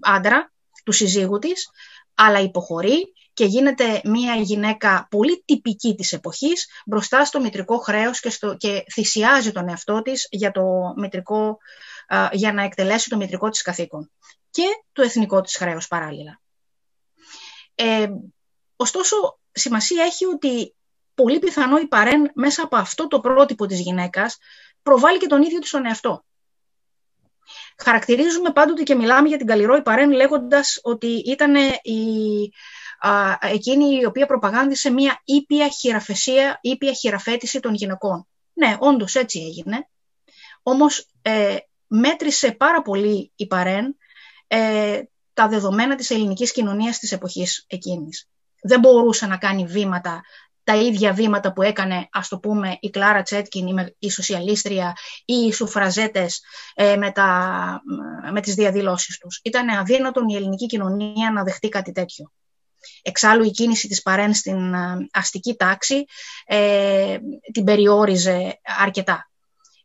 άντρα, 0.00 0.52
του 0.84 0.92
συζύγου 0.92 1.38
της, 1.38 1.68
αλλά 2.14 2.40
υποχωρεί 2.40 3.12
και 3.32 3.44
γίνεται 3.44 4.00
μια 4.04 4.34
γυναίκα 4.34 5.06
πολύ 5.10 5.42
τυπική 5.44 5.94
της 5.94 6.12
εποχής 6.12 6.66
μπροστά 6.86 7.24
στο 7.24 7.40
μητρικό 7.40 7.78
χρέος 7.78 8.20
και, 8.20 8.30
στο, 8.30 8.56
και 8.56 8.84
θυσιάζει 8.92 9.52
τον 9.52 9.68
εαυτό 9.68 10.02
της 10.02 10.26
για, 10.30 10.50
το 10.50 10.94
μητρικό, 10.96 11.58
για 12.32 12.52
να 12.52 12.62
εκτελέσει 12.62 13.08
το 13.08 13.16
μητρικό 13.16 13.48
της 13.48 13.62
καθήκον 13.62 14.10
και 14.50 14.66
το 14.92 15.02
εθνικό 15.02 15.40
της 15.40 15.56
χρέος 15.56 15.88
παράλληλα. 15.88 16.40
Ε, 17.74 18.08
ωστόσο, 18.76 19.38
σημασία 19.52 20.04
έχει 20.04 20.24
ότι 20.24 20.74
πολύ 21.14 21.38
πιθανό 21.38 21.78
η 21.78 21.86
Παρέν 21.86 22.30
μέσα 22.34 22.62
από 22.62 22.76
αυτό 22.76 23.08
το 23.08 23.20
πρότυπο 23.20 23.66
της 23.66 23.80
γυναίκας 23.80 24.38
προβάλλει 24.82 25.18
και 25.18 25.26
τον 25.26 25.42
ίδιο 25.42 25.58
της 25.58 25.70
τον 25.70 25.86
εαυτό. 25.86 26.24
Χαρακτηρίζουμε 27.78 28.52
πάντοτε 28.52 28.82
και 28.82 28.94
μιλάμε 28.94 29.28
για 29.28 29.36
την 29.36 29.46
Καλλιρόη 29.46 29.82
Παρέν 29.82 30.10
λέγοντας 30.10 30.78
ότι 30.82 31.06
ήταν 31.06 31.54
η, 31.82 32.50
α, 32.98 33.38
εκείνη 33.40 33.98
η 34.00 34.04
οποία 34.04 34.26
προπαγάνδισε 34.26 34.90
μια 34.90 35.20
ήπια 35.24 35.68
χειραφεσία, 35.68 36.58
ήπια 36.60 36.92
χειραφέτηση 36.92 37.60
των 37.60 37.74
γυναικών. 37.74 38.26
Ναι, 38.52 38.76
όντως 38.78 39.14
έτσι 39.14 39.40
έγινε. 39.40 39.88
Όμως 40.62 41.08
ε, 41.22 41.56
μέτρησε 41.86 42.52
πάρα 42.52 42.82
πολύ 42.82 43.32
η 43.36 43.46
Παρέν 43.46 43.96
ε, 44.46 45.02
τα 45.34 45.48
δεδομένα 45.48 45.94
της 45.94 46.10
ελληνικής 46.10 46.52
κοινωνίας 46.52 46.98
της 46.98 47.12
εποχής 47.12 47.64
εκείνης. 47.68 48.28
Δεν 48.62 48.80
μπορούσε 48.80 49.26
να 49.26 49.36
κάνει 49.36 49.64
βήματα 49.66 50.22
τα 50.64 50.76
ίδια 50.76 51.12
βήματα 51.12 51.52
που 51.52 51.62
έκανε, 51.62 52.08
ας 52.12 52.28
το 52.28 52.38
πούμε, 52.38 52.76
η 52.80 52.90
Κλάρα 52.90 53.22
Τσέτκιν, 53.22 53.66
η 53.98 54.10
σοσιαλίστρια 54.10 54.96
ή 55.24 55.34
οι 55.34 55.52
σουφραζέτες 55.52 56.42
ε, 56.74 56.96
με, 56.96 57.10
τα, 57.10 57.82
με 58.32 58.40
τις 58.40 58.54
διαδηλώσεις 58.54 59.18
τους. 59.18 59.40
Ήταν 59.44 59.68
αδύνατον 59.68 60.28
η 60.28 60.34
ελληνική 60.34 60.66
κοινωνία 60.66 61.30
να 61.30 61.42
δεχτεί 61.42 61.68
κάτι 61.68 61.92
τέτοιο. 61.92 62.32
Εξάλλου 63.02 63.44
η 63.44 63.50
κίνηση 63.50 63.88
της 63.88 64.02
Παρέν 64.02 64.34
στην 64.34 64.74
ε, 64.74 65.08
αστική 65.12 65.54
τάξη 65.54 66.04
ε, 66.46 67.18
την 67.52 67.64
περιόριζε 67.64 68.60
αρκετά. 68.80 69.30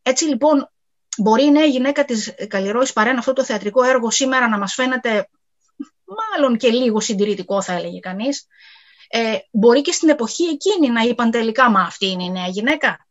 Έτσι 0.02 0.26
λοιπόν 0.26 0.72
μπορεί 1.18 1.44
η 1.44 1.52
νέα 1.52 1.66
γυναίκα 1.66 2.06
της 2.06 2.34
Καλλιρόης 2.48 2.94
Παρέν 2.94 3.18
αυτό 3.18 3.34
το 3.34 3.44
θεατρικό 3.44 3.84
έργο 3.84 4.12
σήμερα 4.12 4.48
να 4.48 4.58
μας 4.58 4.74
φαίνεται 4.74 5.30
μάλλον 6.06 6.58
και 6.58 6.70
λίγο 6.70 7.00
συντηρητικό 7.00 7.62
θα 7.62 7.74
έλεγε 7.74 8.00
κανείς, 8.00 8.48
ε, 9.12 9.38
μπορεί 9.52 9.82
και 9.82 9.92
στην 9.92 10.10
εποχή 10.10 10.44
εκείνη 10.44 10.90
να 10.90 11.02
είπαν 11.02 11.32
τελικά 11.32 11.70
«Μα 11.70 11.82
αυτή 11.82 12.06
είναι 12.06 12.24
η 12.24 12.30
νέα 12.30 12.48
γυναίκα». 12.48 13.08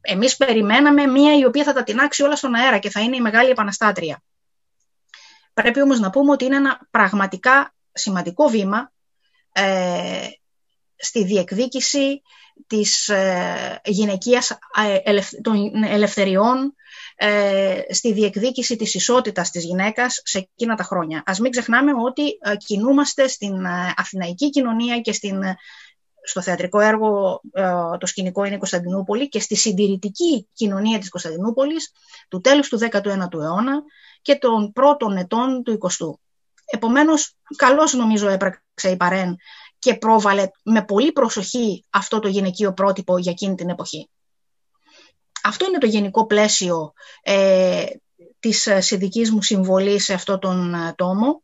Εμείς 0.00 0.36
περιμέναμε 0.36 1.06
μία 1.06 1.38
η 1.38 1.44
οποία 1.44 1.64
θα 1.64 1.72
τα 1.72 1.82
τεινάξει 1.82 2.22
όλα 2.22 2.36
στον 2.36 2.54
αέρα 2.54 2.78
και 2.78 2.90
θα 2.90 3.00
είναι 3.00 3.16
η 3.16 3.20
μεγάλη 3.20 3.50
επαναστάτρια. 3.50 4.22
Πρέπει 5.54 5.82
όμως 5.82 6.00
να 6.00 6.10
πούμε 6.10 6.30
ότι 6.30 6.44
είναι 6.44 6.56
ένα 6.56 6.80
πραγματικά 6.90 7.74
σημαντικό 7.92 8.48
βήμα 8.48 8.92
ε, 9.52 10.28
στη 10.96 11.24
διεκδίκηση 11.24 12.22
της 12.66 13.08
ε, 13.08 13.80
γυναικείας 13.84 14.50
ε, 14.50 15.20
των 15.42 15.84
ελευθεριών, 15.84 16.74
ε, 17.16 17.80
στη 17.90 18.12
διεκδίκηση 18.12 18.76
της 18.76 18.94
ισότητας 18.94 19.50
της 19.50 19.64
γυναίκας 19.64 20.20
σε 20.24 20.38
εκείνα 20.38 20.74
τα 20.74 20.82
χρόνια. 20.82 21.22
Ας 21.26 21.38
μην 21.38 21.50
ξεχνάμε 21.50 21.92
ότι 22.04 22.22
ε, 22.40 22.56
κινούμαστε 22.56 23.28
στην 23.28 23.64
ε, 23.64 23.94
αθηναϊκή 23.96 24.50
κοινωνία 24.50 25.00
και 25.00 25.12
στην, 25.12 25.42
στο 26.22 26.42
θεατρικό 26.42 26.80
έργο 26.80 27.40
το 27.98 28.06
σκηνικό 28.06 28.44
είναι 28.44 28.54
η 28.54 28.58
Κωνσταντινούπολη 28.58 29.28
και 29.28 29.40
στη 29.40 29.56
συντηρητική 29.56 30.48
κοινωνία 30.52 30.98
της 30.98 31.08
Κωνσταντινούπολης 31.08 31.92
του 32.28 32.40
τέλους 32.40 32.68
του 32.68 32.78
19ου 32.78 33.40
αιώνα 33.40 33.82
και 34.22 34.34
των 34.34 34.72
πρώτων 34.72 35.16
ετών 35.16 35.62
του 35.62 35.78
20ου. 35.80 36.12
Επομένως, 36.64 37.36
καλώς 37.56 37.94
νομίζω 37.94 38.28
έπραξε 38.28 38.90
η 38.90 38.96
Παρέν 38.96 39.36
και 39.78 39.94
πρόβαλε 39.94 40.48
με 40.62 40.84
πολύ 40.84 41.12
προσοχή 41.12 41.84
αυτό 41.90 42.18
το 42.18 42.28
γυναικείο 42.28 42.72
πρότυπο 42.72 43.18
για 43.18 43.30
εκείνη 43.30 43.54
την 43.54 43.68
εποχή. 43.68 44.08
Αυτό 45.46 45.66
είναι 45.66 45.78
το 45.78 45.86
γενικό 45.86 46.26
πλαίσιο 46.26 46.92
ε, 47.22 47.84
της 48.38 48.66
ε, 48.66 48.80
συνδικής 48.80 49.30
μου 49.30 49.42
συμβολής 49.42 50.04
σε 50.04 50.14
αυτό 50.14 50.38
τον 50.38 50.74
ε, 50.74 50.92
τόμο. 50.96 51.42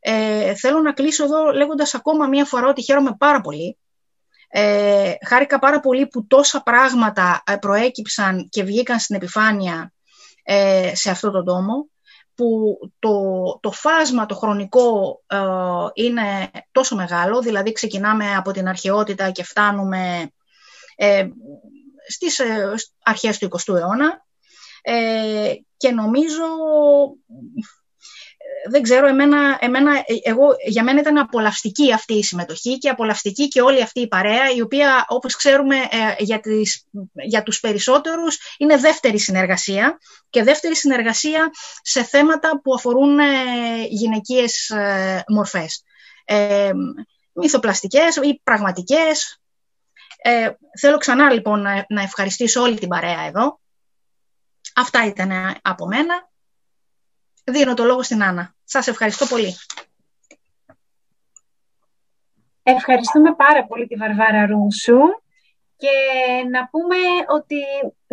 Ε, 0.00 0.54
θέλω 0.54 0.80
να 0.80 0.92
κλείσω 0.92 1.24
εδώ 1.24 1.50
λέγοντας 1.52 1.94
ακόμα 1.94 2.26
μία 2.26 2.44
φορά 2.44 2.68
ότι 2.68 2.82
χαίρομαι 2.82 3.16
πάρα 3.18 3.40
πολύ. 3.40 3.78
Ε, 4.48 5.12
χάρηκα 5.26 5.58
πάρα 5.58 5.80
πολύ 5.80 6.06
που 6.06 6.26
τόσα 6.26 6.62
πράγματα 6.62 7.42
ε, 7.46 7.56
προέκυψαν 7.56 8.48
και 8.48 8.62
βγήκαν 8.62 8.98
στην 8.98 9.16
επιφάνεια 9.16 9.92
σε 10.92 11.10
αυτό 11.10 11.30
τον 11.30 11.44
τόμο 11.44 11.88
που 12.34 12.78
το, 12.98 13.12
το 13.60 13.70
φάσμα, 13.70 14.26
το 14.26 14.34
χρονικό 14.34 15.20
είναι 15.94 16.50
τόσο 16.72 16.96
μεγάλο, 16.96 17.40
δηλαδή 17.40 17.72
ξεκινάμε 17.72 18.34
από 18.34 18.50
την 18.50 18.68
αρχαιότητα 18.68 19.30
και 19.30 19.44
φτάνουμε 19.44 20.30
στις 22.08 22.38
ε, 22.38 22.74
αρχές 23.02 23.38
του 23.38 23.48
20ου 23.50 23.74
αιώνα 23.74 24.26
ε, 24.82 25.52
και 25.76 25.90
νομίζω 25.90 26.44
δεν 28.70 28.82
ξέρω, 28.82 29.06
εμένα, 29.06 29.58
εμένα, 29.60 29.92
εγώ, 30.22 30.46
για 30.66 30.82
μένα 30.82 31.00
ήταν 31.00 31.18
απολαυστική 31.18 31.92
αυτή 31.92 32.14
η 32.14 32.22
συμμετοχή 32.22 32.78
και 32.78 32.88
απολαυστική 32.88 33.48
και 33.48 33.60
όλη 33.60 33.82
αυτή 33.82 34.00
η 34.00 34.08
παρέα, 34.08 34.50
η 34.56 34.60
οποία, 34.60 35.04
όπως 35.08 35.36
ξέρουμε, 35.36 35.76
ε, 35.76 36.14
για, 36.18 36.40
τις, 36.40 36.86
για 37.12 37.42
τους 37.42 37.60
περισσότερους 37.60 38.38
είναι 38.58 38.76
δεύτερη 38.76 39.18
συνεργασία 39.18 39.98
και 40.30 40.42
δεύτερη 40.42 40.76
συνεργασία 40.76 41.50
σε 41.82 42.02
θέματα 42.02 42.60
που 42.62 42.74
αφορούν 42.74 43.18
ε, 43.18 43.24
γυναικείες 43.88 44.70
ε, 44.70 45.24
μορφές. 45.28 45.82
Ε, 46.24 46.70
μυθοπλαστικές 47.32 48.16
ή 48.16 48.40
πραγματικές, 48.42 49.40
ε, 50.22 50.50
θέλω 50.78 50.98
ξανά 50.98 51.32
λοιπόν 51.32 51.60
να, 51.88 52.02
ευχαριστήσω 52.02 52.60
όλη 52.62 52.78
την 52.78 52.88
παρέα 52.88 53.20
εδώ. 53.20 53.60
Αυτά 54.74 55.06
ήταν 55.06 55.56
από 55.62 55.86
μένα. 55.86 56.28
Δίνω 57.44 57.74
το 57.74 57.84
λόγο 57.84 58.02
στην 58.02 58.22
Άννα. 58.22 58.54
Σας 58.64 58.86
ευχαριστώ 58.86 59.26
πολύ. 59.26 59.54
Ευχαριστούμε 62.62 63.34
πάρα 63.34 63.64
πολύ 63.64 63.86
τη 63.86 63.96
Βαρβάρα 63.96 64.46
Ρούσου 64.46 64.98
και 65.82 65.96
να 66.54 66.62
πούμε 66.72 66.98
ότι, 67.36 67.60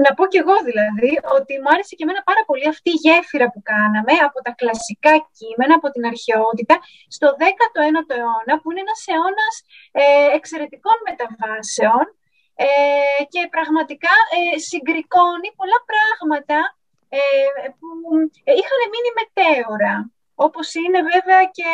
να 0.05 0.11
πω 0.15 0.23
κι 0.31 0.41
εγώ 0.43 0.55
δηλαδή, 0.69 1.11
ότι 1.37 1.53
μου 1.61 1.69
άρεσε 1.73 1.93
και 1.97 2.05
εμένα 2.07 2.21
πάρα 2.29 2.43
πολύ 2.49 2.67
αυτή 2.73 2.89
η 2.95 2.99
γέφυρα 3.03 3.47
που 3.53 3.61
κάναμε 3.71 4.13
από 4.27 4.37
τα 4.45 4.51
κλασικά 4.59 5.13
κείμενα, 5.37 5.73
από 5.79 5.87
την 5.93 6.03
αρχαιότητα, 6.11 6.75
στο 7.15 7.27
19ο 7.41 8.09
αιώνα, 8.17 8.53
που 8.59 8.67
είναι 8.69 8.83
ένας 8.85 9.01
αιώνας 9.11 9.55
ε, 10.01 10.27
εξαιρετικών 10.37 10.97
μεταβάσεων 11.07 12.05
ε, 12.65 13.21
και 13.33 13.41
πραγματικά 13.55 14.15
ε, 14.35 14.57
συγκρικώνει 14.69 15.49
πολλά 15.59 15.79
πράγματα 15.91 16.57
ε, 17.17 17.19
που 17.77 17.89
ε, 18.49 18.51
είχαν 18.59 18.81
μείνει 18.91 19.11
μετέωρα. 19.19 19.95
Όπως 20.47 20.67
είναι 20.81 21.01
βέβαια 21.13 21.43
και 21.57 21.71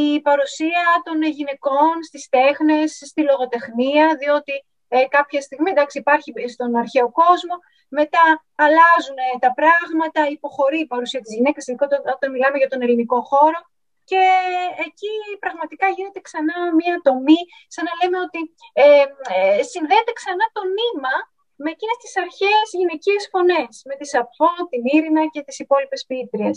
η 0.00 0.20
παρουσία 0.20 0.84
των 1.06 1.22
γυναικών 1.22 1.94
στις 2.08 2.28
τέχνες, 2.28 2.90
στη 3.10 3.20
λογοτεχνία, 3.30 4.06
διότι 4.20 4.54
ε, 4.88 5.04
κάποια 5.16 5.40
στιγμή, 5.40 5.70
εντάξει, 5.70 5.98
υπάρχει 5.98 6.32
στον 6.48 6.76
αρχαίο 6.76 7.08
κόσμο, 7.10 7.54
μετά 7.88 8.24
αλλάζουν 8.64 9.18
τα 9.44 9.50
πράγματα, 9.58 10.20
υποχωρεί 10.36 10.80
η 10.80 10.86
παρουσία 10.86 11.20
της 11.20 11.34
γυναίκας, 11.34 11.64
όταν 12.14 12.30
μιλάμε 12.32 12.56
για 12.58 12.68
τον 12.68 12.82
ελληνικό 12.82 13.20
χώρο, 13.30 13.60
και 14.10 14.22
εκεί 14.86 15.14
πραγματικά 15.44 15.86
γίνεται 15.96 16.20
ξανά 16.28 16.56
μία 16.80 16.96
τομή, 17.06 17.40
σαν 17.74 17.84
να 17.88 17.92
λέμε 17.98 18.18
ότι 18.26 18.40
ε, 18.72 18.84
ε, 19.34 19.62
συνδέεται 19.72 20.12
ξανά 20.20 20.44
το 20.56 20.62
νήμα 20.76 21.14
με 21.62 21.70
εκείνες 21.74 21.98
τις 22.02 22.14
αρχαίες 22.24 22.66
γυναικείες 22.78 23.22
φωνές, 23.32 23.72
με 23.88 23.94
τη 23.98 24.06
Σαπφό, 24.12 24.50
την 24.70 24.82
Ήρινα 24.96 25.22
και 25.34 25.42
τις 25.46 25.58
υπόλοιπες 25.64 26.00
ποιήτριες. 26.08 26.56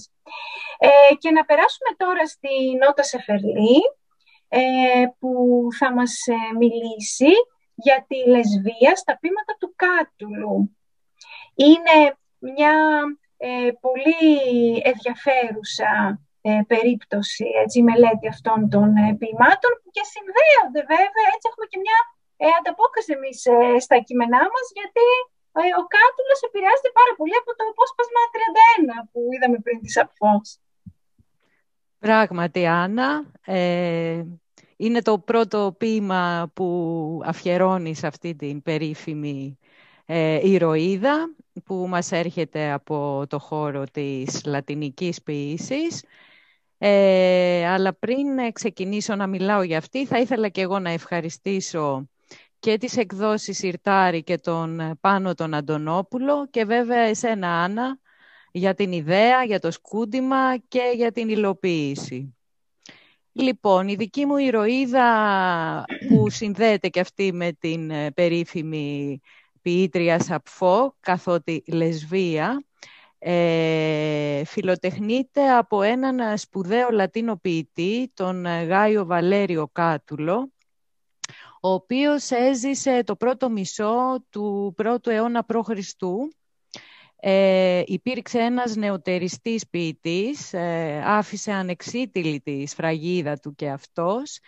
Ε, 0.88 1.14
και 1.22 1.32
να 1.38 1.44
περάσουμε 1.50 1.92
τώρα 2.04 2.24
στη 2.36 2.54
Νότα 2.82 3.04
Σεφερλή, 3.12 3.80
ε, 4.60 4.62
που 5.20 5.32
θα 5.80 5.94
μας 5.98 6.14
ε, 6.36 6.56
μιλήσει 6.62 7.34
για 7.86 8.06
τη 8.10 8.18
λεσβία 8.34 8.94
στα 9.02 9.14
πείματα 9.22 9.54
του 9.60 9.74
Κάτουλου. 9.84 10.78
Είναι 11.56 11.98
μια 12.40 12.76
ε, 13.38 13.70
πολύ 13.86 14.30
ενδιαφέρουσα 14.92 15.92
ε, 16.50 16.62
περίπτωση, 16.74 17.46
έτσι, 17.64 17.76
η 17.80 17.88
μελέτη 17.90 18.28
αυτών 18.34 18.60
των 18.74 18.88
ε, 19.04 19.08
ποιημάτων 19.20 19.72
που 19.80 19.90
και 19.96 20.06
συνδέονται 20.14 20.82
βέβαια, 20.94 21.26
έτσι 21.34 21.46
έχουμε 21.50 21.68
και 21.72 21.80
μια 21.86 22.00
ε, 22.44 22.46
ανταπόκριση 22.60 23.12
εμείς 23.18 23.40
ε, 23.54 23.80
στα 23.86 23.98
κείμενά 24.08 24.42
μας, 24.54 24.66
γιατί 24.80 25.08
ο 25.82 25.84
Κάτουλος 25.96 26.40
επηρεάζεται 26.48 26.92
πάρα 27.00 27.14
πολύ 27.20 27.36
από 27.42 27.52
το 27.58 27.64
απόσπασμα 27.72 28.22
31 28.34 29.10
που 29.12 29.20
είδαμε 29.34 29.58
πριν 29.66 29.78
της 29.84 29.96
Απφός. 30.04 30.48
Πράγματι, 32.06 32.62
Άννα, 32.82 33.10
είναι 34.82 35.02
το 35.02 35.20
πρώτο 35.20 35.76
ποίημα 35.78 36.52
που 36.54 37.22
αφιερώνει 37.26 37.96
σε 37.96 38.08
αυτή 38.08 38.36
την 38.36 38.62
περίφημη 38.62 39.58
ε, 40.06 40.50
ηρωίδα 40.50 41.36
που 41.66 41.86
μας 41.90 42.12
έρχεται 42.12 42.72
από 42.72 43.24
το 43.30 43.40
χώρο 43.40 43.84
της 43.92 44.46
λατινικής 44.46 45.22
ποιήσης. 45.22 46.04
Ε, 46.78 47.68
αλλά 47.68 47.94
πριν 47.94 48.54
ξεκινήσω 48.54 49.16
να 49.16 49.28
μιλάω 49.28 49.62
για 49.62 49.78
αυτή, 49.78 50.06
θα 50.06 50.20
ήθελα 50.20 50.50
και 50.50 50.62
εγώ 50.62 50.80
να 50.80 50.90
ευχαριστήσω 50.90 52.10
και 52.60 52.78
τις 52.78 52.98
εκδόσεις 52.98 53.64
Ιρτάρη 53.64 54.24
και 54.24 54.38
τον 54.38 54.98
Πάνο 55.02 55.34
τον 55.34 55.54
Αντωνόπουλο 55.54 56.48
και 56.48 56.66
βέβαια 56.66 57.02
εσένα 57.02 57.64
Άννα 57.64 58.00
για 58.52 58.74
την 58.74 58.92
ιδέα, 58.92 59.44
για 59.44 59.60
το 59.60 59.72
σκούντιμα 59.72 60.58
και 60.58 60.92
για 60.96 61.12
την 61.12 61.30
υλοποίηση. 61.30 62.36
Λοιπόν, 63.32 63.88
η 63.88 63.96
δική 63.96 64.26
μου 64.26 64.38
ηρωίδα 64.38 65.06
που 66.08 66.30
συνδέεται 66.40 66.90
και 66.90 67.00
αυτή 67.00 67.34
με 67.34 67.52
την 67.52 67.92
ε, 67.92 68.12
περίφημη 68.12 69.20
ποιήτρια 69.62 70.20
Σαπφό, 70.20 70.96
καθότι 71.00 71.64
λεσβία, 71.68 72.66
Ε, 73.24 74.46
φιλοτεχνείται 74.46 75.52
από 75.58 75.82
έναν 75.82 76.38
σπουδαίο 76.38 76.90
Λατίνο 76.90 77.38
ποιητή, 77.38 78.12
τον 78.14 78.46
Γάιο 78.46 79.06
Βαλέριο 79.06 79.70
Κάτουλο, 79.72 80.52
ο 81.62 81.70
οποίος 81.70 82.32
έζησε 82.32 83.04
το 83.04 83.16
πρώτο 83.16 83.50
μισό 83.50 84.26
του 84.30 84.74
πρώτου 84.76 85.10
αιώνα 85.10 85.46
π.Χ. 85.46 85.70
Ε, 87.24 87.82
υπήρξε 87.86 88.40
ένας 88.40 88.76
νεοτεριστής 88.76 89.70
ποιητής, 89.70 90.54
ε, 90.54 91.02
άφησε 91.06 91.52
ανεξίτηλη 91.52 92.42
τη 92.42 92.66
σφραγίδα 92.68 93.38
του 93.38 93.56
και 93.56 93.70
αυτός 93.70 94.40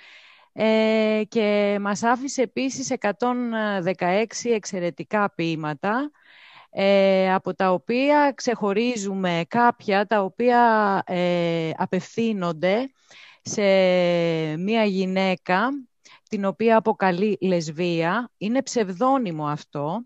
ε, 0.54 1.22
και 1.28 1.78
μας 1.82 2.04
άφησε 2.04 2.42
επίσης 2.42 2.94
116 3.00 4.26
εξαιρετικά 4.44 5.34
ποίηματα 5.36 6.12
ε, 6.70 7.34
από 7.34 7.56
τα 7.56 7.72
οποία 7.72 8.34
ξεχωρίζουμε 8.36 9.44
κάποια 9.48 10.06
τα 10.06 10.24
οποία 10.24 11.02
ε, 11.06 11.72
απευθύνονται 11.76 12.92
σε 13.42 13.62
μία 14.58 14.84
γυναίκα 14.84 15.70
την 16.30 16.46
οποία 16.46 16.78
αποκαλεί 16.78 17.38
λεσβία. 17.42 18.32
Είναι 18.38 18.62
ψευδόνυμο 18.62 19.48
αυτό 19.48 20.06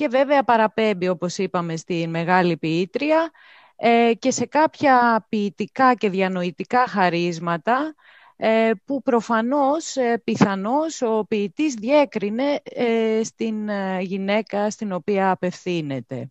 και 0.00 0.08
βέβαια 0.08 0.42
παραπέμπει, 0.42 1.08
όπως 1.08 1.38
είπαμε, 1.38 1.76
στη 1.76 2.06
Μεγάλη 2.08 2.56
Ποιήτρια 2.56 3.30
ε, 3.76 4.12
και 4.18 4.30
σε 4.30 4.46
κάποια 4.46 5.26
ποιητικά 5.28 5.94
και 5.94 6.10
διανοητικά 6.10 6.86
χαρίσματα 6.86 7.94
ε, 8.36 8.70
που 8.84 9.02
προφανώς, 9.02 9.96
ε, 9.96 10.20
πιθανώς, 10.24 11.02
ο 11.02 11.24
ποιητής 11.28 11.74
διέκρινε 11.74 12.62
στην 13.22 13.68
γυναίκα 14.00 14.70
στην 14.70 14.92
οποία 14.92 15.30
απευθύνεται. 15.30 16.30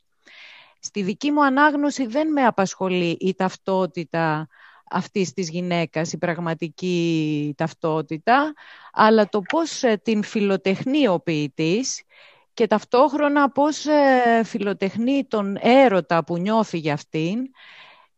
Στη 0.80 1.02
δική 1.02 1.32
μου 1.32 1.46
ανάγνωση 1.46 2.06
δεν 2.06 2.32
με 2.32 2.46
απασχολεί 2.46 3.18
η 3.20 3.36
ταυτότητα 3.36 4.48
αυτής 4.90 5.34
της 5.34 5.50
γυναίκας, 5.50 6.14
η 6.14 6.18
πραγματική 6.18 7.54
ταυτότητα, 7.58 8.54
αλλά 8.94 9.30
το 9.30 9.42
πώς 9.42 9.84
την 10.04 10.24
φιλοτεχνεί 10.24 11.08
ο 11.08 11.20
ποιητής 11.20 12.04
και 12.54 12.68
ταυτόχρονα 12.68 13.52
πώς 13.52 13.86
ε, 13.86 14.44
φιλοτεχνεί 14.44 15.26
τον 15.28 15.58
έρωτα 15.62 16.24
που 16.24 16.38
νιώθει 16.38 16.78
για 16.78 16.94
αυτήν, 16.94 17.40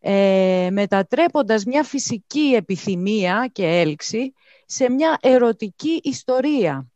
ε, 0.00 0.68
μετατρέποντας 0.72 1.64
μια 1.64 1.82
φυσική 1.82 2.54
επιθυμία 2.56 3.48
και 3.52 3.66
έλξη 3.66 4.32
σε 4.66 4.90
μια 4.90 5.18
ερωτική 5.20 6.00
ιστορία. 6.02 6.86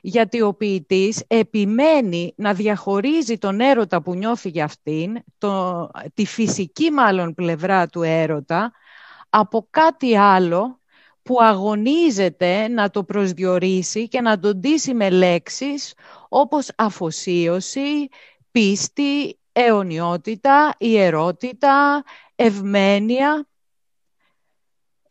Γιατί 0.00 0.40
ο 0.40 0.54
ποιητής 0.54 1.24
επιμένει 1.26 2.32
να 2.36 2.54
διαχωρίζει 2.54 3.38
τον 3.38 3.60
έρωτα 3.60 4.02
που 4.02 4.14
νιώθει 4.14 4.48
για 4.48 4.64
αυτήν, 4.64 5.22
το, 5.38 5.88
τη 6.14 6.26
φυσική 6.26 6.90
μάλλον 6.90 7.34
πλευρά 7.34 7.86
του 7.86 8.02
έρωτα, 8.02 8.72
από 9.30 9.66
κάτι 9.70 10.16
άλλο 10.16 10.80
που 11.22 11.42
αγωνίζεται 11.42 12.68
να 12.68 12.90
το 12.90 13.04
προσδιορίσει 13.04 14.08
και 14.08 14.20
να 14.20 14.38
τον 14.38 14.56
ντύσει 14.56 14.94
με 14.94 15.10
λέξεις 15.10 15.94
όπως 16.32 16.68
αφοσίωση, 16.76 18.08
πίστη, 18.50 19.38
αιωνιότητα, 19.52 20.74
ιερότητα, 20.78 22.04
ευμένεια. 22.34 23.44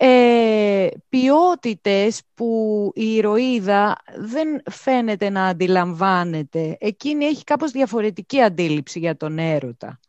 Ε, 0.01 0.87
ποιότητες 1.09 2.21
που 2.33 2.91
η 2.95 3.15
ηρωίδα 3.15 3.97
δεν 4.17 4.61
φαίνεται 4.71 5.29
να 5.29 5.45
αντιλαμβάνεται. 5.45 6.77
Εκείνη 6.79 7.25
έχει 7.25 7.43
κάπως 7.43 7.71
διαφορετική 7.71 8.41
αντίληψη 8.41 8.99
για 8.99 9.17
τον 9.17 9.37
έρωτα. 9.39 9.99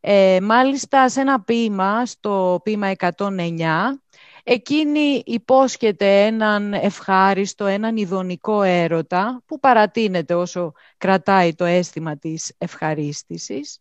Ε, 0.00 0.40
μάλιστα 0.42 1.08
σε 1.08 1.20
ένα 1.20 1.40
ποίημα, 1.40 2.06
στο 2.06 2.60
ποίημα 2.62 2.92
109, 3.16 4.02
Εκείνη 4.48 5.22
υπόσχεται 5.26 6.24
έναν 6.24 6.72
ευχάριστο, 6.72 7.64
έναν 7.66 7.96
ειδονικό 7.96 8.62
έρωτα 8.62 9.42
που 9.46 9.60
παρατείνεται 9.60 10.34
όσο 10.34 10.72
κρατάει 10.98 11.54
το 11.54 11.64
αίσθημα 11.64 12.16
της 12.18 12.52
ευχαρίστησης. 12.58 13.78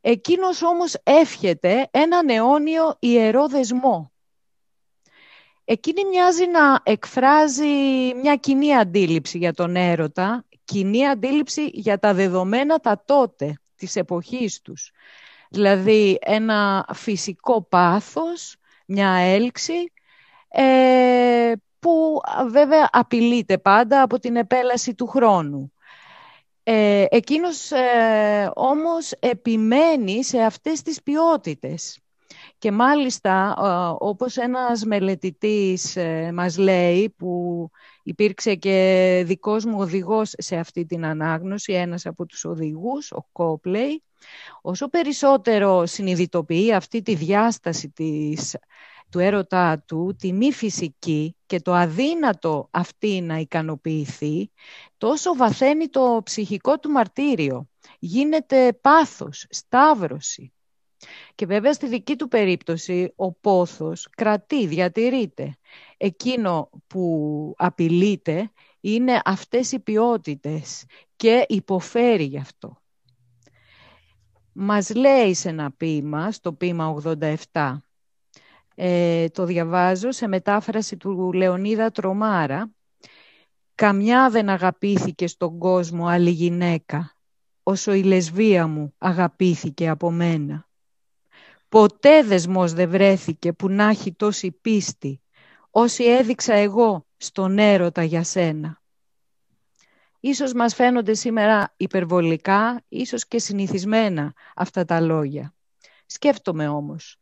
Εκείνος 0.00 0.62
όμως 0.62 0.94
εύχεται 1.02 1.88
έναν 1.90 2.28
αιώνιο 2.28 2.96
ιερό 2.98 3.48
δεσμό. 3.48 4.12
Εκείνη 5.64 6.04
μοιάζει 6.04 6.46
να 6.46 6.80
εκφράζει 6.82 8.14
μια 8.22 8.36
κοινή 8.36 8.76
αντίληψη 8.76 9.38
για 9.38 9.52
τον 9.52 9.76
έρωτα, 9.76 10.44
κοινή 10.64 11.08
αντίληψη 11.08 11.66
για 11.72 11.98
τα 11.98 12.14
δεδομένα 12.14 12.78
τα 12.78 13.02
τότε 13.06 13.58
της 13.76 13.96
εποχής 13.96 14.60
τους. 14.60 14.92
Δηλαδή 15.50 16.18
ένα 16.20 16.86
φυσικό 16.92 17.62
πάθος, 17.62 18.56
μια 18.84 19.08
έλξη 19.10 19.92
ε, 20.48 21.52
που 21.78 22.20
βέβαια 22.48 22.88
απειλείται 22.92 23.58
πάντα 23.58 24.02
από 24.02 24.18
την 24.18 24.36
επέλαση 24.36 24.94
του 24.94 25.06
χρόνου. 25.06 25.72
Ε, 26.62 27.04
εκείνος 27.08 27.70
ε, 27.70 28.50
όμως 28.54 29.10
επιμένει 29.10 30.24
σε 30.24 30.40
αυτές 30.42 30.82
τις 30.82 31.02
ποιότητες. 31.02 31.98
Και 32.58 32.72
μάλιστα, 32.72 33.54
όπως 33.98 34.36
ένας 34.36 34.84
μελετητής 34.84 35.96
ε, 35.96 36.30
μας 36.34 36.58
λέει, 36.58 37.10
που 37.10 37.70
υπήρξε 38.04 38.54
και 38.54 39.22
δικός 39.26 39.64
μου 39.64 39.78
οδηγός 39.78 40.32
σε 40.36 40.56
αυτή 40.56 40.84
την 40.84 41.04
ανάγνωση, 41.04 41.72
ένας 41.72 42.06
από 42.06 42.26
τους 42.26 42.44
οδηγούς, 42.44 43.12
ο 43.12 43.26
Κόπλεϊ, 43.32 44.02
όσο 44.62 44.88
περισσότερο 44.88 45.86
συνειδητοποιεί 45.86 46.72
αυτή 46.72 47.02
τη 47.02 47.14
διάσταση 47.14 47.90
της 47.90 48.56
του 49.10 49.18
έρωτά 49.18 49.82
του, 49.86 50.16
τη 50.18 50.32
μη 50.32 50.52
φυσική 50.52 51.36
και 51.46 51.60
το 51.60 51.72
αδύνατο 51.72 52.68
αυτή 52.70 53.20
να 53.20 53.36
ικανοποιηθεί, 53.36 54.50
τόσο 54.98 55.34
βαθαίνει 55.36 55.88
το 55.88 56.20
ψυχικό 56.24 56.78
του 56.78 56.90
μαρτύριο. 56.90 57.68
Γίνεται 57.98 58.72
πάθος, 58.80 59.46
σταύρωση. 59.50 60.52
Και 61.34 61.46
βέβαια 61.46 61.72
στη 61.72 61.88
δική 61.88 62.16
του 62.16 62.28
περίπτωση 62.28 63.12
ο 63.16 63.32
πόθος 63.32 64.08
κρατεί, 64.16 64.66
διατηρείται. 64.66 65.56
Εκείνο 65.96 66.70
που 66.86 67.54
απειλείται 67.56 68.50
είναι 68.80 69.20
αυτές 69.24 69.72
οι 69.72 69.80
ποιότητες 69.80 70.84
και 71.16 71.44
υποφέρει 71.48 72.24
γι' 72.24 72.38
αυτό. 72.38 72.82
Μας 74.52 74.94
λέει 74.94 75.34
σε 75.34 75.48
ένα 75.48 75.72
ποίημα, 75.72 76.32
στο 76.32 76.52
ποίημα 76.52 76.94
87, 77.52 77.76
ε, 78.74 79.28
το 79.28 79.44
διαβάζω 79.44 80.10
σε 80.10 80.26
μετάφραση 80.26 80.96
του 80.96 81.32
Λεωνίδα 81.32 81.90
Τρομάρα. 81.90 82.72
«Καμιά 83.74 84.30
δεν 84.30 84.48
αγαπήθηκε 84.48 85.26
στον 85.26 85.58
κόσμο 85.58 86.06
άλλη 86.06 86.30
γυναίκα, 86.30 87.16
όσο 87.62 87.92
η 87.92 88.02
λεσβία 88.02 88.66
μου 88.66 88.94
αγαπήθηκε 88.98 89.88
από 89.88 90.10
μένα. 90.10 90.68
Ποτέ 91.74 92.22
δεσμός 92.22 92.72
δεν 92.72 92.90
βρέθηκε 92.90 93.52
που 93.52 93.68
να 93.68 93.84
έχει 93.84 94.12
τόση 94.12 94.50
πίστη, 94.50 95.22
όσοι 95.70 96.04
έδειξα 96.04 96.54
εγώ 96.54 97.06
στον 97.16 97.58
έρωτα 97.58 98.02
για 98.02 98.22
σένα. 98.22 98.82
Ίσως 100.20 100.52
μας 100.52 100.74
φαίνονται 100.74 101.14
σήμερα 101.14 101.74
υπερβολικά, 101.76 102.82
ίσως 102.88 103.26
και 103.26 103.38
συνηθισμένα 103.38 104.32
αυτά 104.56 104.84
τα 104.84 105.00
λόγια. 105.00 105.54
Σκέφτομαι 106.06 106.68
όμως, 106.68 107.16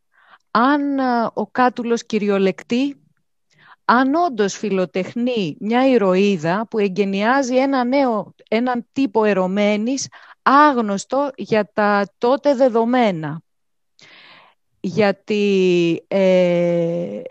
αν 0.51 0.99
ο 1.33 1.47
Κάτουλος 1.47 2.05
κυριολεκτεί, 2.05 3.01
αν 3.85 4.15
όντως 4.15 4.57
φιλοτεχνεί 4.57 5.55
μια 5.59 5.87
ηρωίδα 5.89 6.67
που 6.69 6.79
εγκαινιάζει 6.79 7.55
ένα 7.57 7.83
νέο, 7.83 8.33
έναν 8.49 8.87
τύπο 8.91 9.23
ερωμένης 9.23 10.07
άγνωστο 10.41 11.31
για 11.35 11.71
τα 11.73 12.13
τότε 12.17 12.55
δεδομένα. 12.55 13.41
Γιατί 14.85 16.05
ε, 16.07 17.21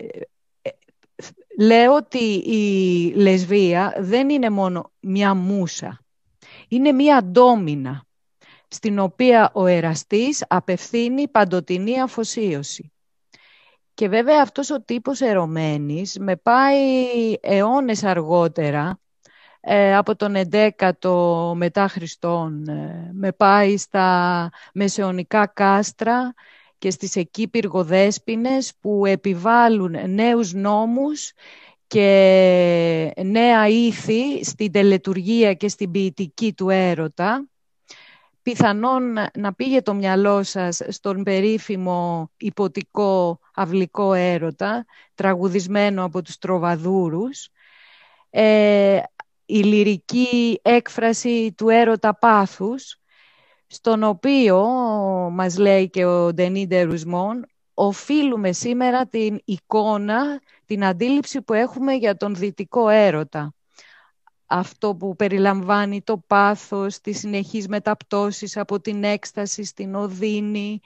λέω 1.59 1.95
ότι 1.95 2.23
η 2.33 3.13
λεσβία 3.15 3.95
δεν 3.99 4.29
είναι 4.29 4.49
μόνο 4.49 4.91
μια 4.99 5.33
μουσα, 5.33 5.99
είναι 6.67 6.91
μια 6.91 7.23
ντόμινα 7.23 8.05
στην 8.67 8.99
οποία 8.99 9.51
ο 9.53 9.65
εραστής 9.65 10.45
απευθύνει 10.47 11.27
παντοτινή 11.27 12.01
αφοσίωση. 12.01 12.91
Και 13.93 14.07
βέβαια 14.07 14.41
αυτός 14.41 14.69
ο 14.69 14.81
τύπος 14.81 15.21
ερωμένης 15.21 16.17
με 16.19 16.35
πάει 16.35 17.05
αιώνες 17.41 18.03
αργότερα, 18.03 18.99
ε, 19.59 19.95
από 19.95 20.15
τον 20.15 20.35
11ο 20.35 21.53
μετά 21.55 21.87
Χριστόν, 21.87 22.67
ε, 22.67 23.09
με 23.13 23.31
πάει 23.31 23.77
στα 23.77 24.49
μεσαιωνικά 24.73 25.47
κάστρα 25.47 26.33
και 26.83 26.91
στις 26.91 27.15
εκεί 27.15 27.47
πυργοδέσποινες 27.47 28.73
που 28.79 29.05
επιβάλλουν 29.05 30.13
νέους 30.13 30.53
νόμους 30.53 31.31
και 31.87 33.13
νέα 33.23 33.67
ήθη 33.67 34.43
στην 34.43 34.71
τελετουργία 34.71 35.53
και 35.53 35.67
στην 35.67 35.91
ποιητική 35.91 36.53
του 36.53 36.69
έρωτα. 36.69 37.47
Πιθανόν 38.41 39.13
να 39.33 39.53
πήγε 39.53 39.81
το 39.81 39.93
μυαλό 39.93 40.43
σας 40.43 40.81
στον 40.87 41.23
περίφημο 41.23 42.31
υποτικό 42.37 43.39
αυλικό 43.53 44.13
έρωτα, 44.13 44.85
τραγουδισμένο 45.15 46.03
από 46.03 46.21
τους 46.21 46.37
τροβαδούρους, 46.37 47.49
ε, 48.29 48.99
η 49.45 49.59
λυρική 49.59 50.59
έκφραση 50.61 51.53
του 51.57 51.69
έρωτα 51.69 52.17
πάθους, 52.17 52.97
στον 53.73 54.03
οποίο, 54.03 54.67
μας 55.31 55.57
λέει 55.57 55.89
και 55.89 56.05
ο 56.05 56.33
Ντενίντε 56.33 56.81
Ρουσμόν, 56.81 57.45
οφείλουμε 57.73 58.51
σήμερα 58.51 59.07
την 59.07 59.41
εικόνα, 59.45 60.41
την 60.65 60.85
αντίληψη 60.85 61.41
που 61.41 61.53
έχουμε 61.53 61.93
για 61.93 62.17
τον 62.17 62.35
δυτικό 62.35 62.89
έρωτα. 62.89 63.53
Αυτό 64.45 64.95
που 64.95 65.15
περιλαμβάνει 65.15 66.01
το 66.01 66.17
πάθος, 66.17 66.99
τις 66.99 67.19
συνεχείς 67.19 67.67
μεταπτώσεις 67.67 68.57
από 68.57 68.79
την 68.79 69.03
έκσταση 69.03 69.63
στην 69.63 69.95
οδύνη, 69.95 70.79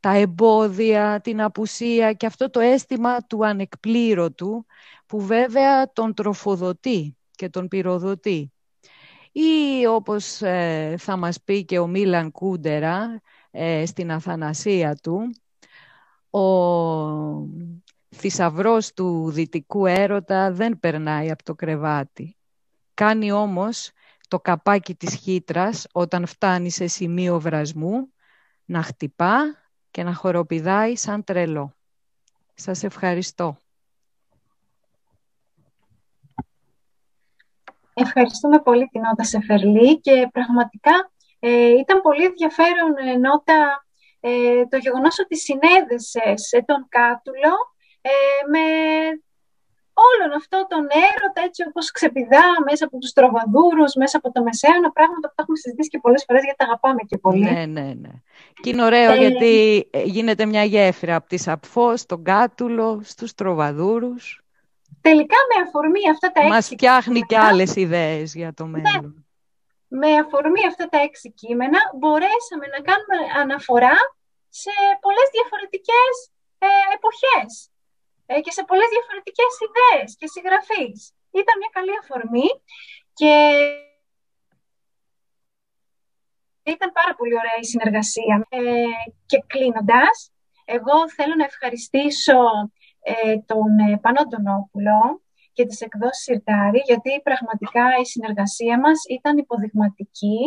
τα 0.00 0.10
εμπόδια, 0.10 1.20
την 1.20 1.42
απουσία 1.42 2.12
και 2.12 2.26
αυτό 2.26 2.50
το 2.50 2.60
αίσθημα 2.60 3.26
του 3.26 3.46
ανεκπλήρωτου 3.46 4.66
που 5.06 5.20
βέβαια 5.20 5.92
τον 5.92 6.14
τροφοδοτεί 6.14 7.16
και 7.30 7.48
τον 7.48 7.68
πυροδοτεί. 7.68 8.53
Ή 9.36 9.86
όπως 9.86 10.42
ε, 10.42 10.94
θα 10.98 11.16
μας 11.16 11.42
πει 11.42 11.64
και 11.64 11.78
ο 11.78 11.86
Μίλαν 11.86 12.30
Κούντερα 12.30 13.20
ε, 13.50 13.86
στην 13.86 14.10
Αθανασία 14.10 14.96
του, 15.02 15.34
ο 16.30 16.40
θησαυρός 18.08 18.92
του 18.92 19.30
δυτικού 19.30 19.86
έρωτα 19.86 20.52
δεν 20.52 20.80
περνάει 20.80 21.30
από 21.30 21.42
το 21.42 21.54
κρεβάτι. 21.54 22.36
Κάνει 22.94 23.32
όμως 23.32 23.90
το 24.28 24.40
καπάκι 24.40 24.94
της 24.94 25.14
χύτρας 25.14 25.86
όταν 25.92 26.26
φτάνει 26.26 26.70
σε 26.70 26.86
σημείο 26.86 27.40
βρασμού 27.40 28.12
να 28.64 28.82
χτυπά 28.82 29.56
και 29.90 30.02
να 30.02 30.14
χοροπηδάει 30.14 30.96
σαν 30.96 31.24
τρελό. 31.24 31.74
Σας 32.54 32.82
ευχαριστώ. 32.82 33.56
Ευχαριστούμε 37.94 38.58
πολύ 38.58 38.88
την 38.92 39.00
Νότα 39.00 39.24
Σεφερλή 39.24 40.00
και 40.00 40.28
πραγματικά 40.32 41.12
ε, 41.38 41.70
ήταν 41.70 42.00
πολύ 42.00 42.24
ενδιαφέρον 42.24 42.96
ε, 42.96 43.16
Νότα 43.16 43.86
ε, 44.20 44.66
το 44.66 44.76
γεγονός 44.76 45.18
ότι 45.18 45.36
συνέδεσες 45.36 46.50
τον 46.66 46.86
Κάτουλο 46.88 47.54
ε, 48.00 48.10
με 48.50 48.64
όλον 50.08 50.36
αυτό 50.36 50.66
τον 50.68 50.84
έρωτα 51.08 51.40
έτσι 51.44 51.64
όπως 51.68 51.90
ξεπηδά 51.90 52.46
μέσα 52.68 52.84
από 52.84 52.98
τους 52.98 53.12
τροβαδούρους, 53.12 53.94
μέσα 53.94 54.16
από 54.16 54.32
το 54.32 54.42
μεσαίωνα, 54.42 54.90
πράγματα 54.92 55.28
που 55.28 55.34
τα 55.36 55.42
έχουμε 55.42 55.56
συζητήσει 55.56 55.88
και 55.88 55.98
πολλές 55.98 56.24
φορές 56.26 56.42
γιατί 56.42 56.58
τα 56.58 56.64
αγαπάμε 56.64 57.02
και 57.06 57.18
πολύ. 57.18 57.44
Ναι, 57.44 57.66
ναι, 57.66 57.88
ναι. 58.00 58.12
Και 58.62 58.70
είναι 58.70 58.84
ωραίο 58.84 59.12
ε, 59.12 59.16
γιατί 59.16 59.54
γίνεται 60.04 60.46
μια 60.46 60.64
γέφυρα 60.64 61.14
από 61.14 61.28
τη 61.28 61.36
Σαπφό 61.36 61.96
στον 61.96 62.24
Κάτουλο, 62.24 63.00
στους 63.04 63.34
τροβαδούρους. 63.34 64.43
Τελικά 65.08 65.38
με 65.50 65.56
αφορμή 65.64 66.04
αυτά 66.14 66.28
τα 66.32 66.40
έξι 66.40 66.52
Μας 66.54 66.68
φτιάχνει 66.74 67.20
και 67.30 67.38
άλλες 67.48 67.70
ιδέες 67.84 68.34
για 68.40 68.50
το 68.58 68.64
ναι. 68.66 68.70
μέλλον. 68.70 69.26
Με 70.00 70.10
αφορμή 70.22 70.62
αυτά 70.70 70.84
τα 70.92 70.98
έξι 71.06 71.28
κείμενα 71.40 71.80
μπορέσαμε 71.98 72.66
να 72.74 72.80
κάνουμε 72.88 73.18
αναφορά 73.42 73.96
σε 74.62 74.74
πολλές 75.04 75.28
διαφορετικές 75.36 76.12
ε, 76.66 76.68
εποχές 76.96 77.50
ε, 78.30 78.40
και 78.44 78.52
σε 78.56 78.62
πολλές 78.68 78.88
διαφορετικές 78.94 79.52
ιδέες 79.66 80.08
και 80.18 80.28
συγγραφείς. 80.34 80.98
Ήταν 81.40 81.54
μια 81.60 81.72
καλή 81.76 81.94
αφορμή 82.02 82.48
και 83.18 83.32
ήταν 86.74 86.88
πάρα 86.98 87.12
πολύ 87.18 87.34
ωραία 87.40 87.58
η 87.64 87.66
συνεργασία. 87.72 88.36
Ε, 88.48 88.60
και 89.30 89.38
κλείνοντας, 89.52 90.16
εγώ 90.76 90.96
θέλω 91.16 91.34
να 91.40 91.44
ευχαριστήσω 91.50 92.38
ε, 93.04 93.36
τον 93.50 93.78
ε, 93.78 93.98
Πανοντονόπουλο 94.02 94.98
και 95.56 95.66
τις 95.68 95.80
εκδόσεις 95.86 96.22
Σιρτάρη, 96.22 96.80
γιατί 96.90 97.10
πραγματικά 97.28 97.84
η 98.02 98.06
συνεργασία 98.14 98.76
μας 98.84 98.98
ήταν 99.18 99.34
υποδειγματική 99.44 100.40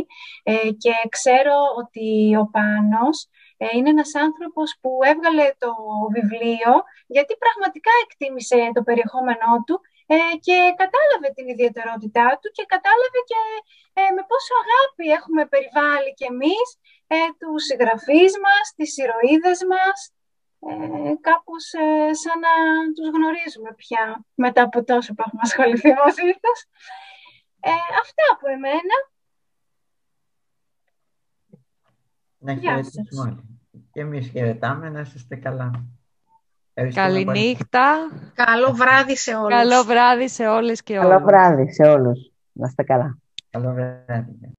ε, 0.43 0.69
και 0.83 0.93
ξέρω 1.15 1.57
ότι 1.81 2.07
ο 2.41 2.45
Πάνος 2.55 3.17
ε, 3.63 3.65
είναι 3.75 3.89
ένας 3.95 4.11
άνθρωπος 4.25 4.67
που 4.81 4.91
έβγαλε 5.11 5.45
το 5.63 5.71
βιβλίο 6.15 6.71
γιατί 7.15 7.33
πραγματικά 7.43 7.93
εκτίμησε 8.05 8.59
το 8.77 8.81
περιεχόμενό 8.87 9.53
του 9.65 9.75
ε, 10.13 10.17
και 10.45 10.57
κατάλαβε 10.81 11.29
την 11.35 11.45
ιδιαιτερότητά 11.53 12.27
του 12.39 12.49
και 12.55 12.65
κατάλαβε 12.73 13.19
και 13.31 13.41
με 14.15 14.23
πόσο 14.29 14.53
αγάπη 14.63 15.05
έχουμε 15.17 15.43
περιβάλει 15.53 16.11
κι 16.17 16.27
εμείς 16.33 16.67
τους 17.39 17.61
συγγραφείς 17.69 18.31
μας, 18.43 18.65
τις 18.77 18.91
ηρωίδες 19.01 19.59
μας, 19.71 19.97
ε, 20.69 21.13
κάπως 21.27 21.73
ε, 21.73 22.13
σαν 22.21 22.37
να 22.45 22.53
τους 22.95 23.07
γνωρίζουμε 23.15 23.71
πια 23.75 24.25
μετά 24.35 24.61
από 24.61 24.83
τόσο 24.83 25.13
που 25.13 25.23
έχουμε 25.27 25.41
ασχοληθεί 25.43 25.89
μαζί 26.03 26.29
τους. 26.43 26.59
Ε, 27.59 27.69
αυτά 28.01 28.23
από 28.33 28.47
εμένα. 28.55 28.95
Να 32.37 32.55
χαιρετήσουμε 32.55 33.21
όλοι. 33.21 33.59
Και 33.91 33.99
εμείς 33.99 34.29
χαιρετάμε, 34.29 34.89
να 34.89 34.99
είστε 34.99 35.35
καλά. 35.35 35.85
Καληνύχτα. 36.93 37.95
Καλό 38.33 38.73
βράδυ 38.73 39.15
σε 39.15 39.35
όλους. 39.35 39.49
Καλό 39.49 39.83
βράδυ 39.83 40.27
σε 40.27 40.47
όλες 40.47 40.83
και 40.83 40.97
όλους. 40.97 41.09
Καλό 41.09 41.25
βράδυ 41.25 41.73
σε 41.73 41.83
όλους. 41.83 42.31
Να 42.51 42.67
είστε 42.67 42.83
καλά. 42.83 43.17
Καλό 43.49 43.73
βράδυ. 43.73 44.51